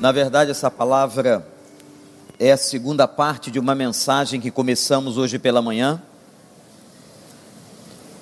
Na 0.00 0.12
verdade, 0.12 0.50
essa 0.50 0.70
palavra 0.70 1.46
é 2.38 2.52
a 2.52 2.56
segunda 2.56 3.06
parte 3.06 3.50
de 3.50 3.58
uma 3.58 3.74
mensagem 3.74 4.40
que 4.40 4.50
começamos 4.50 5.18
hoje 5.18 5.38
pela 5.38 5.60
manhã 5.60 6.02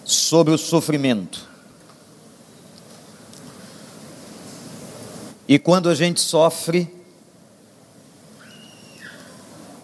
sobre 0.04 0.52
o 0.52 0.59
sofrimento. 0.59 1.48
E 5.46 5.56
quando 5.56 5.88
a 5.88 5.95
gente 5.95 6.20
sofre, 6.20 6.93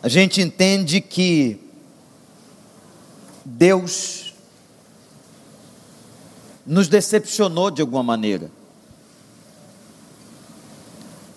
a 0.02 0.08
gente 0.08 0.40
entende 0.40 1.00
que 1.00 1.60
Deus 3.44 4.34
nos 6.66 6.88
decepcionou 6.88 7.70
de 7.70 7.82
alguma 7.82 8.02
maneira. 8.02 8.50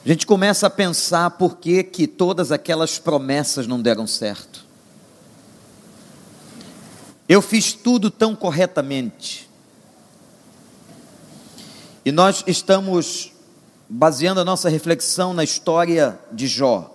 Gente 0.07 0.25
começa 0.25 0.67
a 0.67 0.69
pensar 0.69 1.31
por 1.31 1.57
que, 1.57 1.83
que 1.83 2.07
todas 2.07 2.49
aquelas 2.49 2.97
promessas 2.97 3.67
não 3.67 3.81
deram 3.81 4.07
certo. 4.07 4.65
Eu 7.27 7.41
fiz 7.41 7.73
tudo 7.73 8.09
tão 8.09 8.33
corretamente. 8.33 9.49
E 12.05 12.11
nós 12.13 12.41
estamos 12.47 13.33
baseando 13.89 14.39
a 14.39 14.45
nossa 14.45 14.69
reflexão 14.69 15.33
na 15.33 15.43
história 15.43 16.17
de 16.31 16.47
Jó. 16.47 16.89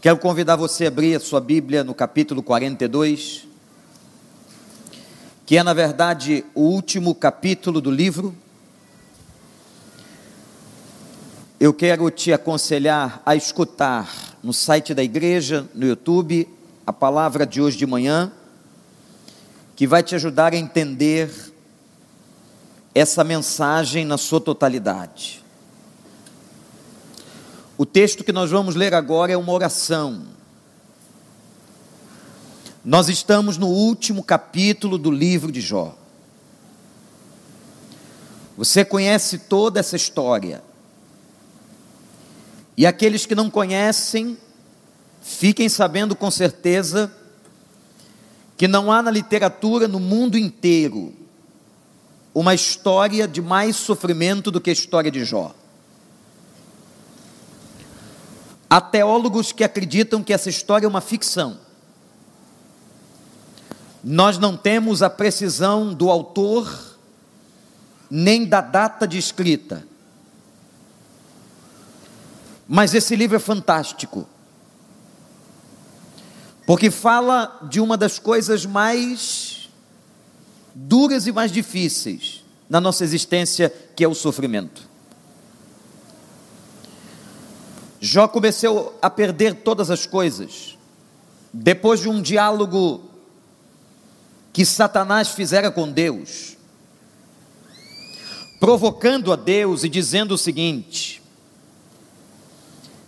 Quero 0.00 0.16
convidar 0.16 0.56
você 0.56 0.86
a 0.86 0.88
abrir 0.88 1.16
a 1.16 1.20
sua 1.20 1.38
Bíblia 1.38 1.84
no 1.84 1.92
capítulo 1.92 2.42
42, 2.42 3.46
que 5.44 5.58
é, 5.58 5.62
na 5.62 5.74
verdade, 5.74 6.46
o 6.54 6.62
último 6.62 7.14
capítulo 7.14 7.78
do 7.82 7.90
livro. 7.90 8.34
Eu 11.60 11.74
quero 11.74 12.10
te 12.10 12.32
aconselhar 12.32 13.20
a 13.26 13.36
escutar 13.36 14.34
no 14.42 14.50
site 14.50 14.94
da 14.94 15.02
igreja, 15.02 15.68
no 15.74 15.86
YouTube, 15.86 16.48
a 16.86 16.92
palavra 16.92 17.46
de 17.46 17.60
hoje 17.60 17.76
de 17.76 17.84
manhã, 17.86 18.32
que 19.76 19.86
vai 19.86 20.02
te 20.02 20.14
ajudar 20.14 20.54
a 20.54 20.56
entender 20.56 21.30
essa 22.94 23.22
mensagem 23.22 24.06
na 24.06 24.16
sua 24.16 24.40
totalidade. 24.40 25.44
O 27.76 27.84
texto 27.84 28.24
que 28.24 28.32
nós 28.32 28.50
vamos 28.50 28.74
ler 28.74 28.94
agora 28.94 29.30
é 29.30 29.36
uma 29.36 29.52
oração. 29.52 30.22
Nós 32.82 33.10
estamos 33.10 33.58
no 33.58 33.68
último 33.68 34.24
capítulo 34.24 34.96
do 34.96 35.10
livro 35.10 35.52
de 35.52 35.60
Jó. 35.60 35.94
Você 38.56 38.82
conhece 38.82 39.40
toda 39.40 39.78
essa 39.78 39.94
história. 39.94 40.69
E 42.76 42.86
aqueles 42.86 43.26
que 43.26 43.34
não 43.34 43.50
conhecem, 43.50 44.38
fiquem 45.20 45.68
sabendo 45.68 46.16
com 46.16 46.30
certeza 46.30 47.12
que 48.56 48.68
não 48.68 48.92
há 48.92 49.02
na 49.02 49.10
literatura 49.10 49.88
no 49.88 49.98
mundo 49.98 50.36
inteiro 50.36 51.14
uma 52.34 52.54
história 52.54 53.26
de 53.26 53.42
mais 53.42 53.76
sofrimento 53.76 54.50
do 54.50 54.60
que 54.60 54.70
a 54.70 54.72
história 54.72 55.10
de 55.10 55.24
Jó. 55.24 55.54
Há 58.68 58.80
teólogos 58.80 59.50
que 59.50 59.64
acreditam 59.64 60.22
que 60.22 60.32
essa 60.32 60.48
história 60.48 60.86
é 60.86 60.88
uma 60.88 61.00
ficção. 61.00 61.58
Nós 64.02 64.38
não 64.38 64.56
temos 64.56 65.02
a 65.02 65.10
precisão 65.10 65.92
do 65.92 66.08
autor, 66.08 66.96
nem 68.08 68.44
da 68.44 68.60
data 68.60 69.08
de 69.08 69.18
escrita. 69.18 69.84
Mas 72.72 72.94
esse 72.94 73.16
livro 73.16 73.36
é 73.36 73.40
fantástico. 73.40 74.28
Porque 76.64 76.88
fala 76.88 77.58
de 77.68 77.80
uma 77.80 77.96
das 77.96 78.20
coisas 78.20 78.64
mais 78.64 79.68
duras 80.72 81.26
e 81.26 81.32
mais 81.32 81.50
difíceis 81.50 82.44
na 82.68 82.80
nossa 82.80 83.02
existência, 83.02 83.74
que 83.96 84.04
é 84.04 84.08
o 84.08 84.14
sofrimento. 84.14 84.88
Jó 88.00 88.28
começou 88.28 88.96
a 89.02 89.10
perder 89.10 89.56
todas 89.64 89.90
as 89.90 90.06
coisas, 90.06 90.78
depois 91.52 91.98
de 91.98 92.08
um 92.08 92.22
diálogo 92.22 93.02
que 94.52 94.64
Satanás 94.64 95.30
fizera 95.30 95.72
com 95.72 95.90
Deus, 95.90 96.56
provocando 98.60 99.32
a 99.32 99.36
Deus 99.36 99.82
e 99.82 99.88
dizendo 99.88 100.34
o 100.34 100.38
seguinte: 100.38 101.19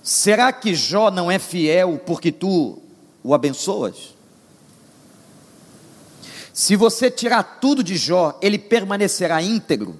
Será 0.02 0.52
que 0.52 0.74
Jó 0.74 1.10
não 1.10 1.30
é 1.30 1.38
fiel 1.38 2.00
porque 2.04 2.32
tu 2.32 2.78
o 3.22 3.32
abençoas? 3.34 4.14
Se 6.52 6.76
você 6.76 7.10
tirar 7.10 7.58
tudo 7.60 7.82
de 7.82 7.96
Jó, 7.96 8.38
ele 8.42 8.58
permanecerá 8.58 9.41
íntegro. 9.41 9.98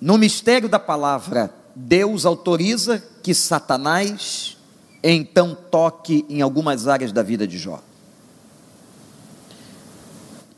No 0.00 0.16
mistério 0.16 0.68
da 0.68 0.78
palavra, 0.78 1.54
Deus 1.76 2.24
autoriza 2.24 3.02
que 3.22 3.34
Satanás 3.34 4.56
então 5.02 5.56
toque 5.70 6.24
em 6.28 6.40
algumas 6.42 6.88
áreas 6.88 7.12
da 7.12 7.22
vida 7.22 7.46
de 7.46 7.58
Jó. 7.58 7.82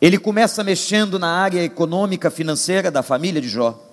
Ele 0.01 0.19
começa 0.19 0.65
mexendo 0.65 1.19
na 1.19 1.29
área 1.29 1.63
econômica, 1.63 2.31
financeira 2.31 2.91
da 2.91 3.03
família 3.03 3.41
de 3.41 3.49
Jó. 3.49 3.92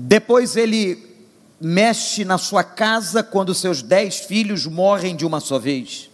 Depois 0.00 0.54
ele 0.54 1.16
mexe 1.60 2.24
na 2.24 2.38
sua 2.38 2.62
casa 2.62 3.20
quando 3.20 3.52
seus 3.52 3.82
dez 3.82 4.20
filhos 4.20 4.64
morrem 4.64 5.16
de 5.16 5.26
uma 5.26 5.40
só 5.40 5.58
vez. 5.58 6.08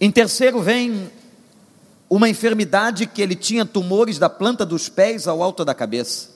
Em 0.00 0.10
terceiro 0.10 0.60
vem 0.60 1.08
uma 2.10 2.28
enfermidade 2.28 3.06
que 3.06 3.22
ele 3.22 3.36
tinha 3.36 3.64
tumores 3.64 4.18
da 4.18 4.28
planta 4.28 4.66
dos 4.66 4.88
pés 4.88 5.28
ao 5.28 5.44
alto 5.44 5.64
da 5.64 5.76
cabeça. 5.76 6.30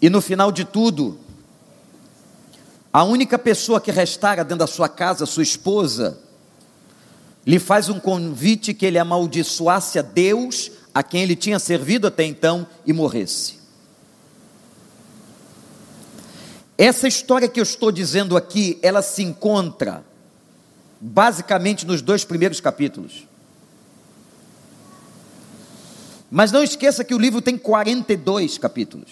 E 0.00 0.08
no 0.08 0.20
final 0.20 0.52
de 0.52 0.64
tudo, 0.64 1.18
a 2.92 3.02
única 3.02 3.36
pessoa 3.36 3.80
que 3.80 3.90
restara 3.90 4.44
dentro 4.44 4.58
da 4.58 4.66
sua 4.68 4.88
casa, 4.88 5.26
sua 5.26 5.42
esposa, 5.42 6.20
lhe 7.44 7.58
faz 7.58 7.88
um 7.88 7.98
convite 7.98 8.72
que 8.72 8.86
ele 8.86 8.98
amaldiçoasse 8.98 9.98
a 9.98 10.02
Deus 10.02 10.70
a 10.96 11.02
quem 11.02 11.22
ele 11.22 11.36
tinha 11.36 11.58
servido 11.58 12.06
até 12.06 12.24
então 12.24 12.66
e 12.86 12.90
morresse. 12.90 13.58
Essa 16.78 17.06
história 17.06 17.46
que 17.46 17.60
eu 17.60 17.62
estou 17.62 17.92
dizendo 17.92 18.34
aqui, 18.34 18.78
ela 18.80 19.02
se 19.02 19.22
encontra 19.22 20.02
basicamente 20.98 21.86
nos 21.86 22.00
dois 22.00 22.24
primeiros 22.24 22.62
capítulos. 22.62 23.28
Mas 26.30 26.50
não 26.50 26.62
esqueça 26.62 27.04
que 27.04 27.14
o 27.14 27.18
livro 27.18 27.42
tem 27.42 27.58
42 27.58 28.56
capítulos. 28.56 29.10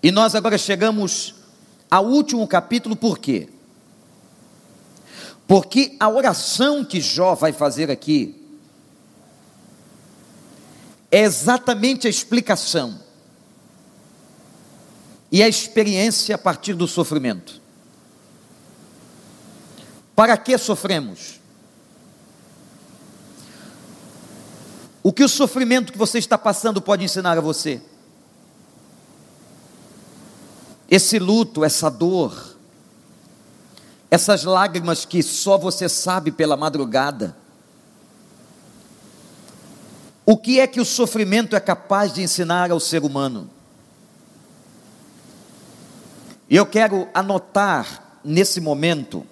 E 0.00 0.12
nós 0.12 0.36
agora 0.36 0.56
chegamos 0.56 1.34
ao 1.90 2.06
último 2.06 2.46
capítulo, 2.46 2.94
por 2.94 3.18
quê? 3.18 3.48
Porque 5.44 5.96
a 5.98 6.08
oração 6.08 6.84
que 6.84 7.00
Jó 7.00 7.34
vai 7.34 7.52
fazer 7.52 7.90
aqui 7.90 8.38
é 11.10 11.20
exatamente 11.20 12.06
a 12.06 12.10
explicação 12.10 13.00
e 15.30 15.42
a 15.42 15.48
experiência 15.48 16.34
a 16.34 16.38
partir 16.38 16.74
do 16.74 16.86
sofrimento. 16.86 17.60
Para 20.14 20.36
que 20.36 20.56
sofremos? 20.58 21.38
O 25.02 25.12
que 25.12 25.24
o 25.24 25.28
sofrimento 25.28 25.92
que 25.92 25.98
você 25.98 26.18
está 26.18 26.36
passando 26.36 26.82
pode 26.82 27.04
ensinar 27.04 27.38
a 27.38 27.40
você? 27.40 27.80
Esse 30.90 31.18
luto, 31.18 31.64
essa 31.64 31.90
dor, 31.90 32.56
essas 34.10 34.44
lágrimas 34.44 35.04
que 35.04 35.22
só 35.22 35.56
você 35.56 35.88
sabe 35.88 36.32
pela 36.32 36.56
madrugada, 36.56 37.36
o 40.30 40.36
que 40.36 40.60
é 40.60 40.66
que 40.66 40.78
o 40.78 40.84
sofrimento 40.84 41.56
é 41.56 41.60
capaz 41.60 42.12
de 42.12 42.20
ensinar 42.20 42.70
ao 42.70 42.78
ser 42.78 43.02
humano? 43.02 43.48
E 46.50 46.54
eu 46.54 46.66
quero 46.66 47.08
anotar 47.14 48.20
nesse 48.22 48.60
momento 48.60 49.24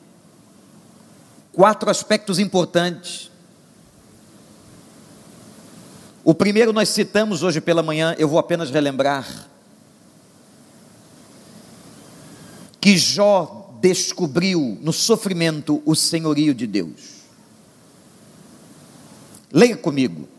quatro 1.52 1.90
aspectos 1.90 2.38
importantes. 2.38 3.30
O 6.24 6.32
primeiro 6.32 6.72
nós 6.72 6.88
citamos 6.88 7.42
hoje 7.42 7.60
pela 7.60 7.82
manhã, 7.82 8.16
eu 8.18 8.26
vou 8.26 8.38
apenas 8.38 8.70
relembrar. 8.70 9.50
Que 12.80 12.96
Jó 12.96 13.76
descobriu 13.82 14.78
no 14.80 14.94
sofrimento 14.94 15.82
o 15.84 15.94
senhorio 15.94 16.54
de 16.54 16.66
Deus. 16.66 17.16
Leia 19.52 19.76
comigo. 19.76 20.35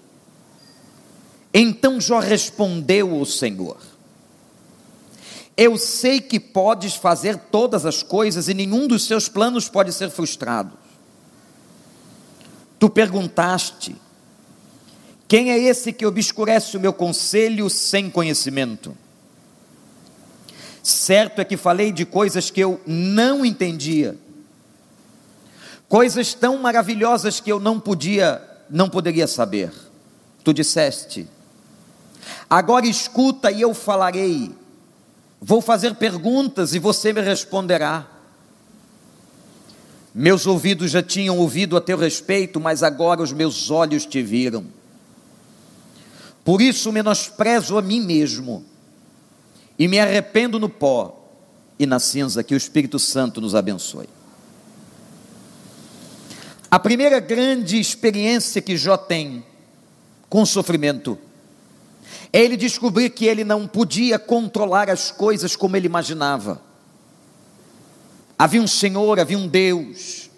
Então 1.53 1.99
Jó 1.99 2.19
respondeu 2.19 3.13
ao 3.13 3.25
Senhor: 3.25 3.77
Eu 5.55 5.77
sei 5.77 6.19
que 6.19 6.39
podes 6.39 6.95
fazer 6.95 7.37
todas 7.37 7.85
as 7.85 8.03
coisas 8.03 8.47
e 8.47 8.53
nenhum 8.53 8.87
dos 8.87 9.05
seus 9.05 9.27
planos 9.27 9.69
pode 9.69 9.93
ser 9.93 10.09
frustrado. 10.09 10.77
Tu 12.79 12.89
perguntaste: 12.89 13.95
Quem 15.27 15.51
é 15.51 15.57
esse 15.57 15.91
que 15.91 16.05
obscurece 16.05 16.77
o 16.77 16.79
meu 16.79 16.93
conselho 16.93 17.69
sem 17.69 18.09
conhecimento? 18.09 18.95
Certo 20.83 21.41
é 21.41 21.45
que 21.45 21.57
falei 21.57 21.91
de 21.91 22.05
coisas 22.05 22.49
que 22.49 22.61
eu 22.61 22.79
não 22.87 23.43
entendia, 23.45 24.17
coisas 25.89 26.33
tão 26.33 26.57
maravilhosas 26.59 27.41
que 27.41 27.51
eu 27.51 27.59
não 27.59 27.77
podia, 27.77 28.41
não 28.69 28.89
poderia 28.89 29.27
saber. 29.27 29.73
Tu 30.43 30.53
disseste: 30.53 31.27
Agora 32.49 32.85
escuta 32.85 33.51
e 33.51 33.61
eu 33.61 33.73
falarei. 33.73 34.51
Vou 35.41 35.61
fazer 35.61 35.95
perguntas 35.95 36.73
e 36.73 36.79
você 36.79 37.13
me 37.13 37.21
responderá. 37.21 38.07
Meus 40.13 40.47
ouvidos 40.47 40.89
já 40.89 41.03
tinham 41.03 41.37
ouvido 41.37 41.77
a 41.77 41.81
teu 41.81 41.97
respeito, 41.97 42.59
mas 42.59 42.81
agora 42.81 43.21
os 43.21 43.31
meus 43.31 43.69
olhos 43.69 44.05
te 44.05 44.21
viram. 44.21 44.65
Por 46.43 46.61
isso 46.61 46.91
menosprezo 46.91 47.77
a 47.77 47.81
mim 47.81 48.01
mesmo 48.01 48.65
e 49.77 49.87
me 49.87 49.99
arrependo 49.99 50.57
no 50.57 50.69
pó 50.69 51.29
e 51.77 51.85
na 51.85 51.99
cinza. 51.99 52.43
Que 52.43 52.55
o 52.55 52.57
Espírito 52.57 52.97
Santo 52.97 53.39
nos 53.39 53.53
abençoe. 53.53 54.09
A 56.71 56.79
primeira 56.79 57.19
grande 57.19 57.79
experiência 57.79 58.61
que 58.61 58.75
Jó 58.75 58.97
tem 58.97 59.45
com 60.29 60.45
sofrimento 60.45 61.17
ele 62.31 62.57
descobrir 62.57 63.09
que 63.09 63.25
ele 63.25 63.43
não 63.43 63.67
podia 63.67 64.19
controlar 64.19 64.89
as 64.89 65.11
coisas 65.11 65.55
como 65.55 65.75
ele 65.75 65.87
imaginava. 65.87 66.61
Havia 68.37 68.61
um 68.61 68.67
Senhor, 68.67 69.19
havia 69.19 69.37
um 69.37 69.47
Deus. 69.47 70.29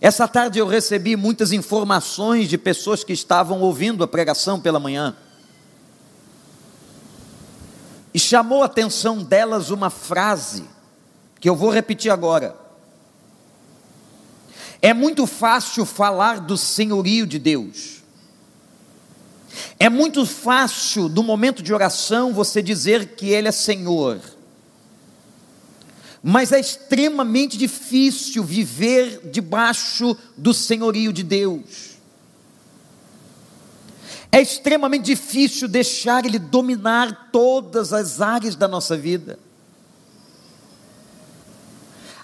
Essa 0.00 0.28
tarde 0.28 0.58
eu 0.58 0.66
recebi 0.66 1.16
muitas 1.16 1.50
informações 1.50 2.48
de 2.48 2.58
pessoas 2.58 3.02
que 3.02 3.12
estavam 3.12 3.60
ouvindo 3.62 4.04
a 4.04 4.06
pregação 4.06 4.60
pela 4.60 4.78
manhã. 4.78 5.16
E 8.12 8.18
chamou 8.18 8.62
a 8.62 8.66
atenção 8.66 9.22
delas 9.22 9.70
uma 9.70 9.90
frase, 9.90 10.64
que 11.40 11.48
eu 11.48 11.56
vou 11.56 11.70
repetir 11.70 12.12
agora. 12.12 12.54
É 14.80 14.92
muito 14.92 15.26
fácil 15.26 15.86
falar 15.86 16.38
do 16.38 16.58
senhorio 16.58 17.26
de 17.26 17.38
Deus. 17.38 18.03
É 19.78 19.88
muito 19.88 20.24
fácil, 20.26 21.08
no 21.08 21.22
momento 21.22 21.62
de 21.62 21.72
oração, 21.72 22.32
você 22.32 22.62
dizer 22.62 23.14
que 23.16 23.28
Ele 23.28 23.48
é 23.48 23.52
Senhor 23.52 24.20
mas 26.26 26.52
é 26.52 26.58
extremamente 26.58 27.58
difícil 27.58 28.42
viver 28.42 29.28
debaixo 29.30 30.16
do 30.34 30.54
senhorio 30.54 31.12
de 31.12 31.22
Deus. 31.22 31.98
É 34.32 34.40
extremamente 34.40 35.04
difícil 35.04 35.68
deixar 35.68 36.24
Ele 36.24 36.38
dominar 36.38 37.28
todas 37.30 37.92
as 37.92 38.22
áreas 38.22 38.56
da 38.56 38.66
nossa 38.66 38.96
vida. 38.96 39.38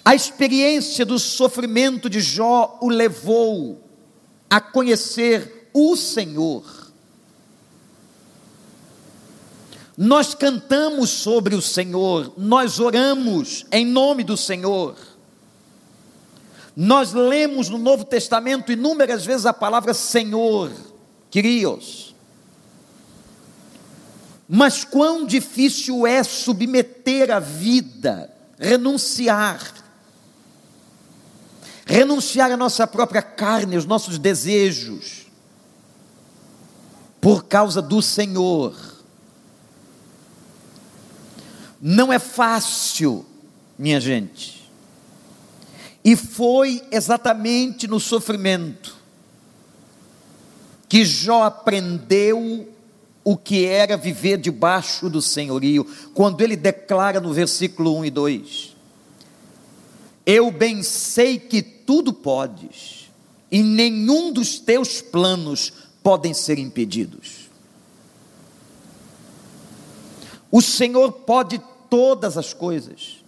A 0.03 0.15
experiência 0.15 1.05
do 1.05 1.19
sofrimento 1.19 2.09
de 2.09 2.23
Jó 2.23 2.79
o 2.81 2.89
levou 2.89 3.87
a 4.49 4.63
conhecer 4.63 5.69
o 5.75 5.95
Senhor. 5.95 6.80
Nós 10.03 10.35
cantamos 10.35 11.11
sobre 11.11 11.55
o 11.55 11.61
Senhor, 11.61 12.33
nós 12.39 12.81
oramos 12.81 13.67
em 13.71 13.85
nome 13.85 14.25
do 14.25 14.35
Senhor. 14.35 14.97
Nós 16.75 17.13
lemos 17.13 17.69
no 17.69 17.77
Novo 17.77 18.07
Testamento 18.07 18.73
inúmeras 18.73 19.27
vezes 19.27 19.45
a 19.45 19.53
palavra 19.53 19.93
Senhor, 19.93 20.73
queridos. 21.31 22.15
Mas 24.49 24.85
quão 24.85 25.27
difícil 25.27 26.07
é 26.07 26.25
submeter 26.25 27.31
a 27.31 27.39
vida, 27.39 28.35
renunciar, 28.59 29.71
renunciar 31.85 32.51
à 32.51 32.57
nossa 32.57 32.87
própria 32.87 33.21
carne, 33.21 33.77
aos 33.77 33.85
nossos 33.85 34.17
desejos, 34.17 35.27
por 37.21 37.45
causa 37.45 37.83
do 37.83 38.01
Senhor. 38.01 38.90
Não 41.81 42.13
é 42.13 42.19
fácil, 42.19 43.25
minha 43.79 44.01
gente. 44.01 44.71
E 46.05 46.17
foi 46.17 46.83
exatamente 46.91 47.87
no 47.87 47.99
sofrimento 47.99 48.97
que 50.89 51.05
Jó 51.05 51.45
aprendeu 51.45 52.69
o 53.23 53.37
que 53.37 53.65
era 53.65 53.97
viver 53.97 54.39
debaixo 54.39 55.09
do 55.09 55.23
senhorio, 55.23 55.87
quando 56.15 56.41
ele 56.41 56.57
declara 56.57 57.21
no 57.21 57.33
versículo 57.33 57.97
1 57.99 58.07
e 58.07 58.11
2: 58.11 58.77
Eu 60.27 60.51
bem 60.51 60.83
sei 60.83 61.39
que 61.39 61.63
tudo 61.63 62.13
podes, 62.13 63.11
e 63.51 63.63
nenhum 63.63 64.33
dos 64.33 64.59
teus 64.59 65.01
planos 65.01 65.73
podem 66.03 66.33
ser 66.33 66.59
impedidos. 66.59 67.50
O 70.51 70.61
Senhor 70.61 71.13
pode 71.13 71.61
todas 71.89 72.37
as 72.37 72.53
coisas. 72.53 73.23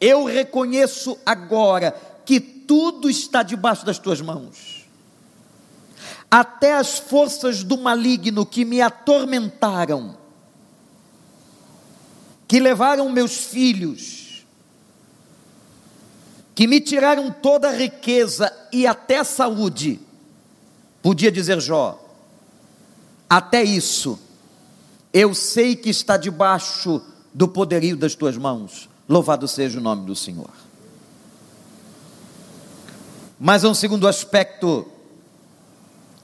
Eu 0.00 0.24
reconheço 0.24 1.18
agora 1.24 1.92
que 2.24 2.40
tudo 2.40 3.08
está 3.08 3.42
debaixo 3.42 3.86
das 3.86 3.98
tuas 3.98 4.20
mãos. 4.20 4.86
Até 6.30 6.74
as 6.74 6.98
forças 6.98 7.62
do 7.62 7.78
maligno 7.78 8.44
que 8.44 8.64
me 8.64 8.80
atormentaram, 8.80 10.18
que 12.48 12.60
levaram 12.60 13.08
meus 13.08 13.36
filhos, 13.36 14.44
que 16.54 16.66
me 16.66 16.80
tiraram 16.80 17.30
toda 17.30 17.68
a 17.68 17.72
riqueza 17.72 18.52
e 18.72 18.86
até 18.86 19.18
a 19.18 19.24
saúde, 19.24 20.00
podia 21.02 21.30
dizer 21.30 21.60
Jó, 21.60 22.02
até 23.28 23.62
isso, 23.62 24.18
eu 25.18 25.32
sei 25.32 25.74
que 25.74 25.88
está 25.88 26.18
debaixo 26.18 27.00
do 27.32 27.48
poderio 27.48 27.96
das 27.96 28.14
tuas 28.14 28.36
mãos. 28.36 28.86
Louvado 29.08 29.48
seja 29.48 29.78
o 29.78 29.82
nome 29.82 30.04
do 30.04 30.14
Senhor. 30.14 30.50
Mas 33.40 33.64
há 33.64 33.70
um 33.70 33.74
segundo 33.74 34.06
aspecto 34.06 34.86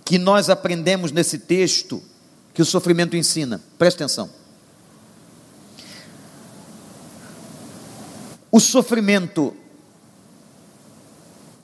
que 0.04 0.18
nós 0.18 0.50
aprendemos 0.50 1.10
nesse 1.10 1.38
texto 1.38 2.02
que 2.52 2.60
o 2.60 2.66
sofrimento 2.66 3.16
ensina. 3.16 3.62
Presta 3.78 4.04
atenção. 4.04 4.28
O 8.50 8.60
sofrimento 8.60 9.56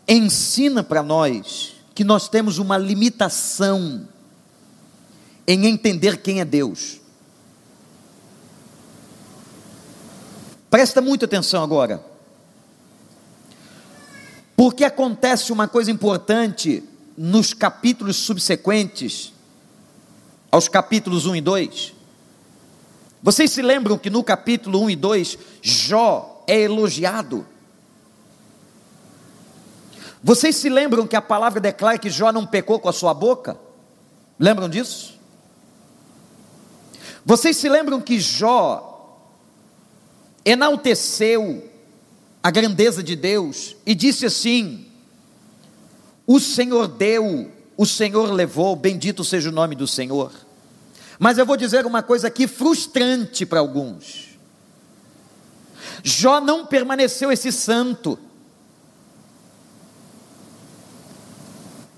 ensina 0.09 0.83
para 0.83 1.03
nós 1.03 1.75
que 1.95 2.05
nós 2.05 2.27
temos 2.27 2.57
uma 2.57 2.79
limitação 2.79 4.09
em 5.47 5.67
entender 5.67 6.23
quem 6.23 6.41
é 6.41 6.45
Deus. 6.47 6.98
Presta 10.71 11.01
muita 11.01 11.25
atenção 11.25 11.63
agora. 11.63 12.05
Porque 14.57 14.85
acontece 14.85 15.53
uma 15.53 15.69
coisa 15.69 15.91
importante 15.91 16.83
nos 17.17 17.55
capítulos 17.55 18.17
subsequentes 18.17 19.33
aos 20.51 20.69
capítulos 20.69 21.27
1 21.27 21.37
e 21.37 21.41
2. 21.41 21.95
Vocês 23.23 23.51
se 23.51 23.63
lembram 23.63 23.99
que 23.99 24.11
no 24.11 24.23
capítulo 24.23 24.83
1 24.83 24.91
e 24.91 24.97
2 24.97 25.39
Jó 25.63 26.45
é 26.47 26.61
elogiado? 26.61 27.47
Vocês 30.23 30.57
se 30.57 30.69
lembram 30.69 31.07
que 31.07 31.17
a 31.17 31.23
palavra 31.23 31.61
declara 31.61 31.99
que 31.99 32.11
Jó 32.11 32.33
não 32.33 32.47
pecou 32.47 32.79
com 32.81 32.89
a 32.89 32.93
sua 32.93 33.15
boca? 33.15 33.59
Lembram 34.39 34.69
disso? 34.69 35.19
Vocês 37.25 37.57
se 37.57 37.69
lembram 37.69 38.01
que 38.01 38.19
Jó 38.19 38.88
enalteceu 40.49 41.71
a 42.43 42.51
grandeza 42.51 43.03
de 43.03 43.15
Deus 43.15 43.77
e 43.85 43.95
disse 43.95 44.25
assim: 44.25 44.87
O 46.27 46.41
Senhor 46.41 46.89
deu, 46.89 47.53
o 47.77 47.85
Senhor 47.85 48.33
levou, 48.33 48.75
bendito 48.75 49.23
seja 49.23 49.51
o 49.51 49.53
nome 49.53 49.75
do 49.75 49.87
Senhor. 49.87 50.33
Mas 51.19 51.37
eu 51.37 51.45
vou 51.45 51.57
dizer 51.57 51.85
uma 51.85 52.03
coisa 52.03 52.29
aqui 52.29 52.47
frustrante 52.47 53.45
para 53.45 53.61
alguns. 53.61 54.29
Jó 56.03 56.41
não 56.41 56.65
permaneceu 56.65 57.31
esse 57.31 57.53
santo. 57.53 58.19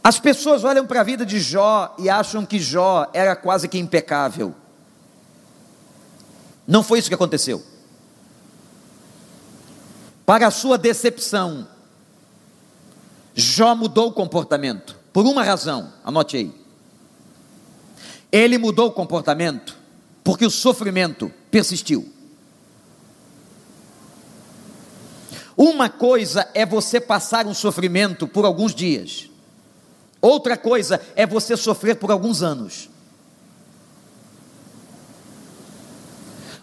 As 0.03 0.19
pessoas 0.19 0.65
olham 0.65 0.87
para 0.87 1.03
a 1.03 1.05
vida 1.05 1.25
de 1.27 1.39
Jó 1.39 1.95
e 1.99 2.09
acham 2.09 2.47
que 2.47 2.59
Jó 2.59 3.09
era 3.13 3.37
quase 3.37 3.69
que 3.69 3.79
impecável. 3.79 4.55
Não 6.67 6.83
foi 6.83 6.99
isso 6.99 7.09
que 7.09 7.15
aconteceu. 7.15 7.70
Para 10.31 10.47
a 10.47 10.51
sua 10.53 10.79
decepção, 10.79 11.67
Jó 13.35 13.75
mudou 13.75 14.11
o 14.11 14.13
comportamento, 14.13 14.97
por 15.13 15.27
uma 15.27 15.43
razão, 15.43 15.93
anote 16.05 16.37
aí. 16.37 16.55
Ele 18.31 18.57
mudou 18.57 18.87
o 18.87 18.93
comportamento 18.93 19.77
porque 20.23 20.47
o 20.47 20.51
sofrimento 20.51 21.33
persistiu. 21.51 22.09
Uma 25.57 25.89
coisa 25.89 26.49
é 26.55 26.65
você 26.65 27.01
passar 27.01 27.45
um 27.49 27.53
sofrimento 27.53 28.29
por 28.29 28.45
alguns 28.45 28.73
dias, 28.73 29.29
outra 30.21 30.57
coisa 30.57 31.01
é 31.17 31.27
você 31.27 31.57
sofrer 31.57 31.97
por 31.97 32.13
alguns 32.13 32.41
anos. 32.41 32.89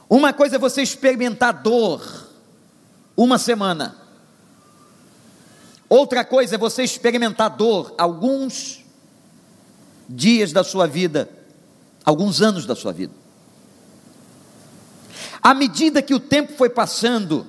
Uma 0.10 0.32
coisa 0.32 0.56
é 0.56 0.60
você 0.60 0.82
experimentar 0.82 1.62
dor 1.62 2.27
uma 3.18 3.40
semana, 3.40 3.98
outra 5.90 6.24
coisa 6.24 6.54
é 6.54 6.58
você 6.58 6.84
experimentar 6.84 7.50
dor 7.50 7.96
alguns 7.98 8.86
dias 10.08 10.54
da 10.54 10.64
sua 10.64 10.86
vida, 10.86 11.28
alguns 12.06 12.42
anos 12.42 12.68
da 12.68 12.76
sua 12.76 12.94
vida. 12.94 13.14
À 15.42 15.54
medida 15.56 16.02
que 16.02 16.14
o 16.14 16.20
tempo 16.20 16.54
foi 16.54 16.70
passando, 16.70 17.48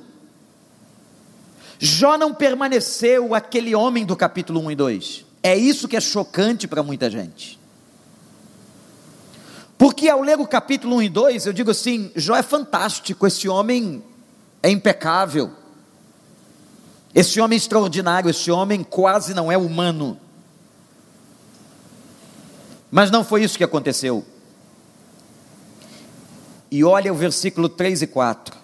Jó 1.78 2.16
não 2.16 2.34
permaneceu 2.34 3.34
aquele 3.34 3.74
homem 3.74 4.06
do 4.06 4.16
capítulo 4.16 4.60
1 4.60 4.70
e 4.70 4.74
2. 4.74 5.24
É 5.42 5.56
isso 5.56 5.86
que 5.86 5.96
é 5.96 6.00
chocante 6.00 6.66
para 6.66 6.82
muita 6.82 7.10
gente. 7.10 7.58
Porque 9.76 10.08
ao 10.08 10.22
ler 10.22 10.40
o 10.40 10.46
capítulo 10.46 10.96
1 10.96 11.02
e 11.02 11.08
2, 11.08 11.46
eu 11.46 11.52
digo 11.52 11.70
assim: 11.70 12.10
Jó 12.16 12.34
é 12.34 12.42
fantástico, 12.42 13.26
esse 13.26 13.48
homem 13.48 14.02
é 14.60 14.70
impecável, 14.70 15.52
esse 17.18 17.40
homem 17.40 17.56
é 17.56 17.58
extraordinário, 17.58 18.30
esse 18.30 18.48
homem 18.48 18.84
quase 18.84 19.34
não 19.34 19.50
é 19.50 19.58
humano. 19.58 20.16
Mas 22.92 23.10
não 23.10 23.24
foi 23.24 23.42
isso 23.42 23.58
que 23.58 23.64
aconteceu. 23.64 24.24
E 26.70 26.84
olha 26.84 27.12
o 27.12 27.16
versículo 27.16 27.68
3 27.68 28.02
e 28.02 28.06
4. 28.06 28.56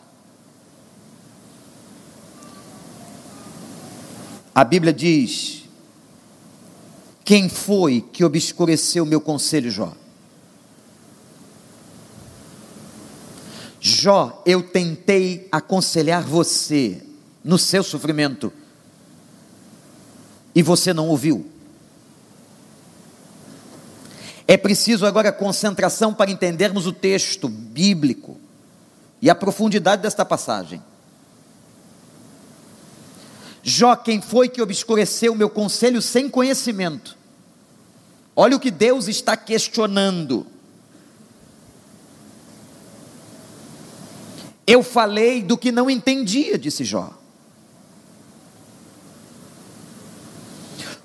A 4.55 4.63
Bíblia 4.63 4.93
diz: 4.93 5.65
Quem 7.25 7.49
foi 7.49 8.03
que 8.03 8.25
obscureceu 8.25 9.05
meu 9.05 9.21
conselho, 9.21 9.69
Jó? 9.69 9.93
Jó, 13.81 14.41
eu 14.47 14.63
tentei 14.63 15.49
aconselhar 15.51 16.23
você 16.23 17.03
no 17.45 17.59
seu 17.59 17.83
sofrimento 17.83 18.51
e 20.55 20.63
você 20.63 20.95
não 20.95 21.09
ouviu. 21.09 21.47
É 24.47 24.57
preciso 24.57 25.05
agora 25.05 25.33
concentração 25.33 26.15
para 26.15 26.31
entendermos 26.31 26.87
o 26.87 26.93
texto 26.93 27.49
bíblico 27.49 28.39
e 29.21 29.29
a 29.29 29.35
profundidade 29.35 30.03
desta 30.03 30.25
passagem. 30.25 30.83
Jó, 33.63 33.97
quem 33.97 34.21
foi 34.21 34.49
que 34.49 34.61
obscureceu 34.61 35.33
o 35.33 35.37
meu 35.37 35.49
conselho 35.49 36.03
sem 36.03 36.29
conhecimento? 36.29 37.17
Olha 38.37 38.57
o 38.57 38.61
que 38.61 38.71
Deus 38.71 39.09
está 39.09 39.37
questionando. 39.37 40.47
Eu 44.67 44.83
falei 44.83 45.43
do 45.43 45.57
que 45.57 45.73
não 45.73 45.89
entendia, 45.89 46.59
disse 46.59 46.85
Jó. 46.85 47.24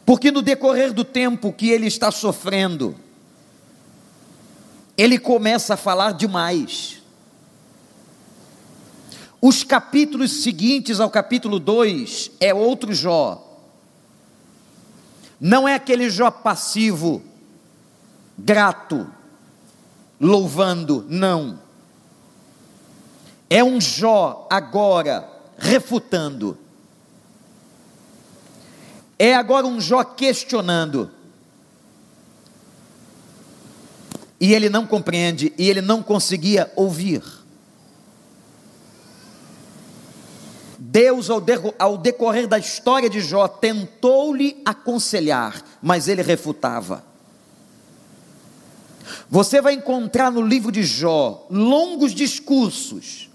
Porque 0.09 0.31
no 0.31 0.41
decorrer 0.41 0.91
do 0.91 1.03
tempo 1.03 1.53
que 1.53 1.69
ele 1.69 1.85
está 1.85 2.09
sofrendo, 2.09 2.95
ele 4.97 5.19
começa 5.19 5.75
a 5.75 5.77
falar 5.77 6.13
demais. 6.13 7.03
Os 9.39 9.63
capítulos 9.63 10.41
seguintes 10.41 10.99
ao 10.99 11.11
capítulo 11.11 11.59
2 11.59 12.31
é 12.39 12.51
outro 12.51 12.91
Jó. 12.91 13.61
Não 15.39 15.67
é 15.67 15.75
aquele 15.75 16.09
Jó 16.09 16.31
passivo, 16.31 17.21
grato, 18.35 19.07
louvando, 20.19 21.05
não. 21.07 21.59
É 23.47 23.63
um 23.63 23.79
Jó 23.79 24.47
agora 24.49 25.29
refutando. 25.55 26.57
É 29.19 29.35
agora 29.35 29.67
um 29.67 29.79
Jó 29.79 30.03
questionando. 30.03 31.11
e 34.39 34.53
ele 34.53 34.69
não 34.69 34.87
compreende, 34.87 35.53
e 35.57 35.69
ele 35.69 35.81
não 35.81 36.01
conseguia 36.01 36.71
ouvir. 36.75 37.21
Deus, 40.77 41.27
ao 41.77 41.97
decorrer 41.97 42.47
da 42.47 42.57
história 42.57 43.09
de 43.09 43.19
Jó, 43.19 43.47
tentou-lhe 43.47 44.61
aconselhar, 44.65 45.61
mas 45.81 46.07
ele 46.07 46.21
refutava. 46.21 47.03
Você 49.29 49.61
vai 49.61 49.73
encontrar 49.73 50.31
no 50.31 50.41
livro 50.41 50.71
de 50.71 50.83
Jó 50.83 51.45
longos 51.49 52.13
discursos, 52.13 53.29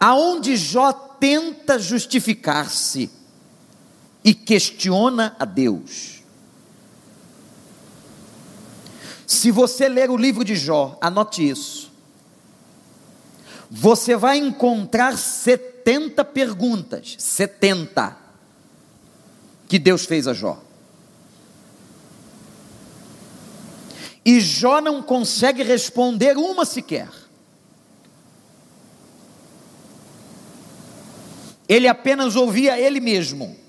aonde 0.00 0.56
Jó 0.56 0.92
tenta 0.92 1.78
justificar-se 1.78 3.10
e 4.28 4.34
questiona 4.34 5.34
a 5.38 5.46
Deus. 5.46 6.22
Se 9.26 9.50
você 9.50 9.88
ler 9.88 10.10
o 10.10 10.18
livro 10.18 10.44
de 10.44 10.54
Jó, 10.54 10.98
anote 11.00 11.48
isso. 11.48 11.90
Você 13.70 14.16
vai 14.18 14.36
encontrar 14.36 15.16
70 15.16 16.22
perguntas, 16.26 17.16
70 17.18 18.18
que 19.66 19.78
Deus 19.78 20.04
fez 20.04 20.28
a 20.28 20.34
Jó. 20.34 20.62
E 24.26 24.40
Jó 24.40 24.82
não 24.82 25.02
consegue 25.02 25.62
responder 25.62 26.36
uma 26.36 26.66
sequer. 26.66 27.08
Ele 31.66 31.88
apenas 31.88 32.36
ouvia 32.36 32.78
ele 32.78 33.00
mesmo. 33.00 33.67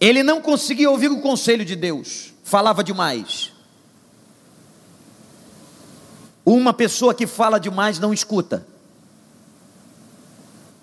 Ele 0.00 0.22
não 0.22 0.40
conseguia 0.40 0.90
ouvir 0.90 1.10
o 1.10 1.20
conselho 1.20 1.64
de 1.64 1.76
Deus 1.76 2.30
falava 2.50 2.82
demais. 2.82 3.52
Uma 6.44 6.74
pessoa 6.74 7.14
que 7.14 7.28
fala 7.28 7.60
demais 7.60 8.00
não 8.00 8.12
escuta, 8.12 8.66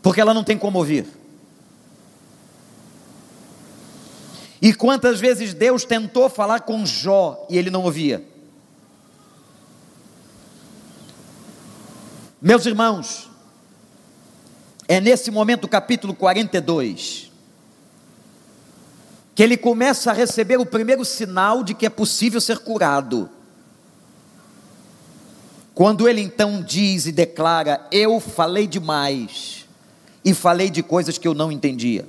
porque 0.02 0.22
ela 0.22 0.34
não 0.34 0.46
tem 0.46 0.58
como 0.58 0.78
ouvir. 0.78 1.06
E 4.62 4.74
quantas 4.74 5.20
vezes 5.20 5.54
Deus 5.54 5.84
tentou 5.84 6.30
falar 6.30 6.62
com 6.62 6.86
Jó 6.86 7.46
e 7.50 7.58
ele 7.58 7.70
não 7.70 7.84
ouvia? 7.84 8.26
Meus 12.42 12.66
irmãos, 12.66 13.30
é 14.88 15.02
nesse 15.02 15.30
momento 15.30 15.68
capítulo 15.68 16.16
42 16.16 17.30
que 19.38 19.44
ele 19.44 19.56
começa 19.56 20.10
a 20.10 20.16
receber 20.16 20.58
o 20.58 20.66
primeiro 20.66 21.06
sinal 21.06 21.64
de 21.64 21.76
que 21.76 21.86
é 21.86 21.92
possível 21.92 22.42
ser 22.42 22.58
curado. 22.58 23.30
Quando 25.76 26.10
ele 26.10 26.22
então 26.22 26.60
diz 26.60 27.06
e 27.06 27.12
declara: 27.12 27.86
Eu 27.92 28.20
falei 28.20 28.66
demais, 28.66 29.68
e 30.26 30.34
falei 30.34 30.72
de 30.72 30.82
coisas 30.82 31.20
que 31.20 31.28
eu 31.28 31.36
não 31.36 31.52
entendia. 31.52 32.08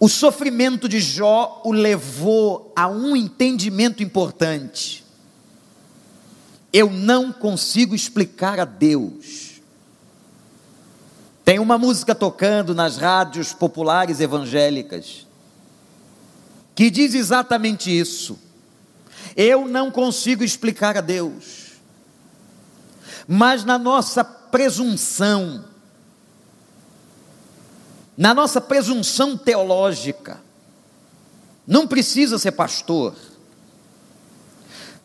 O 0.00 0.08
sofrimento 0.08 0.88
de 0.88 0.98
Jó 0.98 1.62
o 1.64 1.70
levou 1.70 2.72
a 2.74 2.88
um 2.88 3.14
entendimento 3.14 4.02
importante. 4.02 5.04
Eu 6.72 6.90
não 6.90 7.32
consigo 7.32 7.94
explicar 7.94 8.58
a 8.58 8.64
Deus 8.64 9.51
tem 11.44 11.58
uma 11.58 11.76
música 11.76 12.14
tocando 12.14 12.74
nas 12.74 12.96
rádios 12.96 13.52
populares 13.52 14.20
evangélicas 14.20 15.26
que 16.74 16.90
diz 16.90 17.14
exatamente 17.14 17.96
isso. 17.96 18.38
Eu 19.36 19.66
não 19.66 19.90
consigo 19.90 20.42
explicar 20.42 20.96
a 20.96 21.00
Deus, 21.00 21.72
mas 23.26 23.64
na 23.64 23.78
nossa 23.78 24.24
presunção, 24.24 25.64
na 28.16 28.34
nossa 28.34 28.60
presunção 28.60 29.36
teológica. 29.36 30.40
Não 31.66 31.86
precisa 31.86 32.38
ser 32.38 32.52
pastor. 32.52 33.14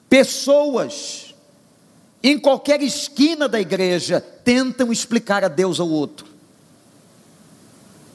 Pessoas 0.10 1.27
em 2.24 2.38
qualquer 2.38 2.82
esquina 2.82 3.48
da 3.48 3.60
igreja 3.60 4.20
tentam 4.20 4.92
explicar 4.92 5.44
a 5.44 5.48
Deus 5.48 5.80
ao 5.80 5.90
outro. 5.90 6.26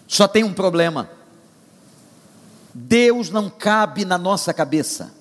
Só 0.09 0.29
tem 0.29 0.45
um 0.45 0.53
problema. 0.53 1.09
Deus 2.75 3.31
não 3.31 3.49
cabe 3.49 4.05
na 4.05 4.19
nossa 4.19 4.53
cabeça. 4.53 5.13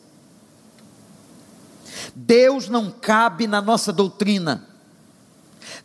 Deus 2.16 2.68
não 2.68 2.92
cabe 2.92 3.48
na 3.48 3.62
nossa 3.62 3.94
doutrina. 3.94 4.68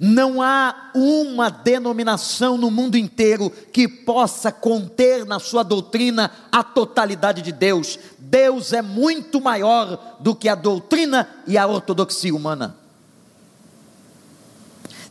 Não 0.01 0.43
há 0.43 0.91
uma 0.95 1.51
denominação 1.51 2.57
no 2.57 2.71
mundo 2.71 2.97
inteiro 2.97 3.51
que 3.51 3.87
possa 3.87 4.51
conter 4.51 5.25
na 5.25 5.39
sua 5.39 5.63
doutrina 5.63 6.31
a 6.51 6.63
totalidade 6.63 7.43
de 7.43 7.53
Deus. 7.53 7.99
Deus 8.19 8.73
é 8.73 8.83
muito 8.83 9.41
maior 9.41 10.17
do 10.19 10.35
que 10.35 10.49
a 10.49 10.55
doutrina 10.55 11.29
e 11.47 11.57
a 11.57 11.67
ortodoxia 11.67 12.35
humana. 12.35 12.86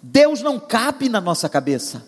Deus 0.07 0.43
não 0.43 0.59
cabe 0.59 1.09
na 1.09 1.19
nossa 1.19 1.49
cabeça. 1.49 2.05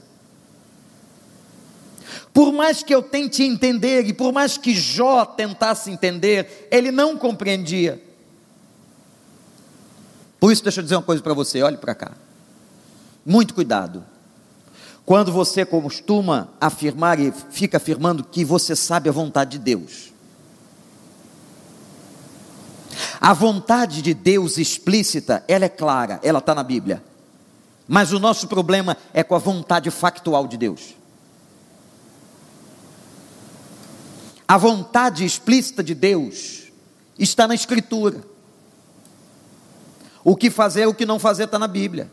Por 2.31 2.53
mais 2.53 2.83
que 2.83 2.93
eu 2.93 3.01
tente 3.01 3.41
entender, 3.41 4.05
e 4.05 4.13
por 4.13 4.31
mais 4.31 4.55
que 4.55 4.75
Jó 4.75 5.25
tentasse 5.25 5.89
entender, 5.89 6.67
ele 6.69 6.91
não 6.91 7.17
compreendia. 7.17 7.99
Por 10.39 10.51
isso, 10.51 10.61
deixa 10.61 10.79
eu 10.79 10.83
dizer 10.83 10.95
uma 10.95 11.01
coisa 11.01 11.23
para 11.23 11.33
você: 11.33 11.63
olhe 11.63 11.77
para 11.77 11.95
cá. 11.95 12.11
Muito 13.25 13.55
cuidado. 13.55 14.05
Quando 15.03 15.31
você 15.31 15.65
costuma 15.65 16.49
afirmar 16.61 17.19
e 17.19 17.33
fica 17.49 17.77
afirmando 17.77 18.23
que 18.23 18.45
você 18.45 18.75
sabe 18.75 19.09
a 19.09 19.11
vontade 19.11 19.57
de 19.57 19.59
Deus. 19.59 20.13
A 23.19 23.33
vontade 23.33 24.03
de 24.03 24.13
Deus 24.13 24.59
explícita, 24.59 25.43
ela 25.47 25.65
é 25.65 25.69
clara, 25.69 26.19
ela 26.21 26.37
está 26.37 26.53
na 26.53 26.61
Bíblia. 26.61 27.01
Mas 27.87 28.11
o 28.11 28.19
nosso 28.19 28.47
problema 28.47 28.97
é 29.13 29.23
com 29.23 29.35
a 29.35 29.39
vontade 29.39 29.89
factual 29.89 30.47
de 30.47 30.57
Deus. 30.57 30.95
A 34.47 34.57
vontade 34.57 35.25
explícita 35.25 35.83
de 35.83 35.93
Deus 35.93 36.71
está 37.17 37.47
na 37.47 37.55
Escritura. 37.55 38.21
O 40.23 40.35
que 40.35 40.49
fazer, 40.49 40.85
o 40.85 40.93
que 40.93 41.05
não 41.05 41.19
fazer 41.19 41.45
está 41.45 41.57
na 41.57 41.67
Bíblia. 41.67 42.11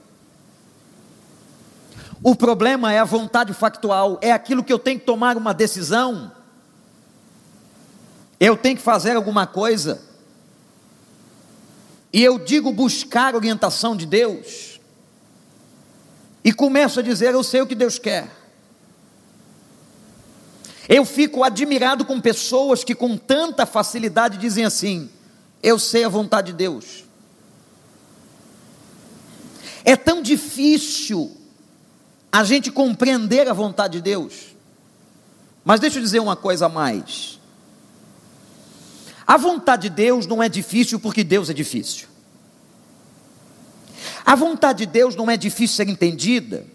O 2.23 2.35
problema 2.35 2.93
é 2.93 2.99
a 2.99 3.04
vontade 3.04 3.52
factual, 3.52 4.19
é 4.23 4.33
aquilo 4.33 4.64
que 4.64 4.73
eu 4.73 4.78
tenho 4.78 4.99
que 4.99 5.04
tomar 5.04 5.37
uma 5.37 5.52
decisão. 5.52 6.33
Eu 8.40 8.57
tenho 8.57 8.76
que 8.76 8.83
fazer 8.83 9.16
alguma 9.16 9.47
coisa. 9.47 10.02
E 12.12 12.23
eu 12.23 12.38
digo 12.38 12.73
buscar 12.73 13.35
orientação 13.35 13.97
de 13.97 14.07
Deus. 14.07 14.74
E 16.44 16.52
começo 16.52 17.00
a 17.00 17.02
dizer, 17.02 17.32
eu 17.32 17.42
sei 17.42 17.62
o 17.62 17.66
que 17.66 17.74
Deus 17.74 17.98
quer. 17.98 18.30
Eu 20.86 21.06
fico 21.06 21.42
admirado 21.42 22.04
com 22.04 22.20
pessoas 22.20 22.84
que 22.84 22.94
com 22.94 23.16
tanta 23.16 23.64
facilidade 23.64 24.36
dizem 24.36 24.66
assim: 24.66 25.08
eu 25.62 25.78
sei 25.78 26.04
a 26.04 26.08
vontade 26.08 26.52
de 26.52 26.58
Deus. 26.58 27.04
É 29.82 29.96
tão 29.96 30.20
difícil 30.20 31.34
a 32.30 32.44
gente 32.44 32.70
compreender 32.70 33.48
a 33.48 33.52
vontade 33.52 33.94
de 33.94 34.02
Deus. 34.02 34.54
Mas 35.64 35.80
deixa 35.80 35.98
eu 35.98 36.02
dizer 36.02 36.20
uma 36.20 36.37
coisa 36.37 36.66
a 36.66 36.68
mais. 36.68 37.38
A 39.26 39.38
vontade 39.38 39.88
de 39.88 39.94
Deus 39.94 40.26
não 40.26 40.42
é 40.42 40.48
difícil 40.48 41.00
porque 41.00 41.24
Deus 41.24 41.48
é 41.48 41.54
difícil. 41.54 42.09
A 44.24 44.34
vontade 44.34 44.87
de 44.87 44.92
Deus 44.92 45.14
não 45.14 45.30
é 45.30 45.37
difícil 45.37 45.76
ser 45.76 45.88
entendida, 45.88 46.66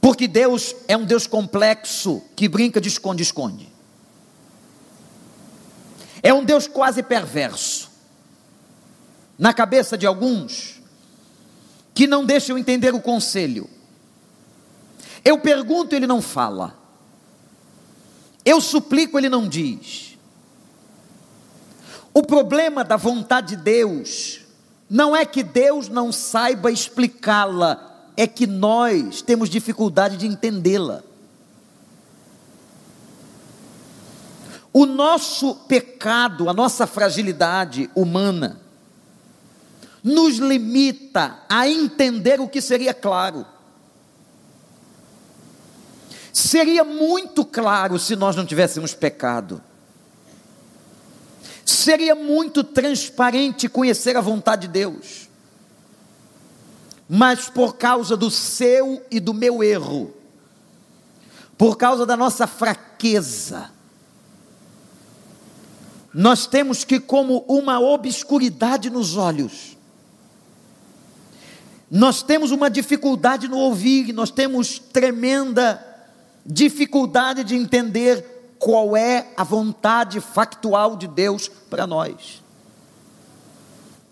porque 0.00 0.28
Deus 0.28 0.74
é 0.86 0.96
um 0.96 1.04
Deus 1.04 1.26
complexo 1.26 2.22
que 2.36 2.48
brinca 2.48 2.80
de 2.80 2.88
esconde-esconde. 2.88 3.68
É 6.22 6.32
um 6.32 6.44
Deus 6.44 6.68
quase 6.68 7.02
perverso. 7.02 7.90
Na 9.36 9.52
cabeça 9.52 9.98
de 9.98 10.06
alguns, 10.06 10.80
que 11.94 12.06
não 12.06 12.24
deixam 12.24 12.56
entender 12.56 12.94
o 12.94 13.00
conselho. 13.00 13.68
Eu 15.24 15.38
pergunto, 15.40 15.94
ele 15.94 16.06
não 16.06 16.22
fala. 16.22 16.76
Eu 18.44 18.60
suplico, 18.60 19.18
ele 19.18 19.28
não 19.28 19.48
diz. 19.48 20.16
O 22.14 22.22
problema 22.22 22.84
da 22.84 22.96
vontade 22.96 23.56
de 23.56 23.62
Deus 23.62 24.41
não 24.92 25.16
é 25.16 25.24
que 25.24 25.42
Deus 25.42 25.88
não 25.88 26.12
saiba 26.12 26.70
explicá-la, 26.70 28.10
é 28.14 28.26
que 28.26 28.46
nós 28.46 29.22
temos 29.22 29.48
dificuldade 29.48 30.18
de 30.18 30.26
entendê-la. 30.26 31.02
O 34.70 34.84
nosso 34.84 35.54
pecado, 35.66 36.50
a 36.50 36.52
nossa 36.52 36.86
fragilidade 36.86 37.88
humana, 37.94 38.60
nos 40.04 40.36
limita 40.36 41.38
a 41.48 41.66
entender 41.66 42.38
o 42.38 42.46
que 42.46 42.60
seria 42.60 42.92
claro. 42.92 43.46
Seria 46.34 46.84
muito 46.84 47.46
claro 47.46 47.98
se 47.98 48.14
nós 48.14 48.36
não 48.36 48.44
tivéssemos 48.44 48.92
pecado. 48.92 49.62
Seria 51.64 52.14
muito 52.14 52.64
transparente 52.64 53.68
conhecer 53.68 54.16
a 54.16 54.20
vontade 54.20 54.66
de 54.66 54.72
Deus. 54.72 55.28
Mas 57.08 57.48
por 57.48 57.76
causa 57.76 58.16
do 58.16 58.30
seu 58.30 59.04
e 59.10 59.20
do 59.20 59.34
meu 59.34 59.62
erro, 59.62 60.14
por 61.58 61.76
causa 61.76 62.06
da 62.06 62.16
nossa 62.16 62.46
fraqueza, 62.46 63.70
nós 66.12 66.46
temos 66.46 66.84
que, 66.84 67.00
como 67.00 67.44
uma 67.48 67.80
obscuridade 67.80 68.90
nos 68.90 69.16
olhos, 69.16 69.76
nós 71.90 72.22
temos 72.22 72.50
uma 72.50 72.70
dificuldade 72.70 73.48
no 73.48 73.58
ouvir, 73.58 74.12
nós 74.12 74.30
temos 74.30 74.78
tremenda 74.78 75.86
dificuldade 76.44 77.44
de 77.44 77.54
entender 77.54 78.31
qual 78.62 78.96
é 78.96 79.26
a 79.36 79.42
vontade 79.42 80.20
factual 80.20 80.94
de 80.94 81.08
Deus 81.08 81.48
para 81.48 81.84
nós. 81.84 82.40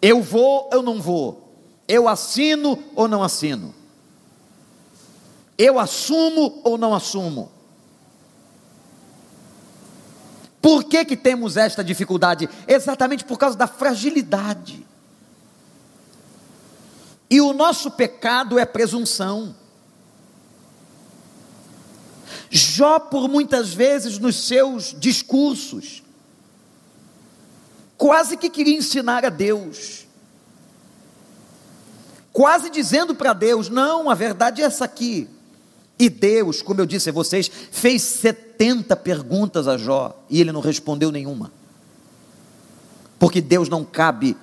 Eu 0.03 0.21
vou 0.21 0.69
ou 0.73 0.83
não 0.83 1.01
vou? 1.01 1.55
Eu 1.87 2.09
assino 2.09 2.77
ou 2.97 3.07
não 3.07 3.23
assino? 3.23 3.73
Eu 5.57 5.79
assumo 5.79 6.61
ou 6.65 6.77
não 6.77 6.93
assumo? 6.93 7.49
Por 10.61 10.83
que, 10.83 11.05
que 11.05 11.17
temos 11.17 11.57
esta 11.57 11.85
dificuldade? 11.85 12.51
Exatamente 12.67 13.25
por 13.25 13.39
causa 13.39 13.57
da 13.57 13.69
fragilidade. 13.69 14.85
E 17.31 17.41
o 17.41 17.53
nosso 17.53 17.89
pecado 17.93 18.59
é 18.59 18.67
presunção. 18.67 19.55
Jó, 22.51 22.99
por 22.99 23.29
muitas 23.29 23.73
vezes, 23.73 24.19
nos 24.19 24.47
seus 24.47 24.95
discursos, 24.99 26.03
quase 27.97 28.37
que 28.37 28.51
queria 28.51 28.77
ensinar 28.77 29.25
a 29.25 29.29
Deus, 29.29 30.05
quase 32.33 32.69
dizendo 32.69 33.15
para 33.15 33.33
Deus: 33.33 33.69
não, 33.69 34.11
a 34.11 34.15
verdade 34.15 34.63
é 34.63 34.65
essa 34.65 34.85
aqui. 34.85 35.29
E 35.97 36.09
Deus, 36.09 36.61
como 36.61 36.81
eu 36.81 36.87
disse 36.87 37.11
a 37.11 37.13
vocês, 37.13 37.49
fez 37.71 38.03
70 38.03 38.97
perguntas 38.97 39.69
a 39.69 39.77
Jó 39.77 40.19
e 40.29 40.41
ele 40.41 40.51
não 40.51 40.61
respondeu 40.61 41.13
nenhuma, 41.13 41.53
porque 43.19 43.41
Deus 43.41 43.69
não 43.69 43.85
cabe 43.85 44.37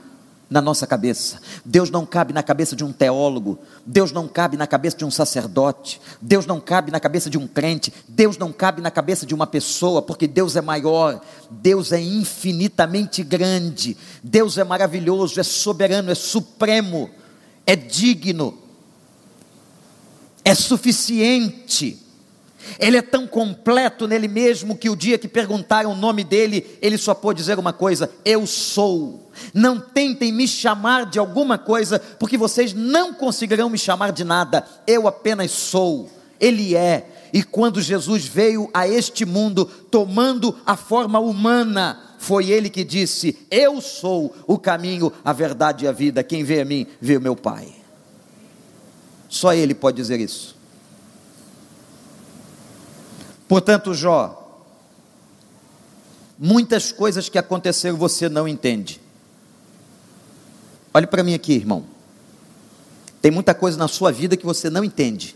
na 0.50 0.62
nossa 0.62 0.88
cabeça. 0.88 1.40
Deus 1.66 1.90
não 1.90 2.06
cabe 2.06 2.34
na 2.34 2.42
cabeça 2.42 2.76
de 2.76 2.84
um 2.84 2.92
teólogo, 2.92 3.60
Deus 3.86 4.12
não 4.12 4.28
cabe 4.28 4.56
na 4.56 4.66
cabeça 4.66 4.98
de 4.98 5.06
um 5.06 5.12
sacerdote, 5.12 6.00
Deus 6.22 6.46
não 6.46 6.60
cabe 6.60 6.92
na 6.92 7.00
cabeça 7.00 7.30
de 7.30 7.38
um 7.38 7.48
crente, 7.48 7.94
Deus 8.08 8.38
não 8.38 8.52
cabe 8.52 8.82
na 8.82 8.90
cabeça 8.90 9.26
de 9.26 9.36
uma 9.36 9.46
pessoa, 9.46 10.02
porque 10.02 10.28
Deus 10.28 10.56
é 10.56 10.62
maior, 10.62 11.22
Deus 11.50 11.92
é 11.92 12.00
infinitamente 12.00 13.24
grande, 13.24 13.98
Deus 14.24 14.58
é 14.58 14.64
maravilhoso, 14.64 15.40
é 15.40 15.44
soberano, 15.44 16.12
é 16.12 16.16
supremo, 16.16 17.10
é 17.66 17.76
digno, 17.76 18.58
é 20.44 20.56
suficiente. 20.56 22.07
Ele 22.80 22.98
é 22.98 23.02
tão 23.02 23.28
completo 23.28 24.08
nele 24.08 24.28
mesmo 24.28 24.78
que 24.78 24.90
o 24.90 24.96
dia 24.96 25.18
que 25.18 25.28
perguntaram 25.28 25.92
o 25.92 25.96
nome 25.96 26.24
dele, 26.24 26.78
ele 26.82 26.98
só 26.98 27.14
pôde 27.14 27.40
dizer 27.40 27.58
uma 27.60 27.74
coisa: 27.74 28.12
Eu 28.24 28.46
sou. 28.46 29.32
Não 29.54 29.80
tentem 29.80 30.32
me 30.32 30.48
chamar 30.48 31.06
de 31.06 31.20
alguma 31.20 31.58
coisa, 31.58 32.00
porque 32.00 32.38
vocês 32.38 32.74
não 32.74 33.14
conseguirão 33.14 33.70
me 33.70 33.78
chamar 33.78 34.12
de 34.12 34.24
nada. 34.24 34.66
Eu 34.86 35.08
apenas 35.08 35.52
sou. 35.52 36.10
Ele 36.40 36.76
é. 36.76 37.10
E 37.34 37.44
quando 37.44 37.82
Jesus 37.82 38.26
veio 38.26 38.70
a 38.74 38.88
este 38.88 39.26
mundo 39.26 39.66
tomando 39.66 40.56
a 40.66 40.76
forma 40.76 41.20
humana, 41.20 42.16
foi 42.18 42.50
ele 42.50 42.70
que 42.70 42.84
disse: 42.84 43.38
Eu 43.52 43.82
sou 43.82 44.34
o 44.48 44.58
caminho, 44.58 45.12
a 45.24 45.34
verdade 45.34 45.86
e 45.86 45.88
a 45.88 45.92
vida. 45.92 46.24
Quem 46.24 46.44
vê 46.44 46.62
a 46.62 46.66
mim, 46.66 46.88
vê 47.00 47.18
o 47.18 47.22
meu 47.22 47.36
Pai. 47.36 47.68
Só 49.30 49.54
ele 49.54 49.76
pode 49.76 49.98
dizer 49.98 50.20
isso. 50.20 50.57
Portanto, 53.48 53.94
Jó, 53.94 54.64
muitas 56.38 56.92
coisas 56.92 57.30
que 57.30 57.38
aconteceram 57.38 57.98
você 57.98 58.28
não 58.28 58.48
entende. 58.48 59.02
Olhe 60.94 61.08
para 61.08 61.24
mim 61.24 61.34
aqui, 61.34 61.54
irmão. 61.54 61.86
Tem 63.22 63.32
muita 63.32 63.54
coisa 63.54 63.78
na 63.78 63.88
sua 63.88 64.12
vida 64.12 64.38
que 64.38 64.46
você 64.46 64.70
não 64.70 64.84
entende. 64.84 65.36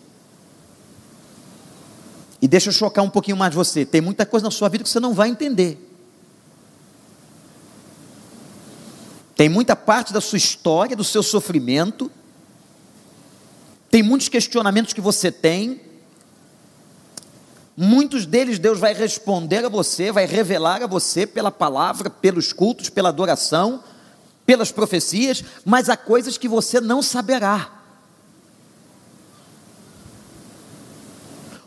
E 2.41 2.47
deixa 2.47 2.69
eu 2.69 2.73
chocar 2.73 3.03
um 3.03 3.09
pouquinho 3.09 3.37
mais 3.37 3.53
você. 3.53 3.85
Tem 3.85 4.01
muita 4.01 4.25
coisa 4.25 4.45
na 4.45 4.51
sua 4.51 4.67
vida 4.67 4.83
que 4.83 4.89
você 4.89 4.99
não 4.99 5.13
vai 5.13 5.29
entender. 5.29 5.87
Tem 9.35 9.47
muita 9.47 9.75
parte 9.75 10.11
da 10.11 10.21
sua 10.21 10.37
história, 10.37 10.95
do 10.95 11.03
seu 11.03 11.23
sofrimento. 11.23 12.11
Tem 13.89 14.01
muitos 14.01 14.29
questionamentos 14.29 14.93
que 14.93 15.01
você 15.01 15.31
tem. 15.31 15.81
Muitos 17.75 18.25
deles 18.25 18.59
Deus 18.59 18.79
vai 18.79 18.93
responder 18.93 19.65
a 19.65 19.69
você, 19.69 20.11
vai 20.11 20.25
revelar 20.25 20.83
a 20.83 20.87
você 20.87 21.25
pela 21.25 21.51
palavra, 21.51 22.09
pelos 22.09 22.51
cultos, 22.51 22.89
pela 22.89 23.09
adoração 23.09 23.81
pelas 24.51 24.69
profecias, 24.69 25.43
mas 25.63 25.89
há 25.89 25.95
coisas 25.95 26.37
que 26.37 26.47
você 26.47 26.81
não 26.81 27.01
saberá. 27.01 27.71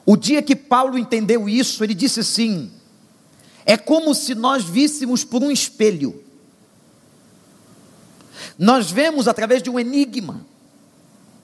O 0.05 0.17
dia 0.17 0.43
que 0.43 0.55
Paulo 0.55 0.99
entendeu 0.99 1.49
isso, 1.49 1.83
ele 1.83 1.95
disse 1.95 2.21
assim: 2.21 2.71
é 3.65 3.77
como 3.77 4.15
se 4.15 4.35
nós 4.35 4.65
víssemos 4.65 5.25
por 5.25 5.43
um 5.43 5.51
espelho. 5.51 6.23
Nós 8.59 8.91
vemos 8.91 9.27
através 9.27 9.63
de 9.63 9.71
um 9.71 9.81
enigma, 9.81 10.45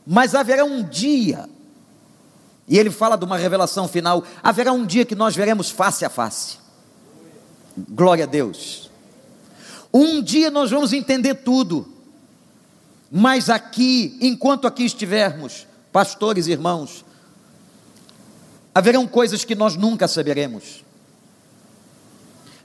mas 0.06 0.34
haverá 0.34 0.64
um 0.64 0.82
dia, 0.82 1.48
e 2.70 2.78
ele 2.78 2.90
fala 2.90 3.18
de 3.18 3.24
uma 3.24 3.36
revelação 3.36 3.88
final: 3.88 4.24
haverá 4.40 4.72
um 4.72 4.86
dia 4.86 5.04
que 5.04 5.16
nós 5.16 5.34
veremos 5.34 5.70
face 5.70 6.04
a 6.04 6.08
face. 6.08 6.58
Glória 7.76 8.24
a 8.24 8.26
Deus. 8.28 8.88
Um 9.92 10.22
dia 10.22 10.52
nós 10.52 10.70
vamos 10.70 10.92
entender 10.92 11.34
tudo, 11.34 11.92
mas 13.10 13.50
aqui, 13.50 14.16
enquanto 14.20 14.68
aqui 14.68 14.84
estivermos, 14.84 15.66
pastores 15.92 16.46
irmãos, 16.46 17.04
haverão 18.72 19.04
coisas 19.04 19.44
que 19.44 19.56
nós 19.56 19.74
nunca 19.74 20.06
saberemos, 20.06 20.84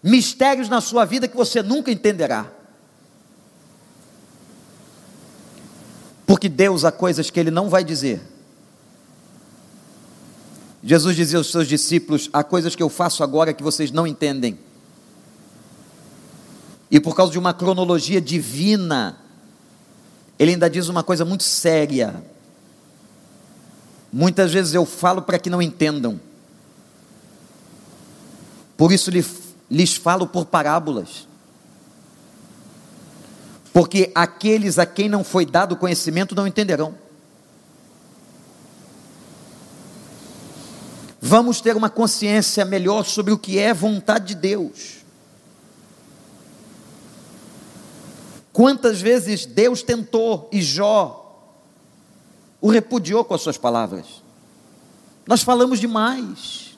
mistérios 0.03 0.69
na 0.69 0.81
sua 0.81 1.03
vida 1.03 1.27
que 1.27 1.35
você 1.35 1.63
nunca 1.63 1.91
entenderá. 1.91 2.45
Porque 6.27 6.47
Deus 6.47 6.85
há 6.85 6.91
coisas 6.91 7.31
que 7.31 7.39
Ele 7.39 7.49
não 7.49 7.69
vai 7.69 7.83
dizer. 7.83 8.34
Jesus 10.87 11.15
dizia 11.15 11.39
aos 11.39 11.49
seus 11.49 11.67
discípulos: 11.67 12.29
há 12.31 12.43
coisas 12.43 12.75
que 12.75 12.83
eu 12.83 12.89
faço 12.89 13.23
agora 13.23 13.51
que 13.51 13.63
vocês 13.63 13.89
não 13.89 14.05
entendem. 14.05 14.59
E 16.91 16.99
por 16.99 17.15
causa 17.15 17.31
de 17.31 17.39
uma 17.39 17.55
cronologia 17.55 18.21
divina, 18.21 19.17
ele 20.37 20.51
ainda 20.51 20.69
diz 20.69 20.87
uma 20.87 21.01
coisa 21.01 21.25
muito 21.25 21.43
séria. 21.43 22.23
Muitas 24.13 24.53
vezes 24.53 24.75
eu 24.75 24.85
falo 24.85 25.23
para 25.23 25.39
que 25.39 25.49
não 25.49 25.59
entendam. 25.59 26.19
Por 28.77 28.91
isso 28.91 29.09
lhes 29.09 29.95
falo 29.95 30.27
por 30.27 30.45
parábolas. 30.45 31.27
Porque 33.73 34.11
aqueles 34.13 34.77
a 34.77 34.85
quem 34.85 35.09
não 35.09 35.23
foi 35.23 35.45
dado 35.47 35.75
conhecimento 35.75 36.35
não 36.35 36.45
entenderão. 36.45 36.93
Vamos 41.27 41.59
ter 41.59 41.75
uma 41.75 41.89
consciência 41.89 42.63
melhor 42.63 43.03
sobre 43.03 43.33
o 43.33 43.37
que 43.39 43.57
é 43.57 43.73
vontade 43.73 44.27
de 44.27 44.35
Deus. 44.35 44.97
Quantas 48.53 49.01
vezes 49.01 49.43
Deus 49.43 49.81
tentou 49.81 50.47
e 50.53 50.61
Jó 50.61 51.51
o 52.61 52.69
repudiou 52.69 53.25
com 53.25 53.33
as 53.33 53.41
suas 53.41 53.57
palavras? 53.57 54.21
Nós 55.25 55.41
falamos 55.41 55.79
demais. 55.79 56.77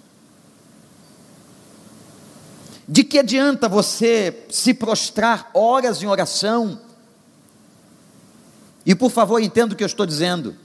De 2.88 3.03
que 3.03 3.19
adianta 3.19 3.67
você 3.67 4.45
se 4.49 4.73
prostrar 4.73 5.51
horas 5.53 6.01
em 6.01 6.07
oração? 6.07 6.79
E 8.86 8.95
por 8.95 9.12
favor, 9.12 9.41
entenda 9.41 9.73
o 9.73 9.77
que 9.77 9.83
eu 9.83 9.88
estou 9.88 10.05
dizendo. 10.05 10.55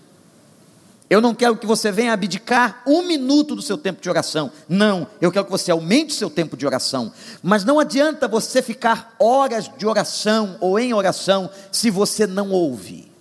Eu 1.12 1.20
não 1.20 1.34
quero 1.34 1.58
que 1.58 1.66
você 1.66 1.92
venha 1.92 2.14
abdicar 2.14 2.82
um 2.86 3.02
minuto 3.02 3.54
do 3.54 3.60
seu 3.60 3.76
tempo 3.76 4.00
de 4.00 4.08
oração. 4.08 4.50
Não, 4.66 5.06
eu 5.20 5.30
quero 5.30 5.44
que 5.44 5.50
você 5.50 5.70
aumente 5.70 6.14
o 6.14 6.16
seu 6.16 6.30
tempo 6.30 6.56
de 6.56 6.64
oração. 6.64 7.12
Mas 7.42 7.66
não 7.66 7.78
adianta 7.78 8.26
você 8.26 8.62
ficar 8.62 9.14
horas 9.18 9.70
de 9.76 9.86
oração 9.86 10.56
ou 10.58 10.78
em 10.78 10.94
oração 10.94 11.50
se 11.70 11.90
você 11.90 12.26
não 12.26 12.50
ouve. 12.50 13.12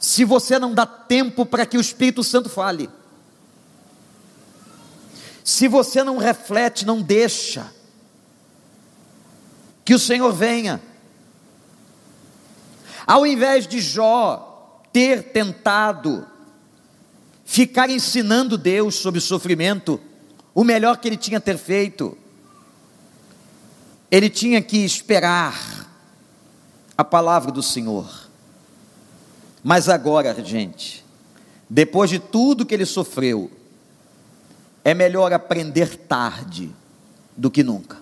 Se 0.00 0.24
você 0.24 0.58
não 0.58 0.72
dá 0.72 0.86
tempo 0.86 1.44
para 1.44 1.66
que 1.66 1.76
o 1.76 1.80
Espírito 1.82 2.24
Santo 2.24 2.48
fale. 2.48 2.88
Se 5.44 5.68
você 5.68 6.02
não 6.02 6.16
reflete, 6.16 6.86
não 6.86 7.02
deixa 7.02 7.70
que 9.84 9.92
o 9.92 9.98
Senhor 9.98 10.32
venha. 10.32 10.80
Ao 13.06 13.26
invés 13.26 13.66
de 13.66 13.80
Jó 13.80 14.82
ter 14.92 15.32
tentado 15.32 16.26
ficar 17.44 17.90
ensinando 17.90 18.56
Deus 18.56 18.94
sobre 18.94 19.18
o 19.18 19.22
sofrimento, 19.22 20.00
o 20.54 20.64
melhor 20.64 20.96
que 20.98 21.08
ele 21.08 21.16
tinha 21.16 21.40
ter 21.40 21.58
feito, 21.58 22.16
ele 24.10 24.30
tinha 24.30 24.62
que 24.62 24.78
esperar 24.78 25.88
a 26.96 27.04
palavra 27.04 27.50
do 27.50 27.62
Senhor. 27.62 28.28
Mas 29.62 29.88
agora, 29.88 30.34
gente, 30.44 31.04
depois 31.68 32.08
de 32.08 32.18
tudo 32.18 32.64
que 32.64 32.74
ele 32.74 32.86
sofreu, 32.86 33.50
é 34.84 34.94
melhor 34.94 35.32
aprender 35.32 35.96
tarde 35.96 36.70
do 37.36 37.50
que 37.50 37.62
nunca. 37.62 37.96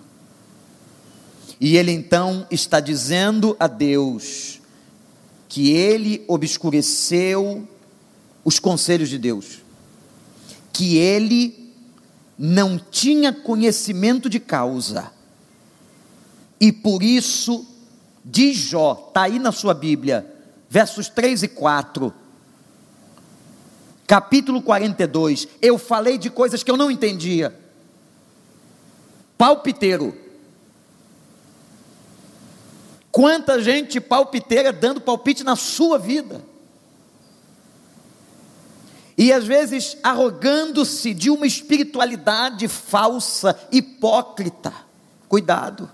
E 1.59 1.77
ele 1.77 1.91
então 1.91 2.45
está 2.51 2.79
dizendo 2.79 3.55
a 3.59 3.67
Deus: 3.67 4.59
que 5.53 5.69
ele 5.69 6.25
obscureceu 6.27 7.67
os 8.43 8.57
conselhos 8.57 9.07
de 9.07 9.19
Deus, 9.19 9.59
que 10.73 10.97
ele 10.97 11.71
não 12.35 12.79
tinha 12.79 13.31
conhecimento 13.31 14.27
de 14.27 14.39
causa, 14.39 15.11
e 16.59 16.71
por 16.71 17.03
isso, 17.03 17.67
diz 18.25 18.57
Jó, 18.57 19.05
está 19.09 19.25
aí 19.25 19.37
na 19.37 19.51
sua 19.51 19.75
Bíblia, 19.75 20.25
versos 20.67 21.07
3 21.07 21.43
e 21.43 21.47
4, 21.47 22.11
capítulo 24.07 24.59
42, 24.59 25.47
eu 25.61 25.77
falei 25.77 26.17
de 26.17 26.31
coisas 26.31 26.63
que 26.63 26.71
eu 26.71 26.77
não 26.77 26.89
entendia, 26.89 27.55
palpiteiro, 29.37 30.17
Quanta 33.13 33.61
gente 33.61 34.01
palpiteira 34.01 34.73
dando 34.73 34.99
palpite 34.99 35.43
na 35.43 35.55
sua 35.55 35.99
vida. 35.99 36.43
E 39.15 39.31
às 39.31 39.45
vezes 39.45 39.95
arrogando-se 40.01 41.13
de 41.13 41.29
uma 41.29 41.45
espiritualidade 41.45 42.67
falsa, 42.67 43.55
hipócrita. 43.71 44.73
Cuidado. 45.29 45.91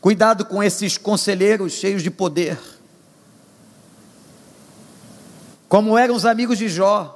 Cuidado 0.00 0.46
com 0.46 0.62
esses 0.62 0.96
conselheiros 0.96 1.74
cheios 1.74 2.02
de 2.02 2.10
poder. 2.10 2.58
Como 5.68 5.98
eram 5.98 6.14
os 6.14 6.24
amigos 6.24 6.56
de 6.56 6.70
Jó. 6.70 7.14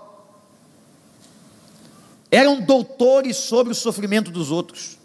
Eram 2.31 2.61
doutores 2.61 3.39
sobre 3.39 3.73
o 3.73 3.75
sofrimento 3.75 4.31
dos 4.31 4.51
outros. 4.51 5.01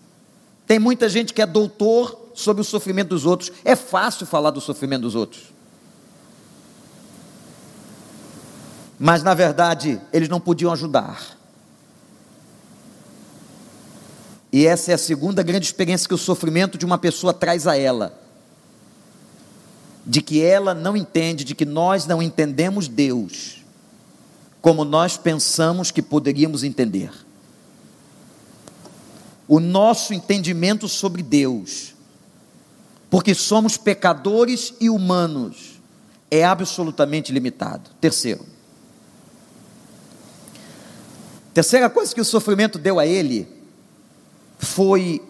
Tem 0.67 0.77
muita 0.77 1.10
gente 1.10 1.34
que 1.34 1.41
é 1.41 1.45
doutor 1.45 2.32
sobre 2.36 2.62
o 2.62 2.63
sofrimento 2.63 3.10
dos 3.10 3.25
outros. 3.25 3.51
É 3.65 3.75
fácil 3.75 4.27
falar 4.27 4.51
do 4.51 4.62
sofrimento 4.62 5.01
dos 5.03 5.15
outros. 5.15 5.43
Mas 8.99 9.23
na 9.23 9.34
verdade, 9.34 9.99
eles 10.12 10.30
não 10.30 10.39
podiam 10.39 10.71
ajudar. 10.71 11.38
E 14.51 14.65
essa 14.65 14.91
é 14.91 14.93
a 14.93 14.97
segunda 14.97 15.41
grande 15.41 15.65
experiência 15.65 16.08
que 16.08 16.13
o 16.13 16.17
sofrimento 16.17 16.77
de 16.77 16.86
uma 16.86 16.97
pessoa 16.97 17.34
traz 17.34 17.65
a 17.65 17.77
ela. 17.77 18.19
de 20.08 20.21
que 20.21 20.41
ela 20.41 20.73
não 20.73 20.95
entende, 20.95 21.43
de 21.43 21.53
que 21.53 21.65
nós 21.65 22.06
não 22.06 22.21
entendemos 22.21 22.88
Deus 22.88 23.58
como 24.62 24.86
nós 24.86 25.17
pensamos 25.17 25.91
que 25.91 26.01
poderíamos 26.01 26.63
entender. 26.63 27.12
O 29.48 29.60
nosso 29.60 30.14
entendimento 30.14 30.88
sobre 30.88 31.24
Deus, 31.24 31.96
porque 33.10 33.34
somos 33.34 33.78
pecadores 33.78 34.74
e 34.80 34.90
humanos, 34.90 35.80
é 36.30 36.44
absolutamente 36.44 37.32
limitado. 37.32 37.90
Terceiro, 38.02 38.46
terceira 41.54 41.90
coisa 41.90 42.14
que 42.14 42.20
o 42.20 42.26
sofrimento 42.26 42.78
deu 42.78 43.00
a 43.00 43.06
ele 43.06 43.48
foi 44.60 45.22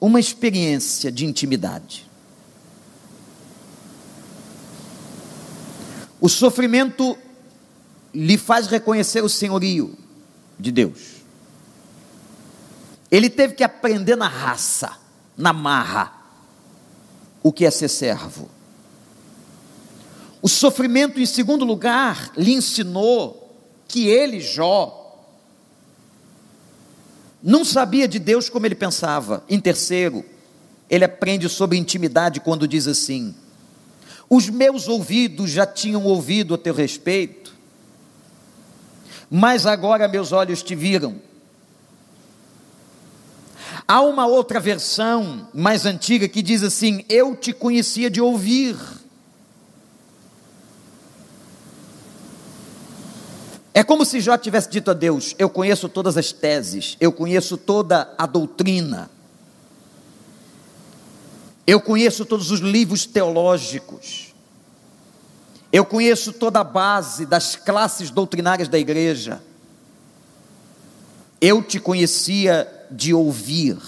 uma 0.00 0.20
experiência 0.20 1.10
de 1.10 1.26
intimidade. 1.26 2.06
O 6.20 6.28
sofrimento 6.28 7.16
lhe 8.14 8.38
faz 8.38 8.66
reconhecer 8.66 9.22
o 9.22 9.28
senhorio 9.28 9.96
de 10.58 10.70
Deus. 10.72 11.15
Ele 13.10 13.30
teve 13.30 13.54
que 13.54 13.64
aprender 13.64 14.16
na 14.16 14.28
raça, 14.28 14.92
na 15.36 15.52
marra, 15.52 16.12
o 17.42 17.52
que 17.52 17.64
é 17.64 17.70
ser 17.70 17.88
servo. 17.88 18.50
O 20.42 20.48
sofrimento, 20.48 21.20
em 21.20 21.26
segundo 21.26 21.64
lugar, 21.64 22.32
lhe 22.36 22.52
ensinou 22.52 23.56
que 23.88 24.08
ele, 24.08 24.40
Jó, 24.40 25.06
não 27.42 27.64
sabia 27.64 28.08
de 28.08 28.18
Deus 28.18 28.48
como 28.48 28.66
ele 28.66 28.74
pensava. 28.74 29.44
Em 29.48 29.60
terceiro, 29.60 30.24
ele 30.90 31.04
aprende 31.04 31.48
sobre 31.48 31.78
intimidade 31.78 32.40
quando 32.40 32.66
diz 32.66 32.88
assim: 32.88 33.34
Os 34.28 34.48
meus 34.48 34.88
ouvidos 34.88 35.50
já 35.50 35.66
tinham 35.66 36.04
ouvido 36.04 36.54
a 36.54 36.58
teu 36.58 36.74
respeito, 36.74 37.54
mas 39.30 39.66
agora 39.66 40.08
meus 40.08 40.32
olhos 40.32 40.62
te 40.62 40.74
viram. 40.74 41.20
Há 43.88 44.00
uma 44.00 44.26
outra 44.26 44.58
versão 44.58 45.48
mais 45.54 45.86
antiga 45.86 46.28
que 46.28 46.42
diz 46.42 46.62
assim: 46.62 47.04
Eu 47.08 47.36
te 47.36 47.52
conhecia 47.52 48.10
de 48.10 48.20
ouvir. 48.20 48.76
É 53.72 53.84
como 53.84 54.04
se 54.04 54.20
Jó 54.20 54.36
tivesse 54.36 54.68
dito 54.68 54.90
a 54.90 54.94
Deus: 54.94 55.36
Eu 55.38 55.48
conheço 55.48 55.88
todas 55.88 56.16
as 56.16 56.32
teses, 56.32 56.96
eu 56.98 57.12
conheço 57.12 57.56
toda 57.56 58.12
a 58.18 58.26
doutrina, 58.26 59.08
eu 61.64 61.80
conheço 61.80 62.24
todos 62.24 62.50
os 62.50 62.58
livros 62.58 63.06
teológicos, 63.06 64.34
eu 65.70 65.84
conheço 65.84 66.32
toda 66.32 66.58
a 66.58 66.64
base 66.64 67.24
das 67.24 67.54
classes 67.54 68.10
doutrinárias 68.10 68.66
da 68.66 68.78
igreja. 68.78 69.40
Eu 71.40 71.62
te 71.62 71.78
conhecia 71.78 72.75
de 72.90 73.12
ouvir, 73.12 73.78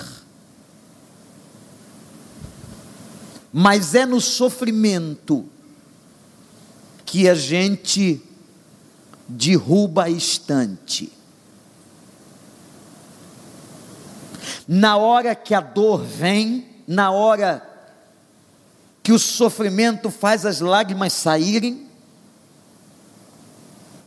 mas 3.52 3.94
é 3.94 4.04
no 4.04 4.20
sofrimento 4.20 5.48
que 7.04 7.28
a 7.28 7.34
gente 7.34 8.22
derruba 9.26 10.04
a 10.04 10.10
estante. 10.10 11.12
Na 14.66 14.96
hora 14.96 15.34
que 15.34 15.54
a 15.54 15.60
dor 15.60 16.04
vem, 16.04 16.82
na 16.86 17.10
hora 17.10 17.66
que 19.02 19.12
o 19.12 19.18
sofrimento 19.18 20.10
faz 20.10 20.44
as 20.44 20.60
lágrimas 20.60 21.14
saírem, 21.14 21.88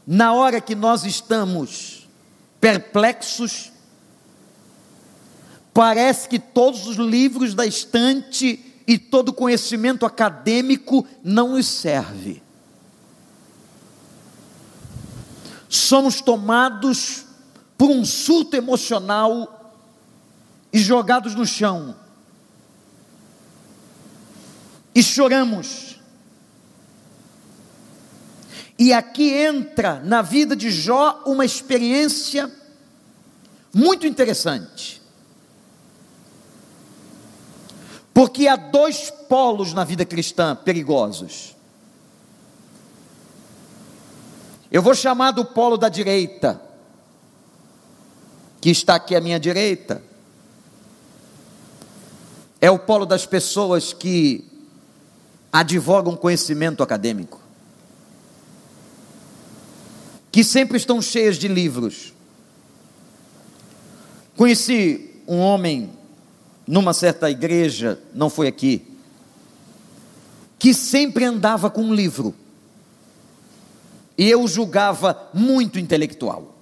na 0.06 0.34
hora 0.34 0.62
que 0.62 0.76
nós 0.76 1.04
estamos 1.04 2.08
perplexos, 2.60 3.71
parece 5.74 6.28
que 6.28 6.40
todos 6.40 6.88
os 6.88 6.98
livros 6.98 7.54
da 7.54 7.66
estante 7.66 8.60
e 8.88 8.98
todo 8.98 9.34
conhecimento 9.34 10.06
acadêmico 10.06 11.08
não 11.24 11.50
nos 11.50 11.68
serve. 11.68 12.42
somos 15.72 16.20
tomados 16.20 17.24
por 17.78 17.90
um 17.90 18.04
surto 18.04 18.58
emocional 18.58 19.74
e 20.72 20.78
jogados 20.78 21.34
no 21.34 21.46
chão. 21.46 21.96
E 24.94 25.02
choramos. 25.02 25.98
E 28.78 28.92
aqui 28.92 29.32
entra 29.32 30.02
na 30.02 30.22
vida 30.22 30.58
de 30.58 30.70
Jó 30.70 31.24
uma 31.26 31.46
experiência 31.46 32.52
muito 33.74 34.06
interessante. 34.06 35.01
Porque 38.14 38.48
há 38.48 38.56
dois 38.56 39.10
polos 39.30 39.74
na 39.74 39.84
vida 39.84 40.06
cristã 40.06 40.56
perigosos. 40.56 41.56
Eu 44.72 44.82
vou 44.82 44.96
chamar 44.96 45.32
do 45.32 45.44
polo 45.44 45.78
da 45.78 45.90
direita, 45.90 46.62
que 48.60 48.70
está 48.70 48.96
aqui 48.96 49.16
à 49.16 49.22
minha 49.22 49.40
direita. 49.40 50.02
É 52.60 52.70
o 52.70 52.80
polo 52.80 53.06
das 53.06 53.26
pessoas 53.26 53.92
que 53.92 54.46
advogam 55.52 56.16
conhecimento 56.16 56.82
acadêmico, 56.82 57.42
que 60.32 60.44
sempre 60.44 60.78
estão 60.78 61.02
cheias 61.02 61.38
de 61.38 61.48
livros. 61.48 62.14
Conheci 64.38 65.22
um 65.28 65.40
homem 65.40 65.92
numa 66.72 66.94
certa 66.94 67.30
igreja, 67.30 68.00
não 68.14 68.30
foi 68.30 68.48
aqui, 68.48 68.82
que 70.58 70.74
sempre 70.74 71.26
andava 71.26 71.70
com 71.70 71.82
um 71.82 71.94
livro. 71.94 72.34
E 74.18 74.30
eu 74.30 74.48
julgava 74.48 75.30
muito 75.34 75.78
intelectual. 75.78 76.56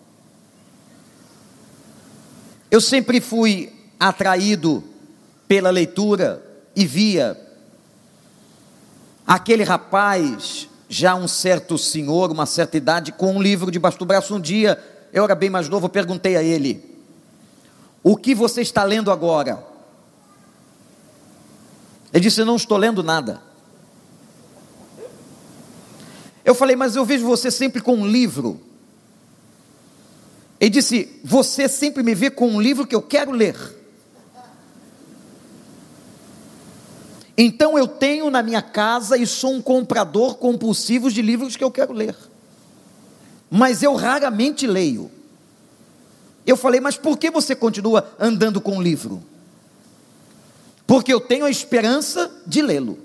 Eu 2.72 2.82
sempre 2.82 3.22
fui 3.22 3.72
atraído 4.00 4.84
pela 5.48 5.69
leitura 5.69 6.43
e 6.76 6.88
via 6.88 7.39
aquele 9.28 9.63
rapaz, 9.63 10.67
já 10.89 11.13
um 11.13 11.28
certo 11.28 11.78
senhor, 11.78 12.32
uma 12.32 12.48
certa 12.48 12.78
idade, 12.78 13.12
com 13.12 13.36
um 13.36 13.41
livro 13.41 13.69
debaixo 13.69 14.00
do 14.00 14.06
braço. 14.08 14.34
Um 14.34 14.41
dia, 14.41 14.84
eu 15.13 15.24
era 15.24 15.36
bem 15.36 15.52
mais 15.52 15.69
novo, 15.69 15.88
perguntei 15.88 16.36
a 16.36 16.41
ele: 16.41 17.00
O 18.02 18.17
que 18.17 18.34
você 18.34 18.62
está 18.62 18.84
lendo 18.84 19.12
agora? 19.12 19.68
Ele 22.13 22.24
disse: 22.24 22.43
Não 22.43 22.56
estou 22.56 22.78
lendo 22.78 23.04
nada. 23.04 23.41
Eu 26.43 26.56
falei, 26.56 26.76
mas 26.76 26.95
eu 26.95 27.06
vejo 27.06 27.26
você 27.26 27.52
sempre 27.52 27.82
com 27.82 27.95
um 27.95 28.08
livro. 28.08 28.60
Ele 30.60 30.69
disse: 30.69 31.19
Você 31.24 31.67
sempre 31.67 32.04
me 32.04 32.15
vê 32.15 32.30
com 32.30 32.50
um 32.50 32.62
livro 32.62 32.88
que 32.88 32.95
eu 32.95 33.02
quero 33.02 33.32
ler. 33.32 33.56
Então 37.41 37.78
eu 37.78 37.88
tenho 37.88 38.30
na 38.30 38.43
minha 38.43 38.62
casa 38.62 39.15
e 39.15 39.26
sou 39.26 39.54
um 39.54 39.62
comprador 39.62 40.36
compulsivo 40.36 41.10
de 41.10 41.22
livros 41.22 41.56
que 41.56 41.63
eu 41.63 41.72
quero 41.72 41.93
ler. 41.93 42.13
Mas 43.50 43.82
eu 43.82 43.95
raramente 43.95 44.67
leio. 44.67 45.10
Eu 46.45 46.58
falei, 46.58 46.82
mas 46.82 46.98
por 46.98 47.17
que 47.17 47.32
você 47.32 47.56
continua 47.56 48.12
andando 48.19 48.60
com 48.60 48.78
o 48.78 48.82
livro? 48.82 49.24
Porque 50.89 51.13
eu 51.13 51.21
tenho 51.21 51.45
a 51.45 51.52
esperança 51.52 52.32
de 52.47 52.63
lê-lo. 52.63 52.97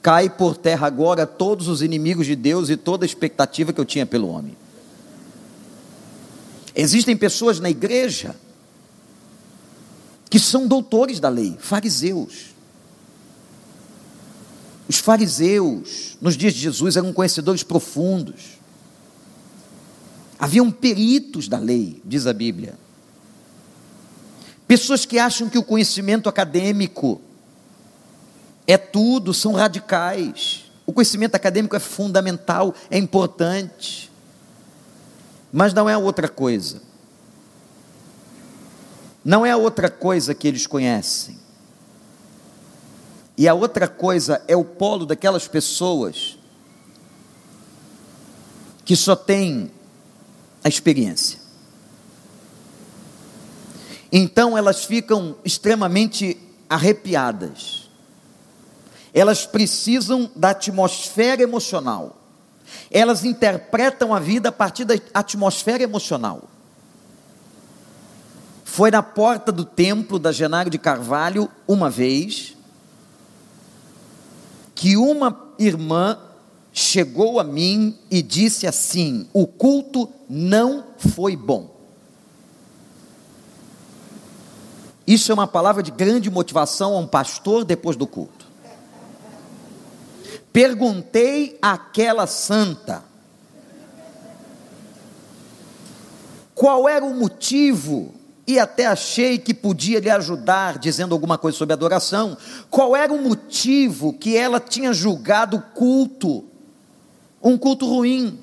Cai 0.00 0.30
por 0.30 0.56
terra 0.56 0.86
agora 0.86 1.26
todos 1.26 1.68
os 1.68 1.82
inimigos 1.82 2.24
de 2.24 2.34
Deus 2.34 2.70
e 2.70 2.76
toda 2.78 3.04
a 3.04 3.06
expectativa 3.06 3.70
que 3.70 3.78
eu 3.78 3.84
tinha 3.84 4.06
pelo 4.06 4.28
homem. 4.28 4.56
Existem 6.74 7.14
pessoas 7.14 7.60
na 7.60 7.68
igreja 7.68 8.34
que 10.30 10.38
são 10.38 10.66
doutores 10.66 11.20
da 11.20 11.28
lei, 11.28 11.58
fariseus. 11.60 12.54
Os 14.88 14.96
fariseus, 14.96 16.16
nos 16.18 16.34
dias 16.34 16.54
de 16.54 16.60
Jesus, 16.60 16.96
eram 16.96 17.12
conhecedores 17.12 17.62
profundos. 17.62 18.58
Haviam 20.38 20.70
peritos 20.70 21.46
da 21.46 21.58
lei, 21.58 22.00
diz 22.06 22.26
a 22.26 22.32
Bíblia. 22.32 22.87
Pessoas 24.68 25.06
que 25.06 25.18
acham 25.18 25.48
que 25.48 25.56
o 25.56 25.64
conhecimento 25.64 26.28
acadêmico 26.28 27.22
é 28.66 28.76
tudo, 28.76 29.32
são 29.32 29.54
radicais. 29.54 30.70
O 30.84 30.92
conhecimento 30.92 31.34
acadêmico 31.34 31.74
é 31.74 31.80
fundamental, 31.80 32.74
é 32.90 32.98
importante, 32.98 34.12
mas 35.50 35.72
não 35.72 35.88
é 35.88 35.96
outra 35.96 36.28
coisa. 36.28 36.82
Não 39.24 39.44
é 39.44 39.56
outra 39.56 39.90
coisa 39.90 40.34
que 40.34 40.46
eles 40.46 40.66
conhecem. 40.66 41.38
E 43.38 43.48
a 43.48 43.54
outra 43.54 43.88
coisa 43.88 44.42
é 44.46 44.54
o 44.54 44.64
polo 44.64 45.06
daquelas 45.06 45.48
pessoas 45.48 46.38
que 48.84 48.94
só 48.94 49.16
têm 49.16 49.70
a 50.62 50.68
experiência. 50.68 51.47
Então 54.10 54.56
elas 54.56 54.84
ficam 54.84 55.36
extremamente 55.44 56.38
arrepiadas. 56.68 57.88
Elas 59.12 59.46
precisam 59.46 60.30
da 60.34 60.50
atmosfera 60.50 61.42
emocional. 61.42 62.16
Elas 62.90 63.24
interpretam 63.24 64.14
a 64.14 64.20
vida 64.20 64.50
a 64.50 64.52
partir 64.52 64.84
da 64.84 64.94
atmosfera 65.14 65.82
emocional. 65.82 66.48
Foi 68.64 68.90
na 68.90 69.02
porta 69.02 69.50
do 69.50 69.64
templo 69.64 70.18
da 70.18 70.30
Genário 70.30 70.70
de 70.70 70.78
Carvalho, 70.78 71.50
uma 71.66 71.90
vez, 71.90 72.54
que 74.74 74.96
uma 74.96 75.52
irmã 75.58 76.18
chegou 76.72 77.40
a 77.40 77.44
mim 77.44 77.98
e 78.10 78.22
disse 78.22 78.66
assim: 78.66 79.26
o 79.32 79.46
culto 79.46 80.08
não 80.28 80.84
foi 80.96 81.34
bom. 81.34 81.77
Isso 85.08 85.32
é 85.32 85.34
uma 85.34 85.46
palavra 85.46 85.82
de 85.82 85.90
grande 85.90 86.30
motivação 86.30 86.94
a 86.94 86.98
um 86.98 87.06
pastor 87.06 87.64
depois 87.64 87.96
do 87.96 88.06
culto. 88.06 88.46
Perguntei 90.52 91.58
àquela 91.62 92.26
santa 92.26 93.02
qual 96.54 96.86
era 96.86 97.02
o 97.02 97.14
motivo 97.14 98.12
e 98.46 98.58
até 98.58 98.84
achei 98.84 99.38
que 99.38 99.54
podia 99.54 99.98
lhe 99.98 100.10
ajudar 100.10 100.78
dizendo 100.78 101.14
alguma 101.14 101.38
coisa 101.38 101.56
sobre 101.56 101.72
adoração. 101.72 102.36
Qual 102.68 102.94
era 102.94 103.10
o 103.10 103.22
motivo 103.22 104.12
que 104.12 104.36
ela 104.36 104.60
tinha 104.60 104.92
julgado 104.92 105.58
culto 105.74 106.44
um 107.42 107.56
culto 107.56 107.86
ruim? 107.86 108.38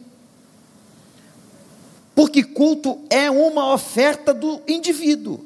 Porque 2.15 2.43
culto 2.43 3.01
é 3.07 3.29
uma 3.29 3.71
oferta 3.71 4.33
do 4.33 4.63
indivíduo. 4.67 5.44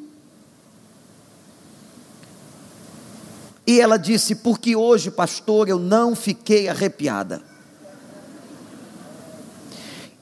E 3.70 3.80
ela 3.80 3.98
disse: 3.98 4.34
Porque 4.34 4.76
hoje, 4.76 5.12
pastor, 5.12 5.70
eu 5.70 5.78
não 5.78 6.16
fiquei 6.16 6.68
arrepiada. 6.68 7.40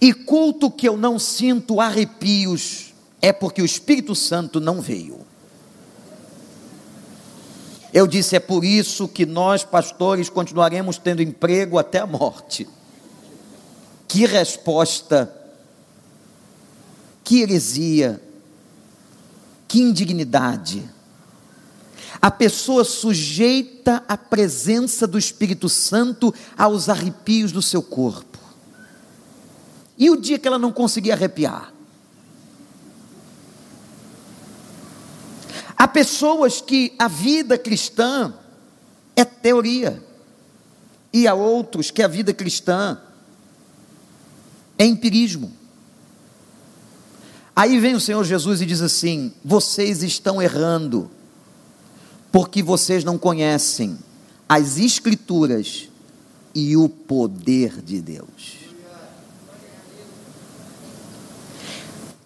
E 0.02 0.14
culto 0.14 0.70
que 0.70 0.86
eu 0.86 0.98
não 0.98 1.18
sinto 1.18 1.80
arrepios 1.80 2.94
é 3.22 3.32
porque 3.32 3.62
o 3.62 3.66
Espírito 3.66 4.14
Santo 4.14 4.60
não 4.60 4.82
veio. 4.82 5.22
Eu 7.94 8.06
disse, 8.06 8.36
é 8.36 8.40
por 8.40 8.66
isso 8.66 9.08
que 9.08 9.26
nós, 9.26 9.64
pastores, 9.64 10.30
continuaremos 10.30 10.98
tendo 10.98 11.22
emprego 11.22 11.80
até 11.80 12.00
a 12.00 12.06
morte. 12.06 12.68
Que 14.10 14.26
resposta, 14.26 15.34
que 17.24 17.42
heresia, 17.42 18.22
que 19.70 19.80
indignidade. 19.80 20.97
A 22.22 22.32
pessoa 22.32 22.84
sujeita 22.84 24.04
a 24.08 24.18
presença 24.18 25.06
do 25.06 25.18
Espírito 25.18 25.70
Santo 25.70 26.34
aos 26.58 26.90
arrepios 26.90 27.52
do 27.52 27.62
seu 27.62 27.82
corpo. 27.82 28.38
E 29.98 30.10
o 30.10 30.16
dia 30.16 30.38
que 30.38 30.48
ela 30.48 30.60
não 30.60 30.72
conseguia 30.72 31.14
arrepiar? 31.14 31.74
Há 35.76 35.88
pessoas 35.88 36.60
que 36.60 36.94
a 36.98 37.08
vida 37.08 37.58
cristã 37.58 38.34
é 39.16 39.24
teoria, 39.24 40.04
e 41.14 41.28
há 41.28 41.34
outros 41.34 41.92
que 41.92 42.04
a 42.04 42.08
vida 42.08 42.34
cristã 42.34 43.00
é 44.78 44.86
empirismo. 44.86 45.52
Aí 47.56 47.80
vem 47.80 47.96
o 47.96 48.00
Senhor 48.00 48.24
Jesus 48.24 48.62
e 48.62 48.66
diz 48.66 48.82
assim: 48.82 49.34
vocês 49.44 50.04
estão 50.04 50.42
errando, 50.42 51.10
porque 52.32 52.62
vocês 52.62 53.04
não 53.04 53.18
conhecem 53.18 53.98
as 54.48 54.78
Escrituras 54.78 55.90
e 56.54 56.76
o 56.76 56.88
poder 56.88 57.82
de 57.82 58.02
Deus. 58.02 58.68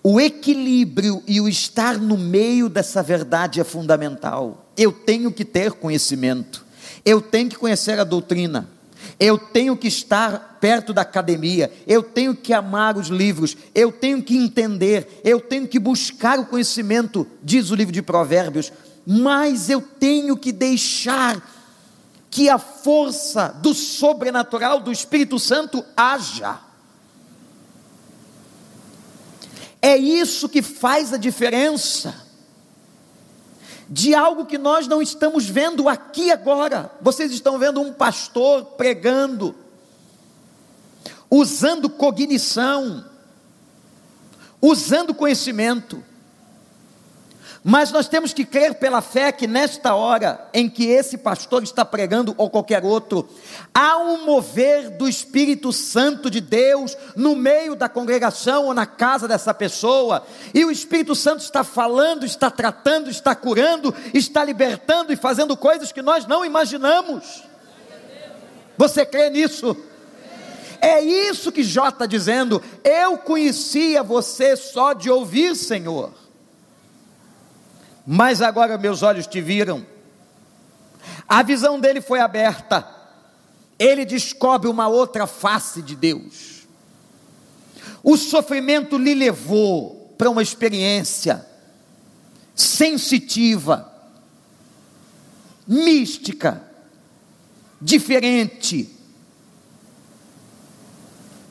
O 0.03 0.19
equilíbrio 0.19 1.21
e 1.27 1.39
o 1.39 1.47
estar 1.47 1.97
no 1.99 2.17
meio 2.17 2.67
dessa 2.67 3.03
verdade 3.03 3.59
é 3.59 3.63
fundamental. 3.63 4.65
Eu 4.75 4.91
tenho 4.91 5.31
que 5.31 5.45
ter 5.45 5.73
conhecimento, 5.73 6.65
eu 7.05 7.21
tenho 7.21 7.49
que 7.49 7.55
conhecer 7.55 7.99
a 7.99 8.03
doutrina, 8.03 8.67
eu 9.19 9.37
tenho 9.37 9.77
que 9.77 9.87
estar 9.87 10.57
perto 10.59 10.91
da 10.91 11.03
academia, 11.03 11.71
eu 11.85 12.01
tenho 12.01 12.35
que 12.35 12.51
amar 12.51 12.97
os 12.97 13.09
livros, 13.09 13.55
eu 13.75 13.91
tenho 13.91 14.23
que 14.23 14.35
entender, 14.35 15.21
eu 15.23 15.39
tenho 15.39 15.67
que 15.67 15.77
buscar 15.77 16.39
o 16.39 16.45
conhecimento, 16.47 17.27
diz 17.43 17.69
o 17.69 17.75
livro 17.75 17.93
de 17.93 18.01
Provérbios, 18.01 18.71
mas 19.05 19.69
eu 19.69 19.81
tenho 19.81 20.37
que 20.37 20.51
deixar 20.51 21.41
que 22.29 22.49
a 22.49 22.57
força 22.57 23.49
do 23.61 23.73
sobrenatural 23.73 24.79
do 24.79 24.91
Espírito 24.91 25.37
Santo 25.37 25.83
haja. 25.97 26.59
É 29.81 29.97
isso 29.97 30.47
que 30.47 30.61
faz 30.61 31.11
a 31.11 31.17
diferença 31.17 32.31
de 33.89 34.15
algo 34.15 34.45
que 34.45 34.57
nós 34.57 34.87
não 34.87 35.01
estamos 35.01 35.45
vendo 35.45 35.89
aqui 35.89 36.31
agora. 36.31 36.89
Vocês 37.01 37.29
estão 37.33 37.59
vendo 37.59 37.81
um 37.81 37.91
pastor 37.91 38.63
pregando, 38.77 39.53
usando 41.29 41.89
cognição, 41.89 43.03
usando 44.61 45.13
conhecimento. 45.13 46.01
Mas 47.63 47.91
nós 47.91 48.07
temos 48.07 48.33
que 48.33 48.43
crer 48.43 48.75
pela 48.75 49.01
fé 49.01 49.31
que 49.31 49.45
nesta 49.45 49.93
hora 49.93 50.49
em 50.51 50.67
que 50.67 50.87
esse 50.87 51.15
pastor 51.15 51.61
está 51.61 51.85
pregando 51.85 52.33
ou 52.35 52.49
qualquer 52.49 52.83
outro, 52.83 53.29
há 53.71 53.99
um 53.99 54.25
mover 54.25 54.89
do 54.89 55.07
Espírito 55.07 55.71
Santo 55.71 56.27
de 56.27 56.41
Deus 56.41 56.97
no 57.15 57.35
meio 57.35 57.75
da 57.75 57.87
congregação 57.87 58.65
ou 58.65 58.73
na 58.73 58.87
casa 58.87 59.27
dessa 59.27 59.53
pessoa, 59.53 60.25
e 60.55 60.65
o 60.65 60.71
Espírito 60.71 61.13
Santo 61.13 61.41
está 61.41 61.63
falando, 61.63 62.25
está 62.25 62.49
tratando, 62.49 63.11
está 63.11 63.35
curando, 63.35 63.93
está 64.11 64.43
libertando 64.43 65.13
e 65.13 65.15
fazendo 65.15 65.55
coisas 65.55 65.91
que 65.91 66.01
nós 66.01 66.25
não 66.25 66.43
imaginamos. 66.43 67.43
Você 68.75 69.05
crê 69.05 69.29
nisso? 69.29 69.77
É 70.81 70.99
isso 70.99 71.51
que 71.51 71.61
Jó 71.61 71.89
está 71.89 72.07
dizendo. 72.07 72.59
Eu 72.83 73.19
conhecia 73.19 74.01
você 74.01 74.55
só 74.55 74.93
de 74.93 75.11
ouvir, 75.11 75.55
Senhor 75.55 76.21
mas 78.05 78.41
agora 78.41 78.77
meus 78.77 79.03
olhos 79.03 79.27
te 79.27 79.41
viram. 79.41 79.85
A 81.27 81.43
visão 81.43 81.79
dele 81.79 82.01
foi 82.01 82.19
aberta, 82.19 82.87
ele 83.77 84.05
descobre 84.05 84.69
uma 84.69 84.87
outra 84.87 85.25
face 85.25 85.81
de 85.81 85.95
Deus. 85.95 86.67
O 88.03 88.17
sofrimento 88.17 88.97
lhe 88.97 89.13
levou 89.13 90.13
para 90.17 90.29
uma 90.29 90.41
experiência 90.41 91.45
sensitiva, 92.55 93.91
mística, 95.67 96.61
diferente, 97.81 98.95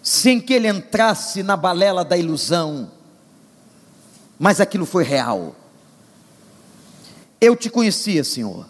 sem 0.03 0.41
que 0.41 0.53
ele 0.55 0.69
entrasse 0.69 1.43
na 1.43 1.57
balela 1.57 2.05
da 2.05 2.17
ilusão, 2.17 2.91
mas 4.39 4.61
aquilo 4.61 4.87
foi 4.87 5.05
real. 5.05 5.57
Eu 7.41 7.57
te 7.57 7.71
conhecia, 7.71 8.23
Senhor. 8.23 8.67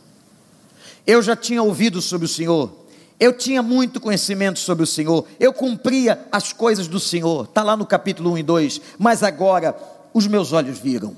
Eu 1.07 1.23
já 1.23 1.35
tinha 1.35 1.63
ouvido 1.63 2.01
sobre 2.01 2.27
o 2.27 2.29
Senhor. 2.29 2.71
Eu 3.19 3.37
tinha 3.37 3.63
muito 3.63 4.01
conhecimento 4.01 4.59
sobre 4.59 4.85
o 4.85 4.87
Senhor. 4.87 5.27
Eu 5.39 5.53
cumpria 5.53 6.27
as 6.31 6.53
coisas 6.53 6.87
do 6.87 7.01
Senhor. 7.01 7.45
Está 7.45 7.63
lá 7.63 7.77
no 7.77 7.85
capítulo 7.85 8.33
1 8.33 8.39
e 8.39 8.43
2. 8.43 8.81
Mas 8.99 9.23
agora 9.23 9.77
os 10.15 10.27
meus 10.27 10.53
olhos 10.53 10.79
viram. 10.79 11.17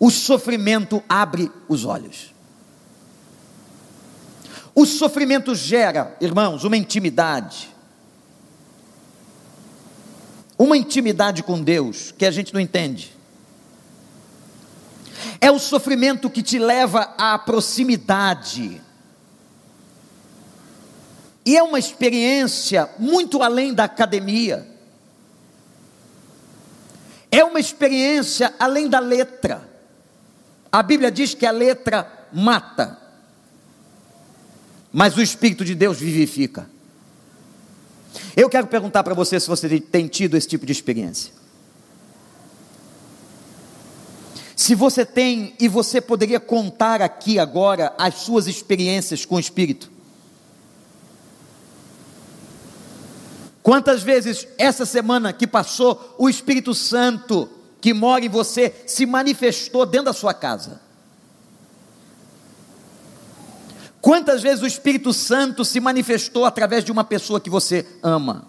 O 0.00 0.10
sofrimento 0.10 1.02
abre 1.08 1.50
os 1.68 1.84
olhos. 1.84 2.32
O 4.74 4.86
sofrimento 4.86 5.54
gera, 5.54 6.16
irmãos, 6.20 6.64
uma 6.64 6.76
intimidade. 6.76 7.70
Uma 10.58 10.76
intimidade 10.76 11.42
com 11.42 11.62
Deus 11.62 12.12
que 12.16 12.24
a 12.24 12.30
gente 12.30 12.54
não 12.54 12.60
entende. 12.60 13.14
É 15.40 15.50
o 15.50 15.58
sofrimento 15.58 16.30
que 16.30 16.42
te 16.42 16.58
leva 16.58 17.14
à 17.18 17.38
proximidade. 17.38 18.80
E 21.44 21.56
é 21.56 21.62
uma 21.62 21.78
experiência 21.78 22.88
muito 22.98 23.42
além 23.42 23.74
da 23.74 23.84
academia. 23.84 24.66
É 27.30 27.42
uma 27.44 27.58
experiência 27.58 28.54
além 28.58 28.88
da 28.88 29.00
letra. 29.00 29.68
A 30.70 30.82
Bíblia 30.82 31.10
diz 31.10 31.34
que 31.34 31.44
a 31.44 31.50
letra 31.50 32.28
mata, 32.32 32.98
mas 34.92 35.16
o 35.16 35.22
Espírito 35.22 35.64
de 35.64 35.74
Deus 35.74 35.98
vivifica. 35.98 36.66
Eu 38.36 38.48
quero 38.48 38.66
perguntar 38.66 39.02
para 39.02 39.14
você 39.14 39.38
se 39.38 39.48
você 39.48 39.80
tem 39.80 40.06
tido 40.06 40.36
esse 40.36 40.48
tipo 40.48 40.64
de 40.64 40.72
experiência. 40.72 41.41
Se 44.62 44.76
você 44.76 45.04
tem 45.04 45.56
e 45.58 45.66
você 45.66 46.00
poderia 46.00 46.38
contar 46.38 47.02
aqui 47.02 47.36
agora 47.36 47.92
as 47.98 48.14
suas 48.18 48.46
experiências 48.46 49.24
com 49.24 49.34
o 49.34 49.40
Espírito. 49.40 49.90
Quantas 53.60 54.04
vezes 54.04 54.46
essa 54.56 54.86
semana 54.86 55.32
que 55.32 55.48
passou, 55.48 56.14
o 56.16 56.28
Espírito 56.28 56.74
Santo 56.74 57.48
que 57.80 57.92
mora 57.92 58.24
em 58.24 58.28
você 58.28 58.72
se 58.86 59.04
manifestou 59.04 59.84
dentro 59.84 60.04
da 60.04 60.12
sua 60.12 60.32
casa? 60.32 60.80
Quantas 64.00 64.42
vezes 64.42 64.62
o 64.62 64.66
Espírito 64.68 65.12
Santo 65.12 65.64
se 65.64 65.80
manifestou 65.80 66.44
através 66.44 66.84
de 66.84 66.92
uma 66.92 67.02
pessoa 67.02 67.40
que 67.40 67.50
você 67.50 67.84
ama? 68.00 68.46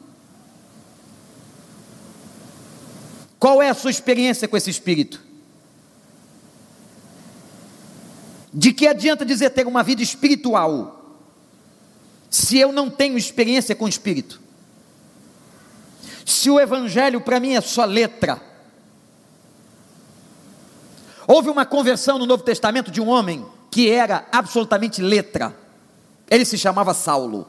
Qual 3.39 3.63
é 3.63 3.69
a 3.69 3.73
sua 3.73 3.89
experiência 3.89 4.47
com 4.47 4.55
esse 4.55 4.69
Espírito? 4.69 5.32
De 8.53 8.71
que 8.71 8.87
adianta 8.87 9.25
dizer 9.25 9.49
ter 9.49 9.65
uma 9.65 9.81
vida 9.81 10.03
espiritual, 10.03 11.17
se 12.29 12.59
eu 12.59 12.71
não 12.71 12.89
tenho 12.89 13.17
experiência 13.17 13.75
com 13.75 13.85
o 13.85 13.89
Espírito? 13.89 14.39
Se 16.25 16.49
o 16.49 16.59
Evangelho 16.59 17.19
para 17.19 17.39
mim 17.39 17.55
é 17.55 17.61
só 17.61 17.83
letra. 17.83 18.39
Houve 21.27 21.49
uma 21.49 21.65
conversão 21.65 22.19
no 22.19 22.25
Novo 22.25 22.43
Testamento 22.43 22.91
de 22.91 23.01
um 23.01 23.07
homem 23.07 23.45
que 23.71 23.89
era 23.89 24.27
absolutamente 24.31 25.01
letra. 25.01 25.55
Ele 26.29 26.45
se 26.45 26.57
chamava 26.57 26.93
Saulo. 26.93 27.47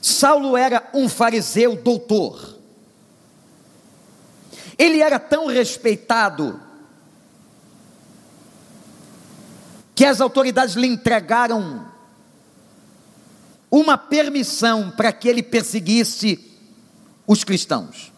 Saulo 0.00 0.56
era 0.56 0.88
um 0.92 1.08
fariseu 1.08 1.76
doutor. 1.76 2.56
Ele 4.76 5.00
era 5.00 5.18
tão 5.18 5.46
respeitado 5.46 6.67
que 9.98 10.04
as 10.04 10.20
autoridades 10.20 10.76
lhe 10.76 10.86
entregaram 10.86 11.84
uma 13.68 13.98
permissão 13.98 14.92
para 14.92 15.12
que 15.12 15.26
ele 15.26 15.42
perseguisse 15.42 16.38
os 17.26 17.42
cristãos. 17.42 18.12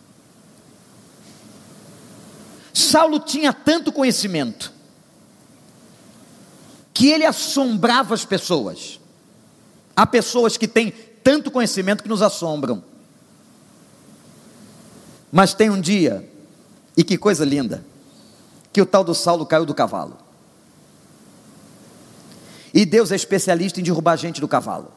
Saulo 2.74 3.18
tinha 3.18 3.54
tanto 3.54 3.90
conhecimento 3.90 4.70
que 6.92 7.08
ele 7.08 7.24
assombrava 7.24 8.12
as 8.12 8.26
pessoas. 8.26 9.00
Há 9.96 10.04
pessoas 10.04 10.58
que 10.58 10.68
têm 10.68 10.90
tanto 11.24 11.50
conhecimento 11.50 12.02
que 12.02 12.10
nos 12.10 12.20
assombram. 12.20 12.84
Mas 15.32 15.54
tem 15.54 15.70
um 15.70 15.80
dia, 15.80 16.30
e 16.94 17.02
que 17.02 17.16
coisa 17.16 17.42
linda, 17.42 17.82
que 18.70 18.82
o 18.82 18.86
tal 18.86 19.02
do 19.02 19.14
Saulo 19.14 19.46
caiu 19.46 19.64
do 19.64 19.74
cavalo. 19.74 20.28
E 22.72 22.84
Deus 22.84 23.10
é 23.10 23.16
especialista 23.16 23.80
em 23.80 23.84
derrubar 23.84 24.16
gente 24.16 24.40
do 24.40 24.48
cavalo. 24.48 24.92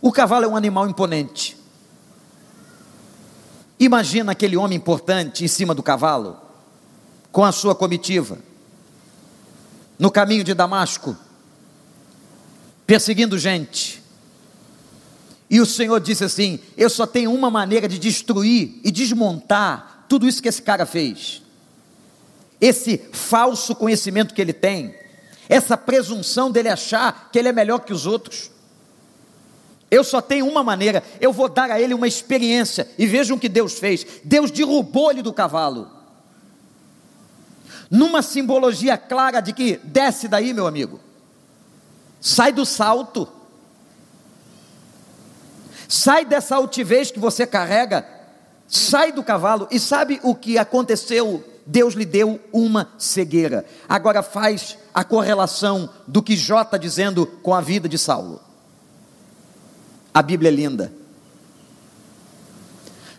O 0.00 0.12
cavalo 0.12 0.44
é 0.44 0.48
um 0.48 0.56
animal 0.56 0.88
imponente. 0.88 1.56
Imagina 3.78 4.32
aquele 4.32 4.56
homem 4.56 4.76
importante 4.76 5.44
em 5.44 5.48
cima 5.48 5.74
do 5.74 5.82
cavalo, 5.82 6.36
com 7.30 7.44
a 7.44 7.52
sua 7.52 7.74
comitiva 7.74 8.38
no 9.98 10.10
caminho 10.10 10.44
de 10.44 10.54
Damasco, 10.54 11.16
perseguindo 12.86 13.38
gente. 13.38 14.02
E 15.50 15.60
o 15.60 15.66
Senhor 15.66 16.00
disse 16.00 16.24
assim: 16.24 16.60
Eu 16.76 16.88
só 16.88 17.06
tenho 17.06 17.32
uma 17.32 17.50
maneira 17.50 17.88
de 17.88 17.98
destruir 17.98 18.80
e 18.84 18.90
desmontar 18.90 20.06
tudo 20.08 20.26
isso 20.28 20.42
que 20.42 20.48
esse 20.48 20.62
cara 20.62 20.86
fez. 20.86 21.42
Esse 22.60 22.98
falso 23.12 23.74
conhecimento 23.74 24.34
que 24.34 24.40
ele 24.40 24.52
tem, 24.52 24.94
essa 25.48 25.76
presunção 25.76 26.50
dele 26.50 26.68
achar 26.68 27.30
que 27.32 27.38
ele 27.38 27.48
é 27.48 27.52
melhor 27.52 27.80
que 27.80 27.92
os 27.92 28.06
outros. 28.06 28.50
Eu 29.90 30.04
só 30.04 30.20
tenho 30.20 30.46
uma 30.46 30.62
maneira, 30.62 31.02
eu 31.20 31.32
vou 31.32 31.48
dar 31.48 31.70
a 31.70 31.80
ele 31.80 31.94
uma 31.94 32.06
experiência, 32.06 32.88
e 32.98 33.06
vejam 33.06 33.36
o 33.36 33.40
que 33.40 33.48
Deus 33.48 33.78
fez: 33.78 34.06
Deus 34.22 34.50
derrubou 34.50 35.10
ele 35.10 35.22
do 35.22 35.32
cavalo. 35.32 35.90
Numa 37.90 38.20
simbologia 38.20 38.98
clara 38.98 39.40
de 39.40 39.54
que 39.54 39.78
desce 39.82 40.28
daí, 40.28 40.52
meu 40.52 40.66
amigo, 40.66 41.00
sai 42.20 42.52
do 42.52 42.66
salto, 42.66 43.26
sai 45.88 46.26
dessa 46.26 46.56
altivez 46.56 47.10
que 47.10 47.18
você 47.18 47.46
carrega, 47.46 48.06
sai 48.66 49.10
do 49.10 49.24
cavalo, 49.24 49.66
e 49.70 49.80
sabe 49.80 50.20
o 50.22 50.34
que 50.34 50.58
aconteceu? 50.58 51.42
Deus 51.70 51.92
lhe 51.92 52.06
deu 52.06 52.40
uma 52.50 52.88
cegueira. 52.96 53.66
Agora 53.86 54.22
faz 54.22 54.78
a 54.94 55.04
correlação 55.04 55.90
do 56.06 56.22
que 56.22 56.34
Jó 56.34 56.62
está 56.62 56.78
dizendo 56.78 57.26
com 57.26 57.54
a 57.54 57.60
vida 57.60 57.86
de 57.86 57.98
Saulo. 57.98 58.40
A 60.14 60.22
Bíblia 60.22 60.50
é 60.50 60.54
linda. 60.54 60.90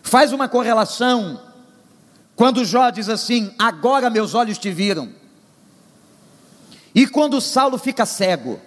Faz 0.02 0.32
uma 0.32 0.48
correlação 0.48 1.40
quando 2.34 2.64
Jó 2.64 2.90
diz 2.90 3.08
assim: 3.08 3.54
Agora 3.56 4.10
meus 4.10 4.34
olhos 4.34 4.58
te 4.58 4.72
viram. 4.72 5.12
E 6.92 7.06
quando 7.06 7.40
Saulo 7.40 7.78
fica 7.78 8.04
cego 8.04 8.58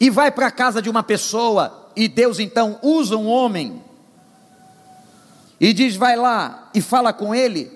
e 0.00 0.08
vai 0.08 0.30
para 0.30 0.46
a 0.46 0.50
casa 0.50 0.80
de 0.80 0.88
uma 0.88 1.02
pessoa, 1.02 1.90
e 1.94 2.08
Deus 2.08 2.38
então 2.38 2.78
usa 2.82 3.14
um 3.14 3.26
homem 3.28 3.84
e 5.60 5.72
diz: 5.72 5.96
Vai 5.96 6.16
lá 6.16 6.70
e 6.74 6.80
fala 6.80 7.12
com 7.12 7.34
ele, 7.34 7.70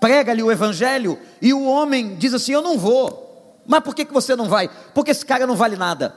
prega-lhe 0.00 0.42
o 0.42 0.50
evangelho, 0.50 1.18
e 1.40 1.52
o 1.52 1.64
homem 1.64 2.16
diz 2.16 2.34
assim: 2.34 2.52
Eu 2.52 2.62
não 2.62 2.78
vou. 2.78 3.22
Mas 3.66 3.80
por 3.80 3.94
que, 3.94 4.04
que 4.04 4.12
você 4.12 4.36
não 4.36 4.48
vai? 4.48 4.68
Porque 4.92 5.10
esse 5.10 5.24
cara 5.24 5.46
não 5.46 5.56
vale 5.56 5.76
nada. 5.76 6.14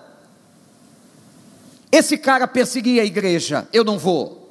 Esse 1.91 2.17
cara 2.17 2.47
perseguia 2.47 3.01
a 3.01 3.05
igreja, 3.05 3.67
eu 3.71 3.83
não 3.83 3.97
vou. 3.97 4.47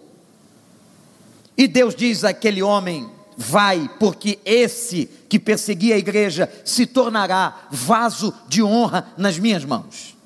E 1.57 1.69
Deus 1.69 1.95
diz 1.95 2.25
àquele 2.25 2.63
homem: 2.63 3.11
Vai, 3.37 3.91
porque 4.01 4.39
esse 4.45 5.07
que 5.29 5.39
perseguia 5.39 5.95
a 5.95 5.99
igreja 5.99 6.51
se 6.65 6.87
tornará 6.87 7.67
vaso 7.71 8.33
de 8.49 8.63
honra 8.63 9.13
nas 9.17 9.39
minhas 9.39 9.65
mãos. 9.65 10.17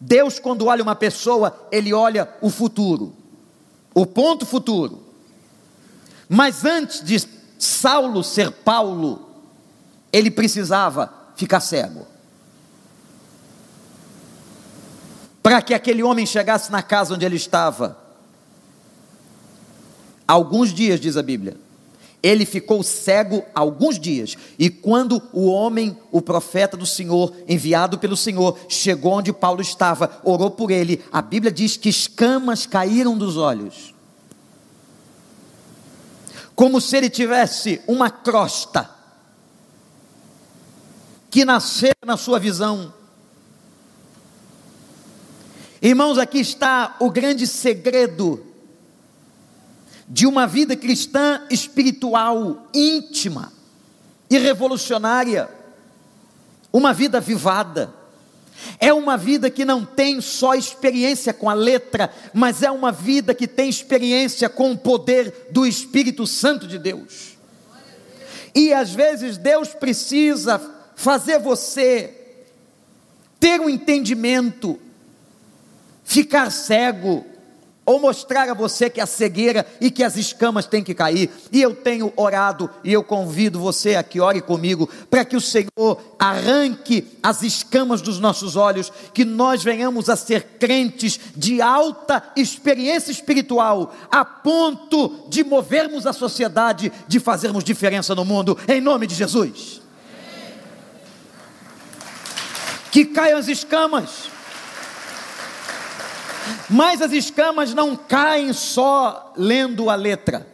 Deus, 0.00 0.38
quando 0.38 0.66
olha 0.66 0.82
uma 0.82 0.96
pessoa, 0.96 1.68
ele 1.70 1.92
olha 1.92 2.28
o 2.40 2.50
futuro, 2.50 3.14
o 3.94 4.06
ponto 4.06 4.46
futuro. 4.46 5.02
Mas 6.28 6.64
antes 6.64 7.02
de 7.02 7.26
Saulo 7.58 8.24
ser 8.24 8.50
Paulo, 8.50 9.28
ele 10.12 10.30
precisava 10.30 11.12
ficar 11.36 11.60
cego. 11.60 12.06
Para 15.42 15.60
que 15.60 15.74
aquele 15.74 16.02
homem 16.02 16.24
chegasse 16.24 16.70
na 16.70 16.82
casa 16.82 17.14
onde 17.14 17.24
ele 17.24 17.36
estava, 17.36 18.02
Alguns 20.32 20.72
dias, 20.72 20.98
diz 20.98 21.18
a 21.18 21.22
Bíblia. 21.22 21.56
Ele 22.22 22.46
ficou 22.46 22.82
cego 22.82 23.44
alguns 23.52 23.98
dias. 23.98 24.36
E 24.56 24.70
quando 24.70 25.20
o 25.32 25.46
homem, 25.46 25.98
o 26.12 26.22
profeta 26.22 26.76
do 26.76 26.86
Senhor, 26.86 27.34
enviado 27.48 27.98
pelo 27.98 28.16
Senhor, 28.16 28.56
chegou 28.68 29.14
onde 29.14 29.32
Paulo 29.32 29.60
estava, 29.60 30.20
orou 30.22 30.50
por 30.50 30.70
ele, 30.70 31.02
a 31.10 31.20
Bíblia 31.20 31.50
diz 31.50 31.76
que 31.76 31.88
escamas 31.88 32.64
caíram 32.64 33.18
dos 33.18 33.36
olhos. 33.36 33.92
Como 36.54 36.80
se 36.80 36.96
ele 36.96 37.10
tivesse 37.10 37.80
uma 37.88 38.08
crosta 38.08 38.88
que 41.28 41.44
nasceu 41.44 41.92
na 42.04 42.16
sua 42.16 42.38
visão. 42.38 42.92
Irmãos, 45.80 46.18
aqui 46.18 46.38
está 46.38 46.94
o 47.00 47.10
grande 47.10 47.46
segredo 47.46 48.51
de 50.08 50.26
uma 50.26 50.46
vida 50.46 50.76
cristã 50.76 51.42
espiritual 51.50 52.66
íntima 52.74 53.52
e 54.28 54.38
revolucionária, 54.38 55.48
uma 56.72 56.92
vida 56.92 57.20
vivada. 57.20 57.92
É 58.78 58.92
uma 58.92 59.16
vida 59.16 59.50
que 59.50 59.64
não 59.64 59.84
tem 59.84 60.20
só 60.20 60.54
experiência 60.54 61.32
com 61.32 61.50
a 61.50 61.54
letra, 61.54 62.12
mas 62.32 62.62
é 62.62 62.70
uma 62.70 62.92
vida 62.92 63.34
que 63.34 63.48
tem 63.48 63.68
experiência 63.68 64.48
com 64.48 64.72
o 64.72 64.78
poder 64.78 65.48
do 65.50 65.66
Espírito 65.66 66.26
Santo 66.26 66.66
de 66.66 66.78
Deus. 66.78 67.36
E 68.54 68.72
às 68.72 68.92
vezes 68.92 69.36
Deus 69.36 69.68
precisa 69.68 70.60
fazer 70.94 71.38
você 71.38 72.14
ter 73.40 73.60
um 73.60 73.68
entendimento, 73.68 74.78
ficar 76.04 76.50
cego, 76.50 77.26
ou 77.84 78.00
mostrar 78.00 78.48
a 78.48 78.54
você 78.54 78.88
que 78.88 79.00
a 79.00 79.06
cegueira 79.06 79.66
e 79.80 79.90
que 79.90 80.04
as 80.04 80.16
escamas 80.16 80.66
têm 80.66 80.84
que 80.84 80.94
cair. 80.94 81.30
E 81.50 81.60
eu 81.60 81.74
tenho 81.74 82.12
orado 82.16 82.70
e 82.84 82.92
eu 82.92 83.02
convido 83.02 83.58
você 83.58 83.96
a 83.96 84.02
que 84.02 84.20
ore 84.20 84.40
comigo 84.40 84.88
para 85.10 85.24
que 85.24 85.36
o 85.36 85.40
Senhor 85.40 86.00
arranque 86.18 87.06
as 87.22 87.42
escamas 87.42 88.00
dos 88.00 88.18
nossos 88.20 88.54
olhos, 88.54 88.92
que 89.12 89.24
nós 89.24 89.64
venhamos 89.64 90.08
a 90.08 90.16
ser 90.16 90.42
crentes 90.60 91.18
de 91.36 91.60
alta 91.60 92.22
experiência 92.36 93.10
espiritual, 93.10 93.94
a 94.10 94.24
ponto 94.24 95.26
de 95.28 95.42
movermos 95.42 96.06
a 96.06 96.12
sociedade, 96.12 96.92
de 97.08 97.18
fazermos 97.18 97.64
diferença 97.64 98.14
no 98.14 98.24
mundo, 98.24 98.56
em 98.68 98.80
nome 98.80 99.06
de 99.06 99.14
Jesus. 99.14 99.82
Que 102.92 103.06
caiam 103.06 103.38
as 103.38 103.48
escamas 103.48 104.31
mas 106.68 107.02
as 107.02 107.12
escamas 107.12 107.74
não 107.74 107.96
caem 107.96 108.52
só 108.52 109.32
lendo 109.36 109.88
a 109.88 109.94
letra. 109.94 110.46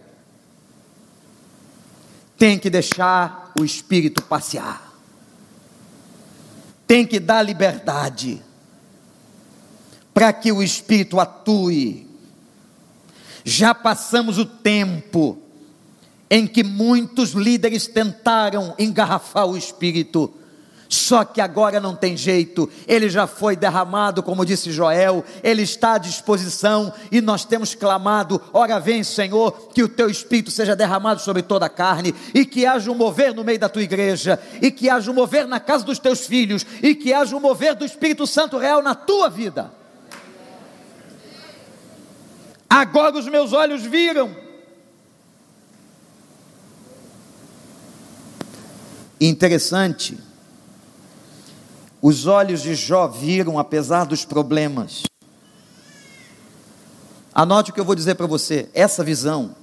Tem 2.36 2.58
que 2.58 2.70
deixar 2.70 3.52
o 3.58 3.64
espírito 3.64 4.22
passear. 4.22 4.92
Tem 6.86 7.06
que 7.06 7.20
dar 7.20 7.42
liberdade 7.42 8.42
para 10.14 10.32
que 10.32 10.50
o 10.50 10.62
espírito 10.62 11.20
atue. 11.20 12.06
Já 13.44 13.74
passamos 13.74 14.38
o 14.38 14.44
tempo 14.44 15.38
em 16.30 16.46
que 16.46 16.62
muitos 16.62 17.30
líderes 17.30 17.86
tentaram 17.86 18.74
engarrafar 18.78 19.46
o 19.46 19.56
espírito 19.56 20.32
só 20.88 21.22
que 21.22 21.40
agora 21.40 21.78
não 21.80 21.94
tem 21.94 22.16
jeito, 22.16 22.68
ele 22.86 23.10
já 23.10 23.26
foi 23.26 23.54
derramado, 23.54 24.22
como 24.22 24.44
disse 24.44 24.72
Joel, 24.72 25.22
ele 25.42 25.62
está 25.62 25.94
à 25.94 25.98
disposição 25.98 26.92
e 27.12 27.20
nós 27.20 27.44
temos 27.44 27.74
clamado: 27.74 28.40
ora 28.54 28.80
vem, 28.80 29.04
Senhor, 29.04 29.68
que 29.74 29.82
o 29.82 29.88
teu 29.88 30.08
espírito 30.08 30.50
seja 30.50 30.74
derramado 30.74 31.20
sobre 31.20 31.42
toda 31.42 31.66
a 31.66 31.70
carne 31.70 32.14
e 32.34 32.46
que 32.46 32.64
haja 32.64 32.90
um 32.90 32.94
mover 32.94 33.34
no 33.34 33.44
meio 33.44 33.58
da 33.58 33.68
tua 33.68 33.82
igreja, 33.82 34.40
e 34.62 34.70
que 34.70 34.88
haja 34.88 35.10
um 35.10 35.14
mover 35.14 35.46
na 35.46 35.60
casa 35.60 35.84
dos 35.84 35.98
teus 35.98 36.26
filhos, 36.26 36.64
e 36.82 36.94
que 36.94 37.12
haja 37.12 37.36
um 37.36 37.40
mover 37.40 37.74
do 37.74 37.84
Espírito 37.84 38.26
Santo 38.26 38.56
real 38.56 38.80
na 38.82 38.94
tua 38.94 39.28
vida. 39.28 39.70
Agora 42.68 43.18
os 43.18 43.28
meus 43.28 43.52
olhos 43.52 43.82
viram. 43.82 44.34
Interessante 49.20 50.27
os 52.00 52.26
olhos 52.26 52.62
de 52.62 52.74
Jó 52.74 53.06
viram, 53.08 53.58
apesar 53.58 54.04
dos 54.04 54.24
problemas. 54.24 55.02
Anote 57.34 57.70
o 57.70 57.74
que 57.74 57.80
eu 57.80 57.84
vou 57.84 57.94
dizer 57.94 58.14
para 58.14 58.26
você: 58.26 58.68
essa 58.74 59.04
visão, 59.04 59.54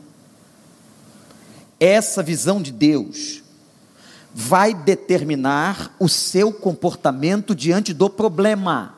essa 1.79 2.23
visão 2.23 2.61
de 2.61 2.71
Deus, 2.71 3.43
vai 4.33 4.73
determinar 4.73 5.95
o 5.99 6.09
seu 6.09 6.51
comportamento 6.51 7.55
diante 7.55 7.93
do 7.93 8.09
problema. 8.09 8.93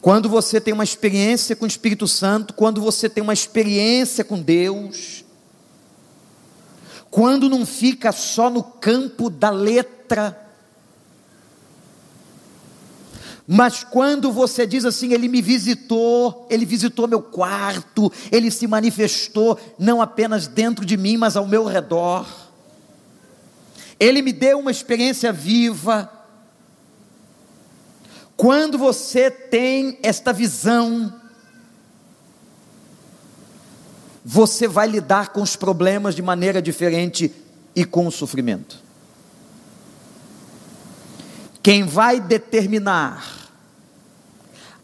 Quando 0.00 0.28
você 0.28 0.60
tem 0.60 0.72
uma 0.72 0.84
experiência 0.84 1.56
com 1.56 1.64
o 1.64 1.68
Espírito 1.68 2.06
Santo, 2.06 2.54
quando 2.54 2.80
você 2.80 3.08
tem 3.08 3.22
uma 3.22 3.32
experiência 3.32 4.22
com 4.22 4.40
Deus, 4.40 5.24
quando 7.18 7.50
não 7.50 7.66
fica 7.66 8.12
só 8.12 8.48
no 8.48 8.62
campo 8.62 9.28
da 9.28 9.50
letra, 9.50 10.40
mas 13.44 13.82
quando 13.82 14.30
você 14.30 14.64
diz 14.64 14.84
assim, 14.84 15.12
ele 15.12 15.26
me 15.26 15.42
visitou, 15.42 16.46
ele 16.48 16.64
visitou 16.64 17.08
meu 17.08 17.20
quarto, 17.20 18.12
ele 18.30 18.52
se 18.52 18.68
manifestou 18.68 19.58
não 19.76 20.00
apenas 20.00 20.46
dentro 20.46 20.86
de 20.86 20.96
mim, 20.96 21.16
mas 21.16 21.36
ao 21.36 21.44
meu 21.44 21.64
redor. 21.64 22.24
Ele 23.98 24.22
me 24.22 24.32
deu 24.32 24.60
uma 24.60 24.70
experiência 24.70 25.32
viva. 25.32 26.08
Quando 28.36 28.78
você 28.78 29.28
tem 29.28 29.98
esta 30.04 30.32
visão, 30.32 31.17
você 34.30 34.68
vai 34.68 34.86
lidar 34.86 35.30
com 35.30 35.40
os 35.40 35.56
problemas 35.56 36.14
de 36.14 36.20
maneira 36.20 36.60
diferente 36.60 37.32
e 37.74 37.82
com 37.82 38.06
o 38.06 38.12
sofrimento. 38.12 38.76
Quem 41.62 41.84
vai 41.84 42.20
determinar 42.20 43.48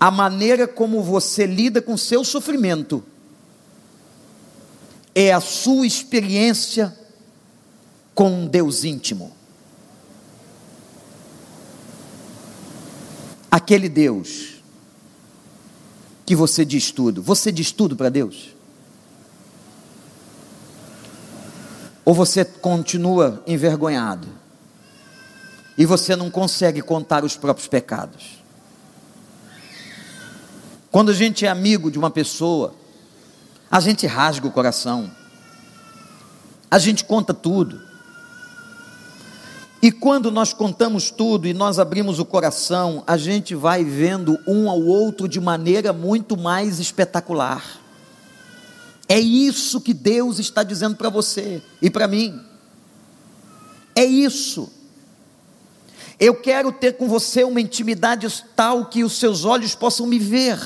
a 0.01 0.11
maneira 0.11 0.67
como 0.67 1.03
você 1.03 1.45
lida 1.45 1.83
com 1.83 1.95
seu 1.95 2.25
sofrimento 2.25 3.05
é 5.15 5.31
a 5.31 5.43
sua 5.43 5.87
experiência 5.87 6.99
com 8.15 8.31
um 8.31 8.47
Deus 8.47 8.83
íntimo. 8.83 9.31
Aquele 13.51 13.91
Deus 13.91 14.55
que 16.25 16.35
você 16.35 16.65
diz 16.65 16.91
tudo. 16.91 17.23
Você 17.23 17.53
diz 17.53 17.71
tudo 17.71 17.95
para 17.95 18.09
Deus? 18.09 18.54
Ou 22.05 22.13
você 22.13 22.45
continua 22.45 23.43
envergonhado 23.47 24.29
e 25.77 25.87
você 25.87 26.15
não 26.15 26.31
consegue 26.31 26.83
contar 26.83 27.25
os 27.25 27.37
próprios 27.37 27.67
pecados? 27.67 28.43
Quando 30.91 31.11
a 31.11 31.15
gente 31.15 31.45
é 31.45 31.49
amigo 31.49 31.91
de 31.91 31.99
uma 31.99 32.11
pessoa, 32.11 32.75
a 33.71 33.81
gente 33.81 34.07
rasga 34.07 34.47
o 34.47 34.53
coração, 34.53 35.11
a 36.71 36.79
gente 36.79 37.05
conta 37.05 37.33
tudo. 37.35 37.81
E 39.83 39.91
quando 39.91 40.31
nós 40.31 40.53
contamos 40.53 41.11
tudo 41.11 41.47
e 41.47 41.53
nós 41.53 41.79
abrimos 41.79 42.19
o 42.19 42.25
coração, 42.25 43.03
a 43.07 43.17
gente 43.17 43.55
vai 43.55 43.83
vendo 43.85 44.39
um 44.47 44.71
ao 44.71 44.81
outro 44.81 45.27
de 45.27 45.41
maneira 45.41 45.93
muito 45.93 46.37
mais 46.37 46.79
espetacular. 46.79 47.84
É 49.09 49.19
isso 49.19 49.81
que 49.81 49.93
Deus 49.93 50.39
está 50.39 50.63
dizendo 50.63 50.97
para 50.97 51.11
você 51.11 51.63
e 51.81 51.91
para 51.91 52.09
mim. 52.09 52.41
É 53.95 54.05
isso. 54.05 54.71
Eu 56.19 56.35
quero 56.41 56.73
ter 56.73 56.97
com 56.97 57.09
você 57.09 57.45
uma 57.45 57.61
intimidade 57.61 58.27
tal 58.57 58.87
que 58.87 59.05
os 59.05 59.19
seus 59.19 59.45
olhos 59.45 59.75
possam 59.75 60.07
me 60.07 60.19
ver. 60.19 60.59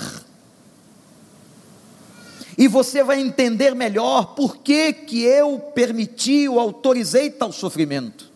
E 2.56 2.68
você 2.68 3.02
vai 3.02 3.20
entender 3.20 3.74
melhor 3.74 4.34
por 4.34 4.58
que, 4.58 4.92
que 4.92 5.22
eu 5.22 5.58
permiti 5.74 6.48
ou 6.48 6.60
autorizei 6.60 7.30
tal 7.30 7.52
sofrimento. 7.52 8.30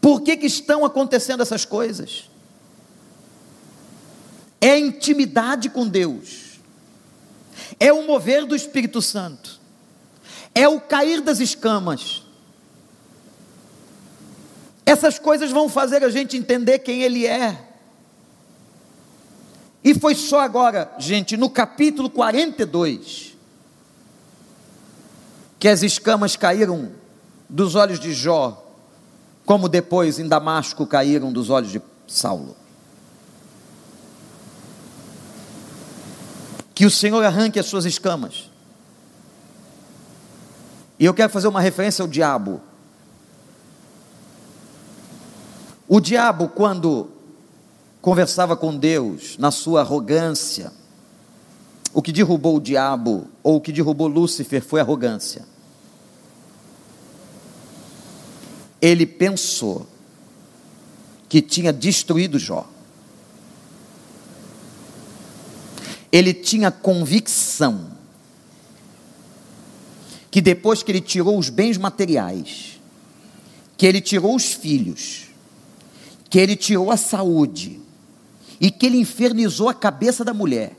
Por 0.00 0.20
que, 0.20 0.36
que 0.36 0.46
estão 0.46 0.84
acontecendo 0.84 1.42
essas 1.42 1.64
coisas? 1.64 2.30
É 4.60 4.78
intimidade 4.78 5.68
com 5.68 5.86
Deus 5.86 6.45
é 7.78 7.92
o 7.92 8.06
mover 8.06 8.44
do 8.46 8.54
Espírito 8.54 9.00
Santo, 9.02 9.60
é 10.54 10.68
o 10.68 10.80
cair 10.80 11.20
das 11.20 11.40
escamas. 11.40 12.22
Essas 14.84 15.18
coisas 15.18 15.50
vão 15.50 15.68
fazer 15.68 16.04
a 16.04 16.08
gente 16.08 16.36
entender 16.36 16.78
quem 16.78 17.02
Ele 17.02 17.26
é. 17.26 17.66
E 19.82 19.94
foi 19.94 20.14
só 20.14 20.40
agora, 20.40 20.92
gente, 20.98 21.36
no 21.36 21.48
capítulo 21.48 22.10
42, 22.10 23.36
que 25.58 25.68
as 25.68 25.82
escamas 25.82 26.36
caíram 26.36 26.92
dos 27.48 27.74
olhos 27.74 28.00
de 28.00 28.12
Jó, 28.12 28.64
como 29.44 29.68
depois 29.68 30.18
em 30.18 30.26
Damasco 30.26 30.86
caíram 30.86 31.32
dos 31.32 31.50
olhos 31.50 31.70
de 31.70 31.80
Saulo. 32.06 32.56
Que 36.76 36.84
o 36.84 36.90
Senhor 36.90 37.24
arranque 37.24 37.58
as 37.58 37.64
suas 37.64 37.86
escamas. 37.86 38.50
E 40.98 41.06
eu 41.06 41.14
quero 41.14 41.32
fazer 41.32 41.48
uma 41.48 41.60
referência 41.62 42.02
ao 42.02 42.08
diabo. 42.08 42.60
O 45.88 46.00
diabo, 46.00 46.48
quando 46.48 47.08
conversava 48.02 48.54
com 48.54 48.76
Deus, 48.76 49.38
na 49.38 49.50
sua 49.50 49.80
arrogância, 49.80 50.70
o 51.94 52.02
que 52.02 52.12
derrubou 52.12 52.56
o 52.56 52.60
diabo, 52.60 53.26
ou 53.42 53.56
o 53.56 53.60
que 53.62 53.72
derrubou 53.72 54.06
Lúcifer, 54.06 54.62
foi 54.62 54.78
arrogância. 54.78 55.46
Ele 58.82 59.06
pensou 59.06 59.86
que 61.26 61.40
tinha 61.40 61.72
destruído 61.72 62.38
Jó. 62.38 62.75
Ele 66.16 66.32
tinha 66.32 66.70
convicção 66.70 67.90
que 70.30 70.40
depois 70.40 70.82
que 70.82 70.90
ele 70.90 71.00
tirou 71.02 71.38
os 71.38 71.50
bens 71.50 71.76
materiais, 71.76 72.80
que 73.76 73.84
ele 73.84 74.00
tirou 74.00 74.34
os 74.34 74.54
filhos, 74.54 75.26
que 76.30 76.38
ele 76.38 76.56
tirou 76.56 76.90
a 76.90 76.96
saúde, 76.96 77.78
e 78.58 78.70
que 78.70 78.86
ele 78.86 78.96
infernizou 78.96 79.68
a 79.68 79.74
cabeça 79.74 80.24
da 80.24 80.32
mulher. 80.32 80.74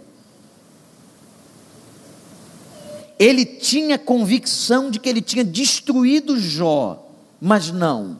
Ele 3.20 3.46
tinha 3.46 4.00
convicção 4.00 4.90
de 4.90 5.00
que 5.00 5.08
ele 5.08 5.22
tinha 5.22 5.44
destruído 5.44 6.40
Jó, 6.40 7.08
mas 7.40 7.70
não. 7.70 8.20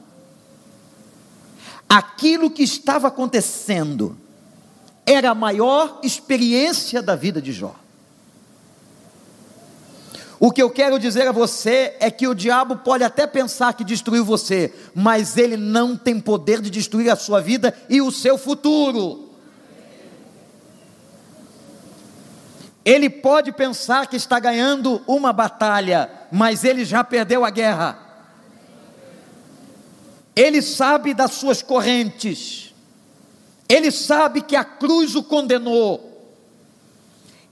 Aquilo 1.90 2.52
que 2.52 2.62
estava 2.62 3.08
acontecendo 3.08 4.16
era 5.08 5.32
a 5.32 5.36
maior 5.36 6.02
experiência 6.04 7.02
da 7.02 7.16
vida 7.16 7.42
de 7.42 7.54
Jó. 7.54 7.74
O 10.40 10.52
que 10.52 10.62
eu 10.62 10.70
quero 10.70 11.00
dizer 11.00 11.26
a 11.28 11.32
você 11.32 11.96
é 12.00 12.12
que 12.12 12.28
o 12.28 12.36
diabo 12.36 12.76
pode 12.76 13.04
até 13.04 13.26
pensar 13.26 13.74
que 13.74 13.84
destruiu 13.84 14.24
você, 14.24 14.72
mas 14.94 15.38
ele 15.38 15.58
não 15.58 15.96
tem 15.96 16.20
poder 16.20 16.62
de 16.62 16.70
destruir 16.70 17.10
a 17.10 17.16
sua 17.16 17.42
vida 17.42 17.74
e 17.90 18.02
o 18.02 18.12
seu 18.12 18.38
futuro. 18.38 19.32
Ele 22.86 23.10
pode 23.10 23.52
pensar 23.52 24.08
que 24.08 24.16
está 24.16 24.40
ganhando 24.40 25.02
uma 25.08 25.34
batalha, 25.34 26.10
mas 26.32 26.64
ele 26.64 26.86
já 26.86 27.04
perdeu 27.04 27.44
a 27.44 27.50
guerra. 27.50 27.98
Ele 30.36 30.62
sabe 30.62 31.14
das 31.14 31.32
suas 31.32 31.64
correntes, 31.64 32.67
ele 33.68 33.92
sabe 33.92 34.42
que 34.42 34.56
a 34.56 34.64
cruz 34.64 35.16
o 35.16 35.24
condenou, 35.24 36.04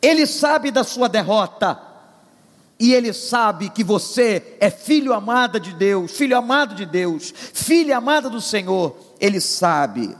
ele 0.01 0.25
sabe 0.25 0.71
da 0.71 0.83
sua 0.83 1.09
derrota, 1.09 1.79
e 2.79 2.93
ele 2.93 3.13
sabe 3.13 3.69
que 3.69 3.83
você 3.83 4.57
é 4.59 4.69
filho 4.69 5.13
amado 5.13 5.59
de 5.59 5.73
Deus, 5.73 6.11
filho 6.11 6.37
amado 6.37 6.75
de 6.75 6.85
Deus, 6.85 7.33
filha 7.53 7.97
amada 7.97 8.29
do 8.29 8.41
Senhor. 8.41 8.97
Ele 9.19 9.39
sabe 9.39 10.15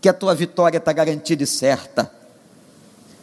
que 0.00 0.08
a 0.08 0.12
tua 0.12 0.34
vitória 0.34 0.76
está 0.76 0.92
garantida 0.92 1.42
e 1.42 1.46
certa. 1.46 2.12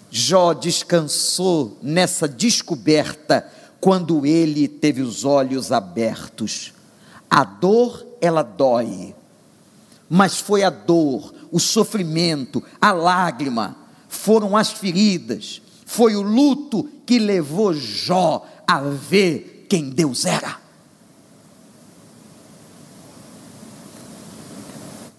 Jó 0.10 0.54
descansou 0.54 1.78
nessa 1.82 2.28
descoberta 2.28 3.48
quando 3.80 4.26
ele 4.26 4.68
teve 4.68 5.02
os 5.02 5.24
olhos 5.24 5.72
abertos. 5.72 6.74
A 7.30 7.44
dor, 7.44 8.06
ela 8.22 8.42
dói, 8.42 9.14
mas 10.10 10.40
foi 10.40 10.64
a 10.64 10.70
dor, 10.70 11.33
o 11.54 11.60
sofrimento, 11.60 12.64
a 12.82 12.92
lágrima, 12.92 13.78
foram 14.10 14.58
as 14.58 14.72
feridas, 14.72 15.62
foi 15.86 16.16
o 16.16 16.22
luto 16.24 16.90
que 17.06 17.20
levou 17.20 17.76
Jó 17.76 18.44
a 18.66 18.82
ver 18.82 19.68
quem 19.70 19.92
Deus 19.92 20.26
era. 20.26 20.58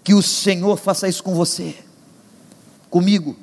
Que 0.03 0.13
o 0.13 0.21
Senhor 0.21 0.77
faça 0.77 1.07
isso 1.07 1.23
com 1.23 1.33
você, 1.33 1.73
comigo. 2.89 3.37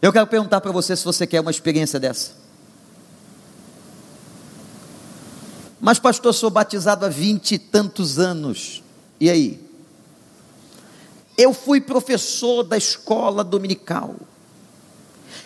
Eu 0.00 0.12
quero 0.14 0.26
perguntar 0.28 0.62
para 0.62 0.72
você 0.72 0.96
se 0.96 1.04
você 1.04 1.26
quer 1.26 1.42
uma 1.42 1.50
experiência 1.50 2.00
dessa. 2.00 2.32
Mas, 5.78 5.98
pastor, 5.98 6.32
sou 6.32 6.48
batizado 6.48 7.04
há 7.04 7.08
vinte 7.10 7.52
e 7.52 7.58
tantos 7.58 8.18
anos. 8.18 8.82
E 9.20 9.28
aí? 9.28 9.67
Eu 11.38 11.54
fui 11.54 11.80
professor 11.80 12.64
da 12.64 12.76
escola 12.76 13.44
dominical. 13.44 14.16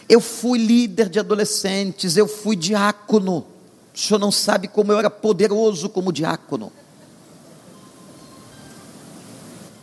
Eu 0.08 0.22
fui 0.22 0.58
líder 0.58 1.10
de 1.10 1.18
adolescentes, 1.18 2.16
eu 2.16 2.26
fui 2.26 2.56
diácono. 2.56 3.46
O 3.94 3.98
senhor 3.98 4.18
não 4.18 4.32
sabe 4.32 4.68
como 4.68 4.90
eu 4.90 4.98
era 4.98 5.10
poderoso 5.10 5.90
como 5.90 6.10
diácono. 6.10 6.72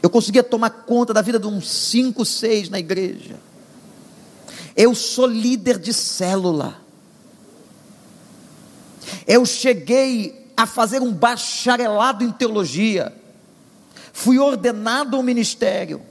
Eu 0.01 0.09
conseguia 0.09 0.41
tomar 0.41 0.71
conta 0.71 1.13
da 1.13 1.21
vida 1.21 1.37
de 1.37 1.45
uns 1.45 1.69
cinco, 1.69 2.25
seis 2.25 2.69
na 2.69 2.79
igreja. 2.79 3.35
Eu 4.75 4.95
sou 4.95 5.27
líder 5.27 5.77
de 5.77 5.93
célula. 5.93 6.81
Eu 9.27 9.45
cheguei 9.45 10.51
a 10.57 10.65
fazer 10.65 11.01
um 11.01 11.13
bacharelado 11.13 12.23
em 12.23 12.31
teologia. 12.31 13.13
Fui 14.19 14.37
ordenado 14.37 15.15
ao 15.15 15.23
ministério. 15.23 16.01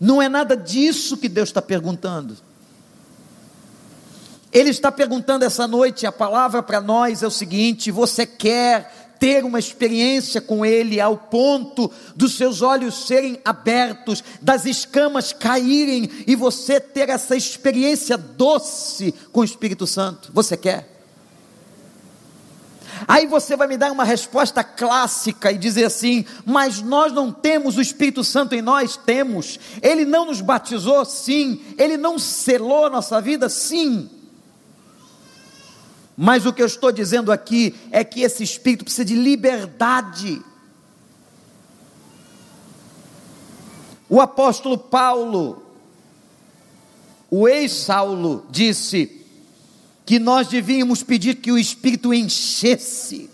Não 0.00 0.22
é 0.22 0.26
nada 0.28 0.56
disso 0.56 1.18
que 1.18 1.28
Deus 1.28 1.50
está 1.50 1.60
perguntando. 1.60 2.34
Ele 4.50 4.70
está 4.70 4.90
perguntando 4.90 5.44
essa 5.44 5.68
noite, 5.68 6.06
a 6.06 6.12
palavra 6.12 6.62
para 6.62 6.80
nós 6.80 7.22
é 7.22 7.26
o 7.26 7.30
seguinte: 7.30 7.90
você 7.90 8.24
quer 8.24 9.16
ter 9.20 9.44
uma 9.44 9.58
experiência 9.58 10.40
com 10.40 10.64
Ele 10.64 10.98
ao 10.98 11.18
ponto 11.18 11.92
dos 12.16 12.34
seus 12.34 12.62
olhos 12.62 13.06
serem 13.06 13.38
abertos, 13.44 14.24
das 14.40 14.64
escamas 14.64 15.34
caírem 15.34 16.08
e 16.26 16.34
você 16.34 16.80
ter 16.80 17.10
essa 17.10 17.36
experiência 17.36 18.16
doce 18.16 19.12
com 19.30 19.40
o 19.40 19.44
Espírito 19.44 19.86
Santo? 19.86 20.30
Você 20.32 20.56
quer? 20.56 20.97
Aí 23.06 23.26
você 23.26 23.56
vai 23.56 23.66
me 23.66 23.76
dar 23.76 23.92
uma 23.92 24.04
resposta 24.04 24.64
clássica 24.64 25.52
e 25.52 25.58
dizer 25.58 25.84
assim: 25.84 26.24
mas 26.44 26.80
nós 26.80 27.12
não 27.12 27.30
temos 27.30 27.76
o 27.76 27.82
Espírito 27.82 28.24
Santo 28.24 28.54
em 28.54 28.62
nós? 28.62 28.96
Temos. 28.96 29.58
Ele 29.82 30.04
não 30.04 30.26
nos 30.26 30.40
batizou? 30.40 31.04
Sim. 31.04 31.60
Ele 31.76 31.96
não 31.96 32.18
selou 32.18 32.86
a 32.86 32.90
nossa 32.90 33.20
vida? 33.20 33.48
Sim. 33.48 34.10
Mas 36.16 36.46
o 36.46 36.52
que 36.52 36.60
eu 36.60 36.66
estou 36.66 36.90
dizendo 36.90 37.30
aqui 37.30 37.74
é 37.92 38.02
que 38.02 38.22
esse 38.22 38.42
Espírito 38.42 38.84
precisa 38.84 39.04
de 39.04 39.14
liberdade. 39.14 40.42
O 44.08 44.20
apóstolo 44.20 44.78
Paulo, 44.78 45.62
o 47.30 47.46
ex-Saulo, 47.46 48.46
disse: 48.50 49.17
que 50.08 50.18
nós 50.18 50.48
devíamos 50.48 51.02
pedir 51.02 51.34
que 51.34 51.52
o 51.52 51.58
Espírito 51.58 52.14
enchesse. 52.14 53.28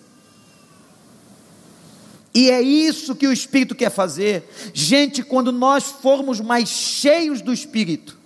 E 2.35 2.51
é 2.51 2.61
isso 2.61 3.15
que 3.15 3.29
o 3.29 3.33
Espírito 3.33 3.77
quer 3.77 3.93
fazer. 3.93 4.43
Gente, 4.75 5.23
quando 5.23 5.53
nós 5.53 5.85
formos 5.85 6.41
mais 6.41 6.69
cheios 6.69 7.41
do 7.41 7.53
Espírito, 7.53 8.19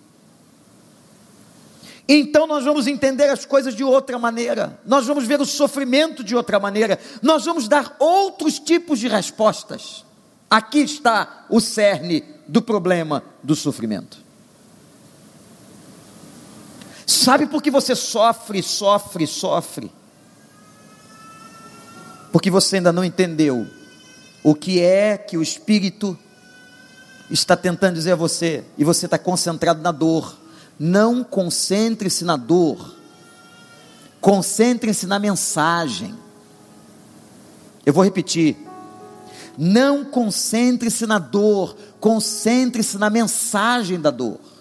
então 2.08 2.46
nós 2.46 2.64
vamos 2.64 2.86
entender 2.86 3.28
as 3.28 3.44
coisas 3.44 3.74
de 3.74 3.84
outra 3.84 4.18
maneira, 4.18 4.80
nós 4.86 5.06
vamos 5.06 5.26
ver 5.26 5.42
o 5.42 5.44
sofrimento 5.44 6.24
de 6.24 6.34
outra 6.34 6.58
maneira, 6.58 6.98
nós 7.20 7.44
vamos 7.44 7.68
dar 7.68 7.96
outros 7.98 8.58
tipos 8.58 8.98
de 8.98 9.08
respostas. 9.08 10.06
Aqui 10.48 10.78
está 10.78 11.44
o 11.50 11.60
cerne 11.60 12.24
do 12.46 12.62
problema 12.62 13.22
do 13.42 13.54
sofrimento. 13.54 14.26
Sabe 17.08 17.46
por 17.46 17.62
que 17.62 17.70
você 17.70 17.96
sofre, 17.96 18.62
sofre, 18.62 19.26
sofre? 19.26 19.90
Porque 22.30 22.50
você 22.50 22.76
ainda 22.76 22.92
não 22.92 23.02
entendeu 23.02 23.66
o 24.44 24.54
que 24.54 24.82
é 24.82 25.16
que 25.16 25.38
o 25.38 25.42
Espírito 25.42 26.18
está 27.30 27.56
tentando 27.56 27.94
dizer 27.94 28.12
a 28.12 28.16
você, 28.16 28.62
e 28.76 28.84
você 28.84 29.06
está 29.06 29.16
concentrado 29.16 29.80
na 29.80 29.90
dor. 29.90 30.36
Não 30.78 31.24
concentre-se 31.24 32.26
na 32.26 32.36
dor, 32.36 32.94
concentre-se 34.20 35.06
na 35.06 35.18
mensagem. 35.18 36.14
Eu 37.86 37.94
vou 37.94 38.04
repetir. 38.04 38.54
Não 39.56 40.04
concentre-se 40.04 41.06
na 41.06 41.18
dor, 41.18 41.74
concentre-se 41.98 42.98
na 42.98 43.08
mensagem 43.08 43.98
da 43.98 44.10
dor. 44.10 44.57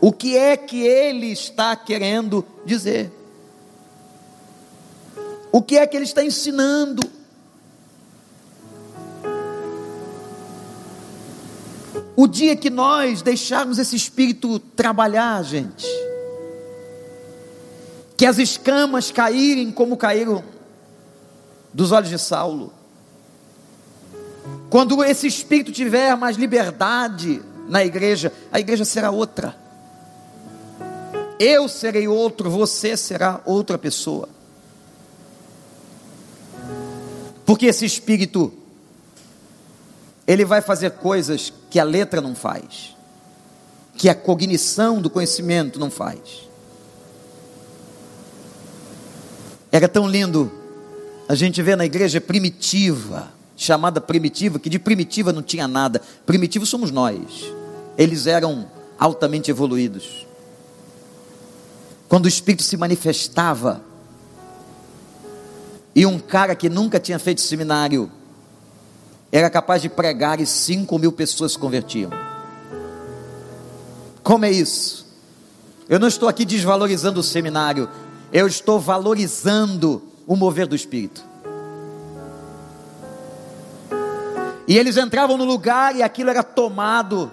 O 0.00 0.12
que 0.12 0.36
é 0.36 0.56
que 0.56 0.80
ele 0.80 1.26
está 1.32 1.74
querendo 1.74 2.44
dizer? 2.64 3.12
O 5.50 5.60
que 5.60 5.76
é 5.76 5.86
que 5.86 5.96
ele 5.96 6.04
está 6.04 6.24
ensinando? 6.24 7.02
O 12.14 12.26
dia 12.26 12.56
que 12.56 12.70
nós 12.70 13.22
deixarmos 13.22 13.78
esse 13.78 13.96
espírito 13.96 14.58
trabalhar, 14.58 15.42
gente, 15.42 15.86
que 18.16 18.26
as 18.26 18.38
escamas 18.38 19.10
caírem 19.10 19.70
como 19.70 19.96
caíram 19.96 20.44
dos 21.72 21.92
olhos 21.92 22.10
de 22.10 22.18
Saulo, 22.18 22.72
quando 24.70 25.02
esse 25.02 25.26
espírito 25.26 25.72
tiver 25.72 26.16
mais 26.16 26.36
liberdade 26.36 27.42
na 27.68 27.84
igreja, 27.84 28.32
a 28.52 28.60
igreja 28.60 28.84
será 28.84 29.10
outra. 29.10 29.67
Eu 31.38 31.68
serei 31.68 32.08
outro, 32.08 32.50
você 32.50 32.96
será 32.96 33.40
outra 33.44 33.78
pessoa. 33.78 34.28
Porque 37.46 37.64
esse 37.66 37.86
espírito, 37.86 38.52
ele 40.26 40.44
vai 40.44 40.60
fazer 40.60 40.90
coisas 40.90 41.50
que 41.70 41.78
a 41.78 41.84
letra 41.84 42.20
não 42.20 42.34
faz, 42.34 42.94
que 43.96 44.08
a 44.08 44.14
cognição 44.14 45.00
do 45.00 45.08
conhecimento 45.08 45.80
não 45.80 45.90
faz. 45.90 46.48
Era 49.72 49.88
tão 49.88 50.06
lindo 50.06 50.52
a 51.28 51.34
gente 51.34 51.62
ver 51.62 51.76
na 51.76 51.86
igreja 51.86 52.20
primitiva, 52.20 53.30
chamada 53.56 54.00
primitiva, 54.00 54.58
que 54.58 54.68
de 54.68 54.78
primitiva 54.78 55.32
não 55.32 55.42
tinha 55.42 55.66
nada. 55.66 56.02
Primitivo 56.26 56.66
somos 56.66 56.90
nós. 56.90 57.50
Eles 57.96 58.26
eram 58.26 58.70
altamente 58.98 59.50
evoluídos. 59.50 60.27
Quando 62.08 62.24
o 62.24 62.28
Espírito 62.28 62.62
se 62.62 62.76
manifestava, 62.76 63.82
e 65.94 66.06
um 66.06 66.18
cara 66.18 66.54
que 66.54 66.68
nunca 66.68 67.00
tinha 67.00 67.18
feito 67.18 67.40
seminário 67.40 68.10
era 69.30 69.50
capaz 69.50 69.82
de 69.82 69.88
pregar 69.88 70.40
e 70.40 70.46
cinco 70.46 70.98
mil 70.98 71.12
pessoas 71.12 71.52
se 71.52 71.58
convertiam. 71.58 72.10
Como 74.22 74.44
é 74.44 74.50
isso? 74.50 75.06
Eu 75.88 75.98
não 75.98 76.08
estou 76.08 76.28
aqui 76.28 76.44
desvalorizando 76.44 77.20
o 77.20 77.22
seminário, 77.22 77.88
eu 78.32 78.46
estou 78.46 78.78
valorizando 78.78 80.02
o 80.26 80.36
mover 80.36 80.66
do 80.66 80.76
Espírito. 80.76 81.24
E 84.66 84.76
eles 84.76 84.96
entravam 84.98 85.36
no 85.36 85.44
lugar 85.44 85.96
e 85.96 86.02
aquilo 86.02 86.28
era 86.28 86.42
tomado 86.42 87.30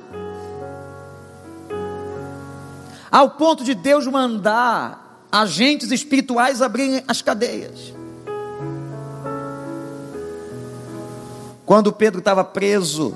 ao 3.12 3.32
ponto 3.32 3.64
de 3.64 3.74
Deus 3.74 4.08
mandar 4.08 5.28
agentes 5.32 5.91
espirituais 5.91 6.62
abrirem 6.62 7.03
as 7.08 7.22
cadeias. 7.22 7.93
Quando 11.66 11.91
Pedro 11.91 12.20
estava 12.20 12.43
preso, 12.43 13.16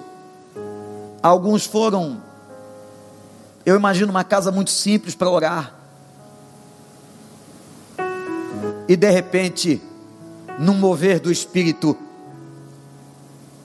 alguns 1.21 1.65
foram, 1.65 2.21
eu 3.65 3.75
imagino, 3.75 4.11
uma 4.11 4.23
casa 4.23 4.51
muito 4.51 4.71
simples 4.71 5.13
para 5.13 5.29
orar. 5.29 5.73
E 8.87 8.95
de 8.95 9.09
repente, 9.11 9.81
num 10.57 10.73
mover 10.73 11.19
do 11.19 11.31
Espírito, 11.31 11.95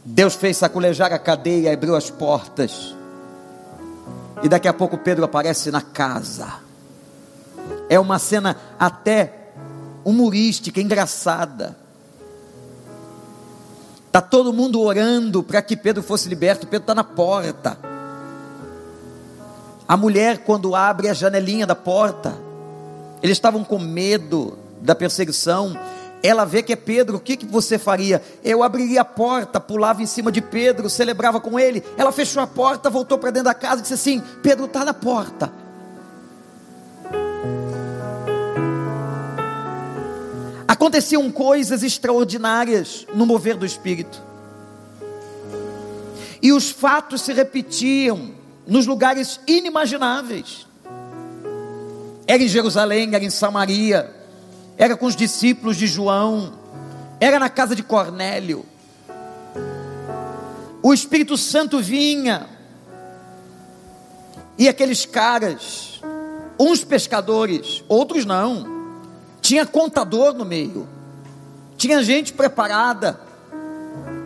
Deus 0.05 0.35
fez 0.35 0.59
sacolejar 0.59 1.12
a 1.14 1.18
cadeia, 1.18 1.72
abriu 1.72 1.97
as 1.97 2.11
portas. 2.11 2.95
E 4.43 4.49
daqui 4.49 4.68
a 4.68 4.72
pouco 4.72 4.99
Pedro 4.99 5.24
aparece 5.24 5.70
na 5.70 5.80
casa. 5.80 6.55
É 7.89 7.99
uma 7.99 8.18
cena 8.18 8.57
até 8.78 9.51
humorística, 10.05 10.80
engraçada. 10.80 11.76
Está 14.07 14.20
todo 14.20 14.53
mundo 14.53 14.80
orando 14.80 15.43
para 15.43 15.61
que 15.62 15.76
Pedro 15.76 16.03
fosse 16.03 16.28
liberto. 16.28 16.66
Pedro 16.66 16.85
está 16.85 16.95
na 16.95 17.05
porta. 17.05 17.78
A 19.87 19.97
mulher, 19.97 20.39
quando 20.45 20.74
abre 20.74 21.09
a 21.09 21.14
janelinha 21.14 21.66
da 21.66 21.74
porta, 21.74 22.35
eles 23.22 23.37
estavam 23.37 23.64
com 23.64 23.78
medo 23.78 24.59
da 24.80 24.95
perseguição 24.95 25.76
ela 26.27 26.47
vê 26.47 26.62
que 26.62 26.72
é 26.72 26.77
Pedro, 26.77 27.18
o 27.18 27.20
que, 27.20 27.37
que 27.37 27.45
você 27.45 27.79
faria? 27.79 28.22
Eu 28.43 28.62
abriria 28.62 29.03
a 29.03 29.05
porta, 29.05 29.61
pulava 29.61 30.03
em 30.03 30.07
cima 30.07 30.33
de 30.33 30.41
Pedro, 30.41 30.89
celebrava 30.89 31.39
com 31.39 31.61
ele. 31.61 31.85
Ela 31.99 32.11
fechou 32.11 32.43
a 32.43 32.47
porta, 32.47 32.89
voltou 32.89 33.18
para 33.18 33.31
dentro 33.31 33.45
da 33.45 33.53
casa 33.53 33.81
e 33.81 33.83
disse 33.83 33.93
assim: 33.93 34.22
Pedro 34.43 34.64
está 34.64 34.87
na 34.87 34.95
porta. 34.95 35.53
Aconteciam 40.66 41.31
coisas 41.31 41.83
extraordinárias 41.83 43.07
no 43.14 43.27
mover 43.27 43.59
do 43.59 43.66
Espírito. 43.66 44.22
E 46.41 46.55
os 46.55 46.70
fatos 46.70 47.20
se 47.20 47.35
repetiam 47.35 48.31
nos 48.66 48.87
lugares 48.87 49.41
inimagináveis. 49.47 50.66
Era 52.27 52.43
em 52.43 52.49
Jerusalém, 52.49 53.14
era 53.14 53.22
em 53.22 53.29
Samaria, 53.29 54.24
era 54.77 54.97
com 54.97 55.07
os 55.07 55.16
discípulos 55.16 55.77
de 55.77 55.87
João, 55.87 56.53
era 57.20 57.39
na 57.39 57.49
casa 57.49 57.77
de 57.77 57.83
Cornélio. 57.83 58.66
O 60.83 60.93
Espírito 60.93 61.37
Santo 61.39 61.81
vinha, 61.81 62.47
e 64.59 64.68
aqueles 64.68 65.07
caras, 65.07 66.01
uns 66.59 66.85
pescadores, 66.85 67.83
outros 67.89 68.25
não, 68.25 68.66
tinha 69.41 69.64
contador 69.64 70.35
no 70.35 70.45
meio, 70.45 70.89
tinha 71.77 72.03
gente 72.03 72.33
preparada, 72.33 73.18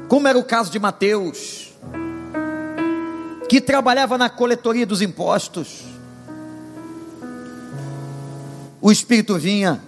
como 0.09 0.27
era 0.27 0.39
o 0.39 0.45
caso 0.45 0.71
de 0.71 0.79
Mateus, 0.79 1.73
que 3.49 3.61
trabalhava 3.61 4.19
na 4.19 4.29
coletoria 4.29 4.87
dos 4.87 5.01
impostos. 5.01 5.85
O 8.81 8.93
Espírito 8.93 9.39
vinha 9.39 9.81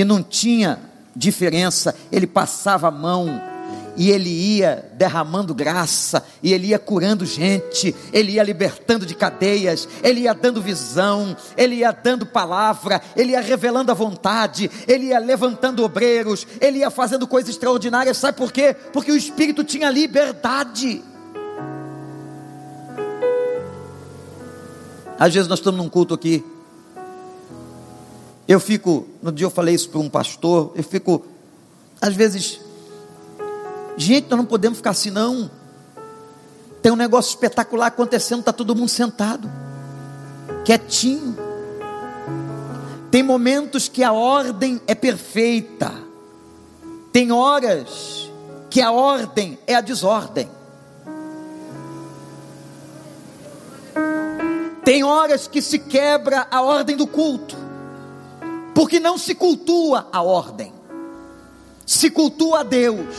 e 0.00 0.04
não 0.04 0.22
tinha 0.22 0.78
diferença, 1.14 1.92
ele 2.12 2.26
passava 2.26 2.86
a 2.86 2.90
mão 2.90 3.42
e 3.96 4.12
ele 4.12 4.30
ia 4.30 4.88
derramando 4.94 5.52
graça, 5.52 6.24
e 6.40 6.52
ele 6.52 6.68
ia 6.68 6.78
curando 6.78 7.26
gente, 7.26 7.92
ele 8.12 8.34
ia 8.34 8.44
libertando 8.44 9.04
de 9.04 9.12
cadeias, 9.12 9.88
ele 10.04 10.20
ia 10.20 10.32
dando 10.32 10.62
visão, 10.62 11.36
ele 11.56 11.74
ia 11.76 11.90
dando 11.90 12.24
palavra, 12.24 13.02
ele 13.16 13.32
ia 13.32 13.40
revelando 13.40 13.90
a 13.90 13.94
vontade, 13.96 14.70
ele 14.86 15.06
ia 15.06 15.18
levantando 15.18 15.82
obreiros, 15.82 16.46
ele 16.60 16.78
ia 16.78 16.90
fazendo 16.90 17.26
coisas 17.26 17.50
extraordinárias, 17.50 18.18
sabe 18.18 18.38
por 18.38 18.52
quê? 18.52 18.72
Porque 18.92 19.10
o 19.10 19.16
Espírito 19.16 19.64
tinha 19.64 19.90
liberdade. 19.90 21.02
Às 25.18 25.34
vezes 25.34 25.48
nós 25.48 25.58
estamos 25.58 25.76
num 25.76 25.88
culto 25.88 26.14
aqui, 26.14 26.44
eu 28.48 28.58
fico, 28.58 29.06
no 29.22 29.30
dia 29.30 29.44
eu 29.44 29.50
falei 29.50 29.74
isso 29.74 29.90
para 29.90 30.00
um 30.00 30.08
pastor, 30.08 30.72
eu 30.74 30.82
fico, 30.82 31.22
às 32.00 32.14
vezes, 32.14 32.58
gente, 33.94 34.30
nós 34.30 34.38
não 34.38 34.46
podemos 34.46 34.78
ficar 34.78 34.90
assim, 34.90 35.10
não. 35.10 35.50
Tem 36.80 36.90
um 36.90 36.96
negócio 36.96 37.28
espetacular 37.28 37.88
acontecendo, 37.88 38.40
está 38.40 38.50
todo 38.50 38.74
mundo 38.74 38.88
sentado, 38.88 39.50
quietinho. 40.64 41.36
Tem 43.10 43.22
momentos 43.22 43.86
que 43.86 44.02
a 44.02 44.14
ordem 44.14 44.80
é 44.86 44.94
perfeita, 44.94 45.92
tem 47.12 47.30
horas 47.30 48.30
que 48.70 48.80
a 48.80 48.90
ordem 48.90 49.58
é 49.66 49.74
a 49.74 49.82
desordem. 49.82 50.48
Tem 54.86 55.04
horas 55.04 55.46
que 55.46 55.60
se 55.60 55.78
quebra 55.78 56.46
a 56.50 56.62
ordem 56.62 56.96
do 56.96 57.06
culto 57.06 57.67
porque 58.78 59.00
não 59.00 59.18
se 59.18 59.34
cultua 59.34 60.06
a 60.12 60.22
ordem, 60.22 60.72
se 61.84 62.08
cultua 62.12 62.60
a 62.60 62.62
Deus. 62.62 63.16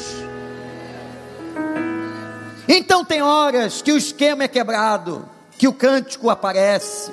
Então 2.66 3.03
tem 3.03 3.22
horas 3.22 3.82
que 3.82 3.91
o 3.91 3.97
esquema 3.97 4.45
é 4.45 4.47
quebrado, 4.47 5.28
que 5.57 5.68
o 5.68 5.74
cântico 5.74 6.30
aparece, 6.30 7.12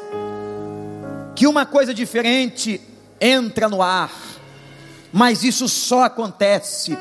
que 1.34 1.44
uma 1.49 1.66
coisa 1.66 1.92
diferente 1.92 2.80
entra 3.20 3.68
no 3.68 3.82
ar, 3.82 4.12
mas 5.12 5.42
isso 5.42 5.68
só 5.68 6.05
acontece 6.05 6.97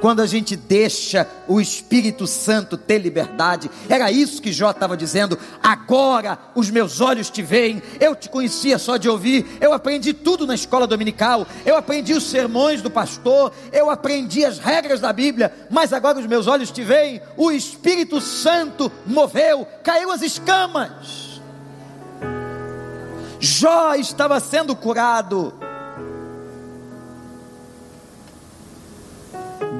quando 0.00 0.20
a 0.20 0.26
gente 0.26 0.56
deixa 0.56 1.26
o 1.48 1.60
Espírito 1.60 2.26
Santo 2.26 2.76
ter 2.76 2.98
liberdade. 2.98 3.70
Era 3.88 4.10
isso 4.10 4.42
que 4.42 4.52
Jó 4.52 4.70
estava 4.70 4.96
dizendo. 4.96 5.38
Agora 5.62 6.38
os 6.54 6.70
meus 6.70 7.00
olhos 7.00 7.30
te 7.30 7.42
veem. 7.42 7.82
Eu 7.98 8.14
te 8.14 8.28
conhecia 8.28 8.78
só 8.78 8.96
de 8.96 9.08
ouvir. 9.08 9.46
Eu 9.60 9.72
aprendi 9.72 10.12
tudo 10.12 10.46
na 10.46 10.54
escola 10.54 10.86
dominical. 10.86 11.46
Eu 11.64 11.76
aprendi 11.76 12.12
os 12.12 12.24
sermões 12.24 12.82
do 12.82 12.90
pastor. 12.90 13.52
Eu 13.72 13.90
aprendi 13.90 14.44
as 14.44 14.58
regras 14.58 15.00
da 15.00 15.12
Bíblia. 15.12 15.52
Mas 15.70 15.92
agora 15.92 16.18
os 16.18 16.26
meus 16.26 16.46
olhos 16.46 16.70
te 16.70 16.82
veem. 16.82 17.20
O 17.36 17.50
Espírito 17.50 18.20
Santo 18.20 18.90
moveu. 19.06 19.66
Caiu 19.82 20.10
as 20.10 20.22
escamas. 20.22 21.40
Jó 23.38 23.94
estava 23.94 24.40
sendo 24.40 24.74
curado 24.74 25.65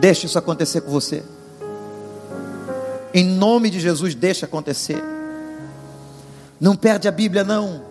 Deixe 0.01 0.27
isso 0.27 0.39
acontecer 0.39 0.81
com 0.81 0.91
você. 0.91 1.23
Em 3.15 3.25
nome 3.25 3.71
de 3.71 3.81
Jesus, 3.81 4.15
deixe 4.15 4.45
acontecer. 4.45 5.03
Não 6.61 6.77
perde 6.77 7.09
a 7.09 7.13
Bíblia, 7.13 7.45
não. 7.45 7.83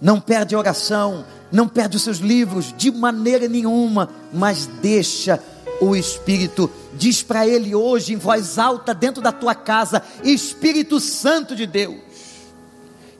Não 0.00 0.20
perde 0.20 0.54
a 0.54 0.58
oração. 0.58 1.24
Não 1.50 1.68
perde 1.68 1.96
os 1.96 2.02
seus 2.02 2.18
livros, 2.18 2.74
de 2.76 2.90
maneira 2.90 3.48
nenhuma. 3.48 4.08
Mas 4.32 4.66
deixa 4.66 5.42
o 5.80 5.94
Espírito. 5.96 6.70
Diz 6.94 7.22
para 7.22 7.46
ele 7.46 7.74
hoje, 7.74 8.12
em 8.12 8.16
voz 8.16 8.58
alta, 8.58 8.94
dentro 8.94 9.22
da 9.22 9.32
tua 9.32 9.54
casa: 9.54 10.02
Espírito 10.22 11.00
Santo 11.00 11.54
de 11.54 11.66
Deus, 11.66 12.00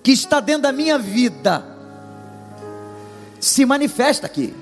que 0.03 0.13
está 0.13 0.41
dentro 0.41 0.63
da 0.63 0.73
minha 0.73 0.99
vida, 0.99 1.65
se 3.41 3.65
manifesta 3.65 4.27
aqui. 4.27 4.55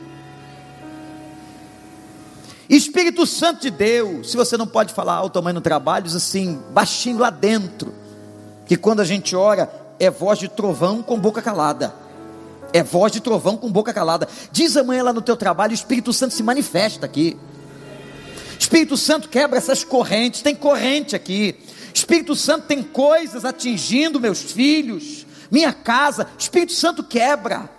Espírito 2.69 3.27
Santo 3.27 3.63
de 3.63 3.71
Deus, 3.71 4.31
se 4.31 4.37
você 4.37 4.57
não 4.57 4.67
pode 4.67 4.95
falar 4.95 5.15
alto 5.15 5.35
tamanho 5.35 5.55
no 5.55 5.61
trabalho, 5.61 6.05
diz 6.05 6.15
assim, 6.15 6.59
baixinho 6.71 7.19
lá 7.19 7.31
dentro, 7.31 7.95
que 8.67 8.77
quando 8.77 9.01
a 9.01 9.05
gente 9.05 9.37
ora, 9.37 9.71
é 9.99 10.11
voz 10.11 10.39
de 10.39 10.49
trovão 10.49 11.03
com 11.03 11.19
boca 11.19 11.43
calada. 11.43 11.95
É 12.73 12.83
voz 12.83 13.13
de 13.13 13.21
trovão 13.21 13.57
com 13.57 13.71
boca 13.71 13.93
calada. 13.93 14.29
Diz 14.51 14.77
amanhã 14.77 15.05
lá 15.05 15.13
no 15.13 15.23
teu 15.23 15.37
trabalho, 15.37 15.73
o 15.73 15.75
Espírito 15.75 16.13
Santo 16.13 16.35
se 16.35 16.43
manifesta 16.43 17.07
aqui. 17.07 17.37
Espírito 18.59 18.97
Santo 18.97 19.29
quebra 19.29 19.59
essas 19.59 19.85
correntes, 19.85 20.43
tem 20.43 20.55
corrente 20.55 21.15
aqui. 21.15 21.57
Espírito 21.93 22.35
Santo 22.35 22.67
tem 22.67 22.83
coisas 22.83 23.45
atingindo 23.45 24.19
meus 24.19 24.41
filhos, 24.41 25.27
minha 25.51 25.73
casa. 25.73 26.27
Espírito 26.39 26.73
Santo 26.73 27.05
quebra. 27.05 27.71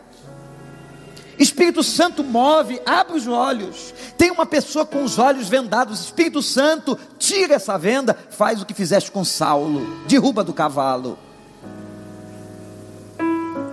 Espírito 1.37 1.83
Santo 1.83 2.23
move, 2.23 2.81
abre 2.85 3.17
os 3.17 3.27
olhos. 3.27 3.93
Tem 4.17 4.31
uma 4.31 4.45
pessoa 4.45 4.85
com 4.85 5.03
os 5.03 5.19
olhos 5.19 5.49
vendados. 5.49 5.99
Espírito 5.99 6.41
Santo 6.41 6.97
tira 7.19 7.55
essa 7.55 7.77
venda, 7.77 8.17
faz 8.29 8.61
o 8.61 8.65
que 8.65 8.73
fizeste 8.73 9.11
com 9.11 9.23
Saulo, 9.25 9.85
derruba 10.07 10.43
do 10.43 10.53
cavalo. 10.53 11.17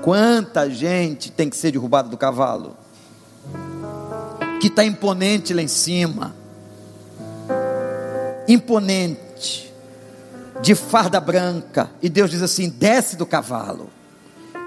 Quanta 0.02 0.68
gente 0.68 1.30
tem 1.30 1.48
que 1.48 1.56
ser 1.56 1.70
derrubada 1.70 2.08
do 2.08 2.16
cavalo? 2.16 2.76
Que 4.60 4.66
está 4.66 4.84
imponente 4.84 5.54
lá 5.54 5.62
em 5.62 5.68
cima, 5.68 6.34
imponente, 8.48 9.72
de 10.60 10.74
farda 10.74 11.20
branca, 11.20 11.90
e 12.00 12.08
Deus 12.08 12.30
diz 12.30 12.42
assim: 12.42 12.68
desce 12.68 13.16
do 13.16 13.26
cavalo, 13.26 13.90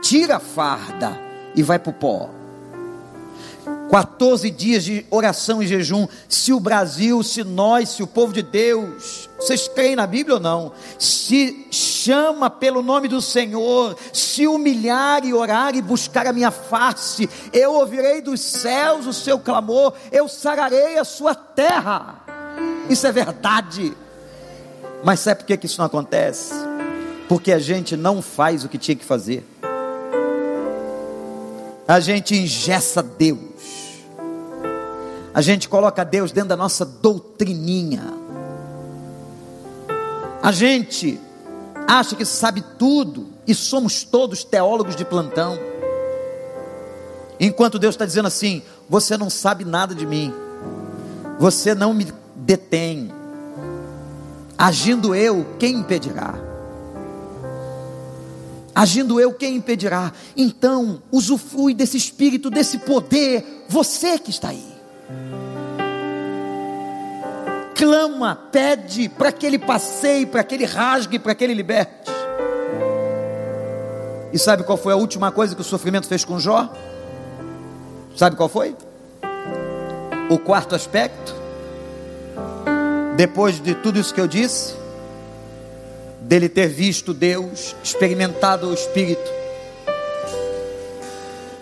tira 0.02 0.38
a 0.38 0.40
farda 0.40 1.20
e 1.56 1.64
vai 1.64 1.80
para 1.80 1.90
o 1.90 1.94
pó. 1.94 2.30
14 3.90 4.50
dias 4.50 4.84
de 4.84 5.06
oração 5.10 5.62
e 5.62 5.68
jejum. 5.68 6.08
Se 6.28 6.52
o 6.52 6.60
Brasil, 6.60 7.22
se 7.24 7.44
nós, 7.44 7.90
se 7.90 8.04
o 8.04 8.08
povo 8.08 8.34
de 8.34 8.42
Deus, 8.42 9.30
vocês 9.40 9.68
creem 9.68 9.96
na 9.96 10.08
Bíblia 10.08 10.36
ou 10.36 10.42
não? 10.42 10.72
Se 10.98 11.68
chama 11.72 12.50
pelo 12.50 12.82
nome 12.82 13.08
do 13.08 13.22
Senhor, 13.22 13.96
se 14.12 14.48
humilhar 14.48 15.24
e 15.26 15.34
orar 15.34 15.76
e 15.76 15.82
buscar 15.82 16.28
a 16.28 16.34
minha 16.34 16.52
face, 16.52 17.30
eu 17.54 17.74
ouvirei 17.74 18.22
dos 18.22 18.42
céus 18.42 19.06
o 19.06 19.14
seu 19.14 19.40
clamor, 19.40 19.94
eu 20.12 20.28
sararei 20.28 20.98
a 20.98 21.04
sua 21.04 21.36
terra. 21.36 22.24
Isso 22.90 23.06
é 23.06 23.12
verdade. 23.12 23.96
Mas 25.04 25.20
sabe 25.20 25.44
por 25.44 25.58
que 25.58 25.66
isso 25.66 25.78
não 25.80 25.86
acontece? 25.86 26.54
Porque 27.28 27.52
a 27.52 27.60
gente 27.60 27.96
não 27.96 28.22
faz 28.22 28.64
o 28.64 28.70
que 28.70 28.78
tinha 28.78 28.96
que 28.96 29.06
fazer. 29.06 29.46
A 31.88 32.00
gente 32.00 32.36
ingessa 32.36 33.04
Deus 33.04 33.55
a 35.36 35.42
gente 35.42 35.68
coloca 35.68 36.06
Deus 36.06 36.32
dentro 36.32 36.48
da 36.48 36.56
nossa 36.56 36.86
doutrininha. 36.86 38.02
A 40.42 40.50
gente 40.54 41.20
acha 41.86 42.16
que 42.16 42.24
sabe 42.24 42.64
tudo 42.80 43.28
e 43.46 43.54
somos 43.54 44.06
todos 44.06 44.46
teólogos 44.46 44.96
de 44.96 45.04
plantão. 45.04 45.60
Enquanto 47.38 47.78
Deus 47.78 47.96
está 47.96 48.06
dizendo 48.06 48.30
assim: 48.30 48.64
você 48.88 49.18
não 49.18 49.30
sabe 49.30 49.66
nada 49.66 49.94
de 49.94 50.06
mim, 50.06 50.34
você 51.38 51.76
não 51.76 51.94
me 51.94 52.08
detém. 52.34 53.12
Agindo 54.58 55.14
eu, 55.14 55.46
quem 55.60 55.80
impedirá? 55.80 56.34
Agindo 58.74 59.20
eu, 59.20 59.34
quem 59.34 59.58
impedirá? 59.58 60.14
Então, 60.38 61.04
usufrui 61.12 61.74
desse 61.74 61.98
espírito, 61.98 62.50
desse 62.50 62.78
poder, 62.80 63.66
você 63.68 64.18
que 64.18 64.30
está 64.30 64.50
aí 64.50 64.75
clama, 67.76 68.36
pede 68.52 69.10
para 69.10 69.32
que 69.32 69.46
ele 69.46 69.60
passeie, 69.60 70.26
para 70.26 70.44
que 70.44 70.56
ele 70.56 70.66
rasgue, 70.66 71.20
para 71.20 71.36
que 71.36 71.44
ele 71.44 71.54
liberte. 71.54 72.10
E 74.32 74.40
sabe 74.40 74.64
qual 74.64 74.78
foi 74.78 74.94
a 74.94 74.96
última 74.96 75.32
coisa 75.32 75.54
que 75.54 75.62
o 75.62 75.64
sofrimento 75.64 76.08
fez 76.08 76.24
com 76.24 76.40
Jó? 76.40 76.74
Sabe 78.16 78.36
qual 78.36 78.50
foi? 78.50 78.76
O 80.30 80.40
quarto 80.40 80.74
aspecto, 80.74 81.36
depois 83.16 83.62
de 83.62 83.76
tudo 83.76 84.00
isso 84.00 84.14
que 84.14 84.22
eu 84.22 84.28
disse, 84.28 84.74
dele 86.22 86.50
ter 86.50 86.68
visto 86.68 87.14
Deus, 87.14 87.76
experimentado 87.84 88.70
o 88.70 88.74
Espírito, 88.74 89.32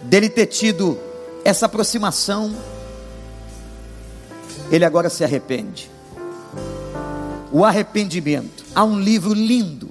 dele 0.03 0.29
ter 0.29 0.45
tido 0.45 0.97
essa 1.43 1.65
aproximação, 1.65 2.55
ele 4.71 4.85
agora 4.85 5.09
se 5.09 5.23
arrepende 5.23 5.93
o 7.53 7.63
arrependimento. 7.63 8.65
Há 8.73 8.83
um 8.83 8.99
livro 8.99 9.31
lindo 9.31 9.89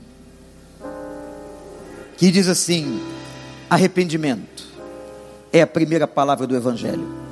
que 2.16 2.30
diz 2.30 2.48
assim: 2.48 3.00
arrependimento 3.70 4.66
é 5.52 5.62
a 5.62 5.66
primeira 5.66 6.08
palavra 6.08 6.46
do 6.46 6.56
Evangelho. 6.56 7.22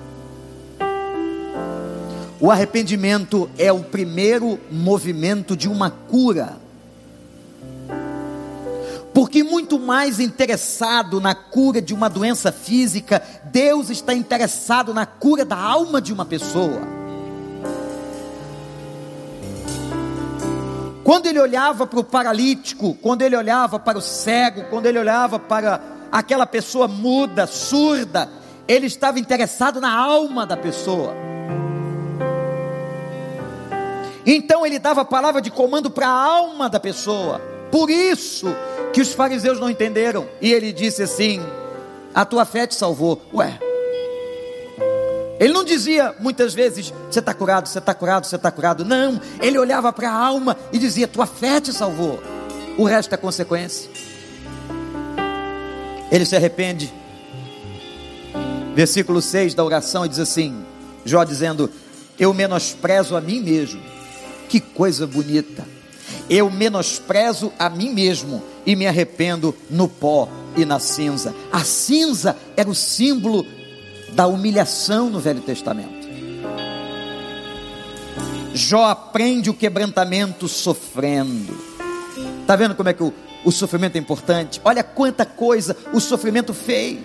O 2.39 2.51
arrependimento 2.51 3.51
é 3.59 3.71
o 3.71 3.81
primeiro 3.81 4.59
movimento 4.71 5.55
de 5.57 5.69
uma 5.69 5.91
cura. 5.91 6.57
Porque 9.13 9.43
muito 9.43 9.79
mais 9.79 10.21
interessado 10.21 11.21
na 11.21 11.35
cura 11.35 11.83
de 11.83 11.93
uma 11.93 12.09
doença 12.09 12.53
física, 12.53 13.21
Deus 13.47 13.91
está 13.91 14.15
interessado 14.15 14.95
na 14.95 15.05
cura 15.05 15.45
da 15.45 15.57
alma 15.57 16.01
de 16.01 16.13
uma 16.13 16.25
pessoa. 16.25 17.00
Quando 21.11 21.27
ele 21.27 21.41
olhava 21.41 21.89
para 21.89 21.99
o 21.99 22.05
paralítico, 22.05 22.95
quando 23.03 23.23
ele 23.23 23.37
olhava 23.37 23.81
para 23.81 23.99
o 23.99 24.01
cego, 24.01 24.67
quando 24.71 24.87
ele 24.87 24.97
olhava 24.97 25.41
para 25.41 25.81
aquela 26.13 26.47
pessoa 26.47 26.87
muda, 26.87 27.49
surda, 27.49 28.29
ele 28.69 28.87
estava 28.87 29.19
interessado 29.19 29.81
na 29.81 29.93
alma 29.93 30.47
da 30.47 30.57
pessoa. 30.57 31.13
Então 34.25 34.65
ele 34.65 34.79
dava 34.79 35.01
a 35.01 35.05
palavra 35.05 35.43
de 35.43 35.51
comando 35.51 35.91
para 35.91 36.07
a 36.07 36.13
alma 36.13 36.71
da 36.71 36.79
pessoa. 36.79 37.41
Por 37.73 37.91
isso 37.91 38.47
que 38.93 39.01
os 39.01 39.13
fariseus 39.13 39.59
não 39.59 39.69
entenderam. 39.69 40.29
E 40.41 40.53
ele 40.53 40.73
disse 40.73 41.03
assim: 41.03 41.41
A 42.15 42.25
tua 42.25 42.45
fé 42.45 42.69
te 42.69 42.77
salvou. 42.77 43.21
Ué, 43.35 43.59
ele 45.41 45.55
não 45.55 45.65
dizia 45.65 46.15
muitas 46.21 46.53
vezes, 46.53 46.93
você 47.11 47.19
está 47.19 47.33
curado, 47.33 47.67
você 47.67 47.79
está 47.79 47.95
curado, 47.95 48.27
você 48.27 48.37
está 48.37 48.51
curado. 48.51 48.85
Não, 48.85 49.19
ele 49.41 49.59
olhava 49.59 49.91
para 49.91 50.11
a 50.11 50.15
alma 50.15 50.55
e 50.71 50.79
dizia, 50.79 51.09
tua 51.09 51.27
fé 51.27 51.59
te 51.59 51.73
salvou. 51.73 52.23
O 52.77 52.85
resto 52.85 53.15
é 53.15 53.17
consequência. 53.17 53.91
Ele 56.13 56.27
se 56.27 56.37
arrepende. 56.37 56.93
Versículo 58.75 59.23
6 59.23 59.55
da 59.55 59.65
oração 59.65 60.07
diz 60.07 60.19
assim: 60.19 60.63
Jó 61.07 61.25
dizendo, 61.25 61.71
Eu 62.19 62.35
menosprezo 62.35 63.17
a 63.17 63.21
mim 63.21 63.41
mesmo. 63.41 63.81
Que 64.47 64.61
coisa 64.61 65.07
bonita. 65.07 65.67
Eu 66.29 66.51
menosprezo 66.51 67.51
a 67.59 67.71
mim 67.71 67.95
mesmo 67.95 68.43
e 68.67 68.77
me 68.77 68.87
arrependo 68.87 69.57
no 69.71 69.89
pó 69.89 70.29
e 70.55 70.67
na 70.67 70.79
cinza. 70.79 71.35
A 71.51 71.65
cinza 71.65 72.37
era 72.57 72.69
o 72.69 72.75
símbolo 72.75 73.47
da 74.13 74.27
humilhação 74.27 75.11
no 75.11 75.21
Velho 75.21 75.41
Testamento. 75.41 76.09
Jó 78.53 78.85
aprende 78.87 79.49
o 79.49 79.55
quebrantamento 79.55 80.49
sofrendo. 80.49 81.57
Está 82.41 82.57
vendo 82.57 82.75
como 82.75 82.89
é 82.89 82.93
que 82.93 83.03
o, 83.03 83.13
o 83.45 83.53
sofrimento 83.53 83.97
é 83.97 83.99
importante? 83.99 84.61
Olha 84.65 84.83
quanta 84.83 85.25
coisa 85.25 85.77
o 85.93 86.01
sofrimento 86.01 86.53
fez. 86.53 86.99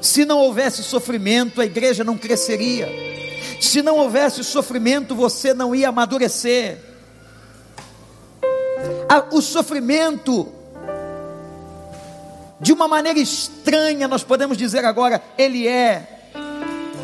Se 0.00 0.24
não 0.24 0.38
houvesse 0.38 0.82
sofrimento, 0.82 1.60
a 1.60 1.64
igreja 1.64 2.04
não 2.04 2.18
cresceria. 2.18 2.88
Se 3.60 3.80
não 3.80 3.96
houvesse 3.96 4.44
sofrimento, 4.44 5.14
você 5.14 5.54
não 5.54 5.74
ia 5.74 5.88
amadurecer. 5.88 6.78
O 9.32 9.40
sofrimento 9.40 10.52
de 12.64 12.72
uma 12.72 12.88
maneira 12.88 13.18
estranha, 13.18 14.08
nós 14.08 14.24
podemos 14.24 14.56
dizer 14.56 14.86
agora, 14.86 15.22
Ele 15.36 15.68
é, 15.68 16.30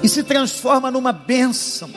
e 0.02 0.08
se 0.08 0.22
transforma 0.22 0.90
numa 0.90 1.12
bênção. 1.12 1.90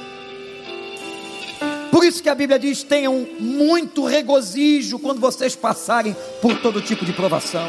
Por 1.89 2.03
isso 2.03 2.21
que 2.21 2.27
a 2.27 2.35
Bíblia 2.35 2.59
diz: 2.59 2.83
tenham 2.83 3.25
muito 3.39 4.03
regozijo 4.03 4.99
quando 4.99 5.21
vocês 5.21 5.55
passarem 5.55 6.13
por 6.41 6.59
todo 6.59 6.81
tipo 6.81 7.05
de 7.05 7.13
provação. 7.13 7.65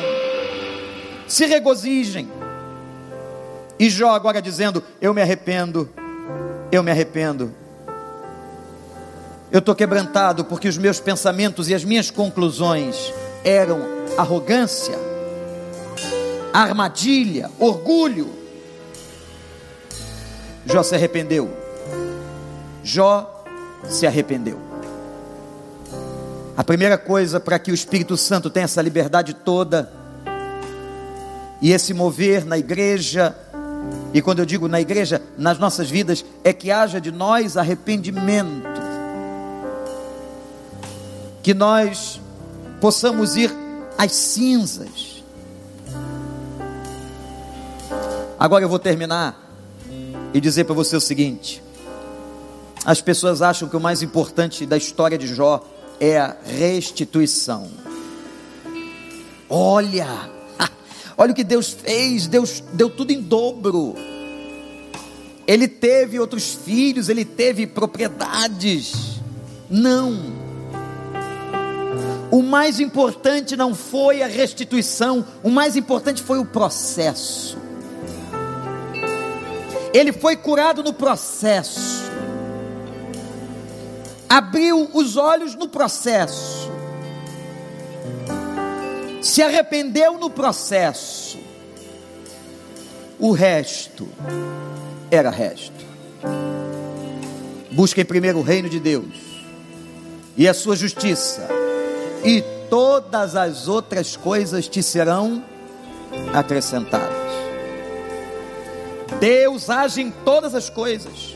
Se 1.28 1.46
regozijem. 1.46 2.28
E 3.78 3.88
Jó 3.88 4.10
agora 4.10 4.42
dizendo: 4.42 4.82
Eu 5.00 5.14
me 5.14 5.22
arrependo, 5.22 5.88
eu 6.72 6.82
me 6.82 6.90
arrependo. 6.90 7.54
Eu 9.48 9.60
estou 9.60 9.76
quebrantado 9.76 10.44
porque 10.44 10.66
os 10.66 10.76
meus 10.76 10.98
pensamentos 10.98 11.68
e 11.68 11.74
as 11.74 11.84
minhas 11.84 12.10
conclusões 12.10 13.12
eram 13.44 13.80
arrogância 14.18 15.13
armadilha, 16.62 17.50
orgulho. 17.58 18.32
Jó 20.66 20.82
se 20.82 20.94
arrependeu. 20.94 21.50
Jó 22.82 23.44
se 23.88 24.06
arrependeu. 24.06 24.58
A 26.56 26.62
primeira 26.62 26.96
coisa 26.96 27.40
para 27.40 27.58
que 27.58 27.70
o 27.70 27.74
Espírito 27.74 28.16
Santo 28.16 28.48
tenha 28.48 28.64
essa 28.64 28.80
liberdade 28.80 29.34
toda 29.34 29.92
e 31.60 31.72
esse 31.72 31.92
mover 31.92 32.44
na 32.44 32.56
igreja 32.56 33.36
E 34.14 34.22
quando 34.22 34.38
eu 34.38 34.46
digo 34.46 34.68
na 34.68 34.80
igreja, 34.80 35.20
nas 35.36 35.58
nossas 35.58 35.90
vidas, 35.90 36.24
é 36.44 36.52
que 36.52 36.70
haja 36.70 37.00
de 37.00 37.10
nós 37.10 37.56
arrependimento. 37.56 38.62
Que 41.42 41.52
nós 41.52 42.20
possamos 42.80 43.36
ir 43.36 43.52
às 43.98 44.12
cinzas. 44.12 45.13
Agora 48.44 48.62
eu 48.62 48.68
vou 48.68 48.78
terminar 48.78 49.56
e 50.34 50.38
dizer 50.38 50.64
para 50.64 50.74
você 50.74 50.94
o 50.94 51.00
seguinte: 51.00 51.62
as 52.84 53.00
pessoas 53.00 53.40
acham 53.40 53.70
que 53.70 53.74
o 53.74 53.80
mais 53.80 54.02
importante 54.02 54.66
da 54.66 54.76
história 54.76 55.16
de 55.16 55.26
Jó 55.26 55.66
é 55.98 56.18
a 56.18 56.36
restituição. 56.44 57.70
Olha, 59.48 60.28
olha 61.16 61.32
o 61.32 61.34
que 61.34 61.42
Deus 61.42 61.70
fez, 61.72 62.26
Deus 62.26 62.62
deu 62.74 62.90
tudo 62.90 63.12
em 63.12 63.22
dobro. 63.22 63.94
Ele 65.46 65.66
teve 65.66 66.20
outros 66.20 66.52
filhos, 66.52 67.08
ele 67.08 67.24
teve 67.24 67.66
propriedades. 67.66 69.22
Não. 69.70 70.20
O 72.30 72.42
mais 72.42 72.78
importante 72.78 73.56
não 73.56 73.74
foi 73.74 74.22
a 74.22 74.26
restituição, 74.26 75.24
o 75.42 75.48
mais 75.48 75.76
importante 75.76 76.22
foi 76.22 76.38
o 76.38 76.44
processo. 76.44 77.63
Ele 79.94 80.12
foi 80.12 80.36
curado 80.36 80.82
no 80.82 80.92
processo 80.92 82.04
abriu 84.34 84.90
os 84.92 85.16
olhos 85.16 85.54
no 85.54 85.68
processo, 85.68 86.68
se 89.22 89.40
arrependeu 89.40 90.18
no 90.18 90.28
processo, 90.28 91.38
o 93.16 93.30
resto 93.30 94.08
era 95.08 95.30
resto. 95.30 95.84
Busquem 97.70 98.04
primeiro 98.04 98.40
o 98.40 98.42
reino 98.42 98.68
de 98.68 98.80
Deus 98.80 99.44
e 100.36 100.48
a 100.48 100.54
sua 100.54 100.74
justiça, 100.74 101.46
e 102.24 102.42
todas 102.68 103.36
as 103.36 103.68
outras 103.68 104.16
coisas 104.16 104.66
te 104.66 104.82
serão 104.82 105.44
acrescentadas. 106.32 107.13
Deus 109.20 109.70
age 109.70 110.02
em 110.02 110.10
todas 110.10 110.54
as 110.54 110.68
coisas 110.68 111.34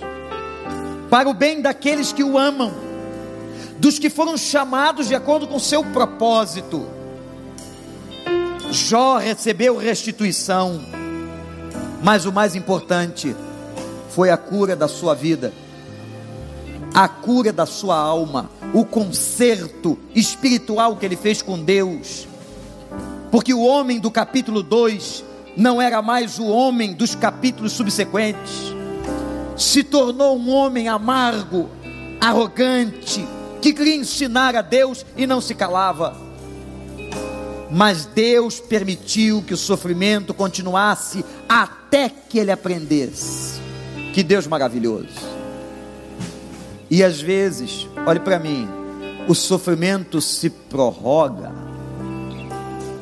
para 1.08 1.28
o 1.28 1.34
bem 1.34 1.62
daqueles 1.62 2.12
que 2.12 2.22
o 2.22 2.36
amam 2.36 2.88
dos 3.78 3.98
que 3.98 4.10
foram 4.10 4.36
chamados 4.36 5.08
de 5.08 5.14
acordo 5.14 5.46
com 5.46 5.58
seu 5.58 5.84
propósito. 5.84 6.86
Jó 8.70 9.16
recebeu 9.16 9.76
restituição, 9.76 10.80
mas 12.02 12.26
o 12.26 12.32
mais 12.32 12.54
importante 12.54 13.34
foi 14.10 14.30
a 14.30 14.36
cura 14.36 14.74
da 14.74 14.88
sua 14.88 15.14
vida, 15.14 15.52
a 16.92 17.08
cura 17.08 17.52
da 17.52 17.64
sua 17.64 17.96
alma, 17.96 18.50
o 18.74 18.84
conserto 18.84 19.98
espiritual 20.14 20.96
que 20.96 21.06
ele 21.06 21.16
fez 21.16 21.40
com 21.40 21.58
Deus. 21.62 22.26
Porque 23.30 23.54
o 23.54 23.62
homem 23.62 24.00
do 24.00 24.10
capítulo 24.10 24.62
2 24.62 25.24
não 25.58 25.82
era 25.82 26.00
mais 26.00 26.38
o 26.38 26.46
homem 26.46 26.94
dos 26.94 27.16
capítulos 27.16 27.72
subsequentes, 27.72 28.72
se 29.56 29.82
tornou 29.82 30.38
um 30.38 30.50
homem 30.50 30.86
amargo, 30.86 31.68
arrogante, 32.20 33.26
que 33.60 33.72
queria 33.72 33.96
ensinar 33.96 34.54
a 34.54 34.62
Deus 34.62 35.04
e 35.16 35.26
não 35.26 35.40
se 35.40 35.56
calava. 35.56 36.16
Mas 37.72 38.06
Deus 38.06 38.60
permitiu 38.60 39.42
que 39.42 39.52
o 39.52 39.56
sofrimento 39.56 40.32
continuasse 40.32 41.24
até 41.48 42.08
que 42.08 42.38
ele 42.38 42.52
aprendesse. 42.52 43.60
Que 44.14 44.22
Deus 44.22 44.46
maravilhoso. 44.46 45.08
E 46.88 47.02
às 47.02 47.20
vezes, 47.20 47.88
olhe 48.06 48.20
para 48.20 48.38
mim, 48.38 48.68
o 49.26 49.34
sofrimento 49.34 50.20
se 50.20 50.50
prorroga, 50.50 51.50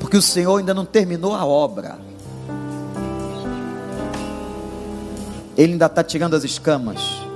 porque 0.00 0.16
o 0.16 0.22
Senhor 0.22 0.56
ainda 0.56 0.72
não 0.72 0.86
terminou 0.86 1.34
a 1.34 1.44
obra. 1.44 2.05
Ele 5.56 5.72
ainda 5.72 5.86
está 5.86 6.04
tirando 6.04 6.34
as 6.34 6.44
escamas 6.44 7.26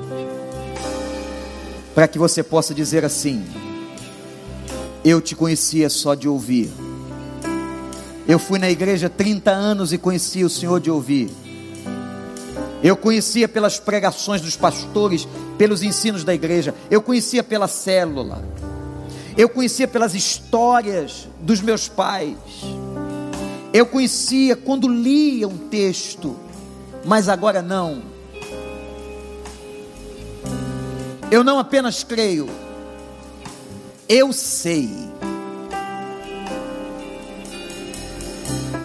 para 1.94 2.06
que 2.06 2.18
você 2.18 2.42
possa 2.42 2.74
dizer 2.74 3.04
assim: 3.04 3.44
Eu 5.04 5.20
te 5.20 5.34
conhecia 5.34 5.88
só 5.88 6.14
de 6.14 6.28
ouvir. 6.28 6.70
Eu 8.28 8.38
fui 8.38 8.58
na 8.58 8.70
igreja 8.70 9.08
30 9.08 9.50
anos 9.50 9.92
e 9.92 9.98
conhecia 9.98 10.46
o 10.46 10.50
Senhor 10.50 10.80
de 10.80 10.90
ouvir. 10.90 11.30
Eu 12.82 12.96
conhecia 12.96 13.48
pelas 13.48 13.78
pregações 13.78 14.40
dos 14.40 14.56
pastores, 14.56 15.26
pelos 15.58 15.82
ensinos 15.82 16.24
da 16.24 16.34
igreja. 16.34 16.74
Eu 16.90 17.02
conhecia 17.02 17.42
pela 17.42 17.68
célula. 17.68 18.42
Eu 19.36 19.48
conhecia 19.48 19.86
pelas 19.86 20.14
histórias 20.14 21.28
dos 21.40 21.60
meus 21.60 21.88
pais. 21.88 22.36
Eu 23.72 23.86
conhecia 23.86 24.56
quando 24.56 24.88
lia 24.88 25.46
um 25.46 25.56
texto, 25.56 26.36
mas 27.04 27.28
agora 27.28 27.62
não. 27.62 28.09
Eu 31.30 31.44
não 31.44 31.60
apenas 31.60 32.02
creio, 32.02 32.48
eu 34.08 34.32
sei. 34.32 34.90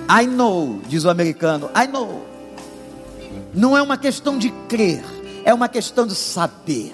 I 0.08 0.28
know, 0.28 0.80
diz 0.88 1.04
o 1.04 1.10
americano, 1.10 1.72
I 1.76 1.88
know. 1.88 2.24
Não 3.52 3.76
é 3.76 3.82
uma 3.82 3.98
questão 3.98 4.38
de 4.38 4.52
crer, 4.70 5.04
é 5.44 5.52
uma 5.52 5.68
questão 5.68 6.06
de 6.06 6.14
saber. 6.14 6.94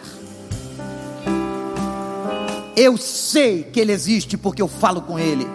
Eu 2.74 2.96
sei 2.96 3.64
que 3.64 3.82
Ele 3.82 3.92
existe 3.92 4.38
porque 4.38 4.62
eu 4.62 4.70
falo 4.70 5.02
com 5.02 5.20
Ele. 5.20 5.46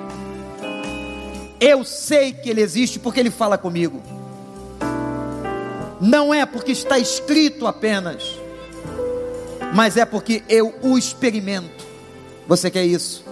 Eu 1.58 1.82
sei 1.84 2.34
que 2.34 2.50
Ele 2.50 2.60
existe 2.60 2.98
porque 2.98 3.20
Ele 3.20 3.30
fala 3.30 3.56
comigo. 3.56 4.02
Não 5.98 6.34
é 6.34 6.44
porque 6.44 6.72
está 6.72 6.98
escrito 6.98 7.66
apenas 7.66 8.45
mas 9.76 9.98
é 9.98 10.06
porque 10.06 10.42
eu 10.48 10.74
o 10.80 10.96
experimento. 10.96 11.84
Você 12.48 12.70
quer 12.70 12.86
isso? 12.86 13.22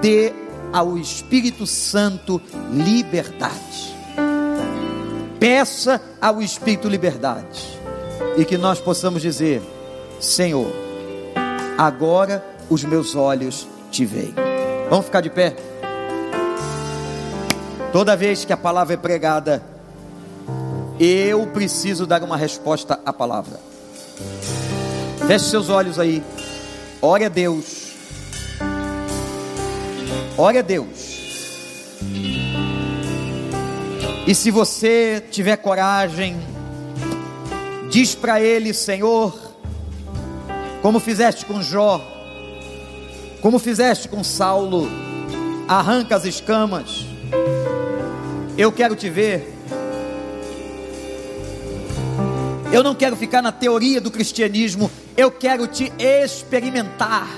Dê 0.00 0.32
ao 0.72 0.96
Espírito 0.96 1.66
Santo 1.66 2.40
liberdade. 2.72 3.94
Peça 5.38 6.00
ao 6.18 6.40
Espírito 6.40 6.88
liberdade. 6.88 7.78
E 8.38 8.46
que 8.46 8.56
nós 8.56 8.80
possamos 8.80 9.20
dizer: 9.20 9.60
Senhor, 10.18 10.72
agora 11.76 12.42
os 12.70 12.82
meus 12.82 13.14
olhos 13.14 13.68
te 13.90 14.06
veem. 14.06 14.34
Vamos 14.88 15.04
ficar 15.04 15.20
de 15.20 15.28
pé? 15.28 15.54
Toda 17.92 18.16
vez 18.16 18.46
que 18.46 18.54
a 18.54 18.56
palavra 18.56 18.94
é 18.94 18.96
pregada, 18.96 19.62
eu 20.98 21.46
preciso 21.48 22.06
dar 22.06 22.22
uma 22.22 22.38
resposta 22.38 22.98
à 23.04 23.12
palavra. 23.12 23.71
Feche 25.32 25.46
seus 25.46 25.70
olhos 25.70 25.98
aí. 25.98 26.22
Ore 27.00 27.24
a 27.24 27.30
Deus. 27.30 27.94
Ore 30.36 30.58
a 30.58 30.60
Deus. 30.60 31.96
E 34.26 34.34
se 34.34 34.50
você 34.50 35.24
tiver 35.30 35.56
coragem, 35.56 36.38
diz 37.90 38.14
para 38.14 38.42
Ele, 38.42 38.74
Senhor, 38.74 39.34
como 40.82 41.00
fizeste 41.00 41.46
com 41.46 41.62
Jó, 41.62 41.98
como 43.40 43.58
fizeste 43.58 44.10
com 44.10 44.22
Saulo, 44.22 44.86
arranca 45.66 46.14
as 46.14 46.26
escamas. 46.26 47.06
Eu 48.58 48.70
quero 48.70 48.94
te 48.94 49.08
ver. 49.08 49.51
Eu 52.72 52.82
não 52.82 52.94
quero 52.94 53.14
ficar 53.14 53.42
na 53.42 53.52
teoria 53.52 54.00
do 54.00 54.10
cristianismo, 54.10 54.90
eu 55.14 55.30
quero 55.30 55.66
te 55.66 55.92
experimentar. 55.98 57.28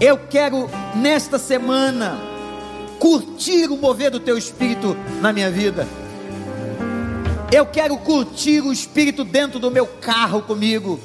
Eu 0.00 0.18
quero 0.28 0.68
nesta 0.96 1.38
semana 1.38 2.18
curtir 2.98 3.70
o 3.70 3.76
mover 3.76 4.10
do 4.10 4.18
teu 4.18 4.36
espírito 4.36 4.96
na 5.20 5.32
minha 5.32 5.48
vida. 5.48 5.86
Eu 7.52 7.64
quero 7.66 7.96
curtir 7.98 8.60
o 8.62 8.72
espírito 8.72 9.22
dentro 9.22 9.60
do 9.60 9.70
meu 9.70 9.86
carro 9.86 10.42
comigo, 10.42 10.98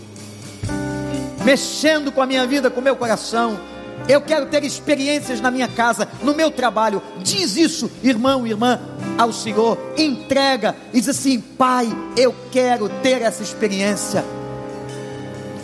mexendo 1.45 2.11
com 2.11 2.23
a 2.23 2.25
minha 2.25 2.47
vida, 2.47 2.71
com 2.71 2.81
o 2.81 2.83
meu 2.83 2.95
coração 2.95 3.59
eu 4.07 4.21
quero 4.21 4.47
ter 4.47 4.63
experiências 4.63 5.39
na 5.39 5.49
minha 5.49 5.67
casa, 5.67 6.07
no 6.21 6.33
meu 6.33 6.51
trabalho. 6.51 7.01
Diz 7.21 7.55
isso, 7.55 7.89
irmão, 8.03 8.45
irmã, 8.45 8.79
ao 9.17 9.31
Senhor. 9.31 9.77
Entrega 9.97 10.75
e 10.93 10.99
diz 10.99 11.09
assim: 11.09 11.39
Pai, 11.39 11.87
eu 12.17 12.33
quero 12.51 12.89
ter 13.01 13.21
essa 13.21 13.43
experiência 13.43 14.23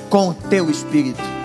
com 0.09 0.29
o 0.29 0.33
teu 0.33 0.69
espírito. 0.69 1.38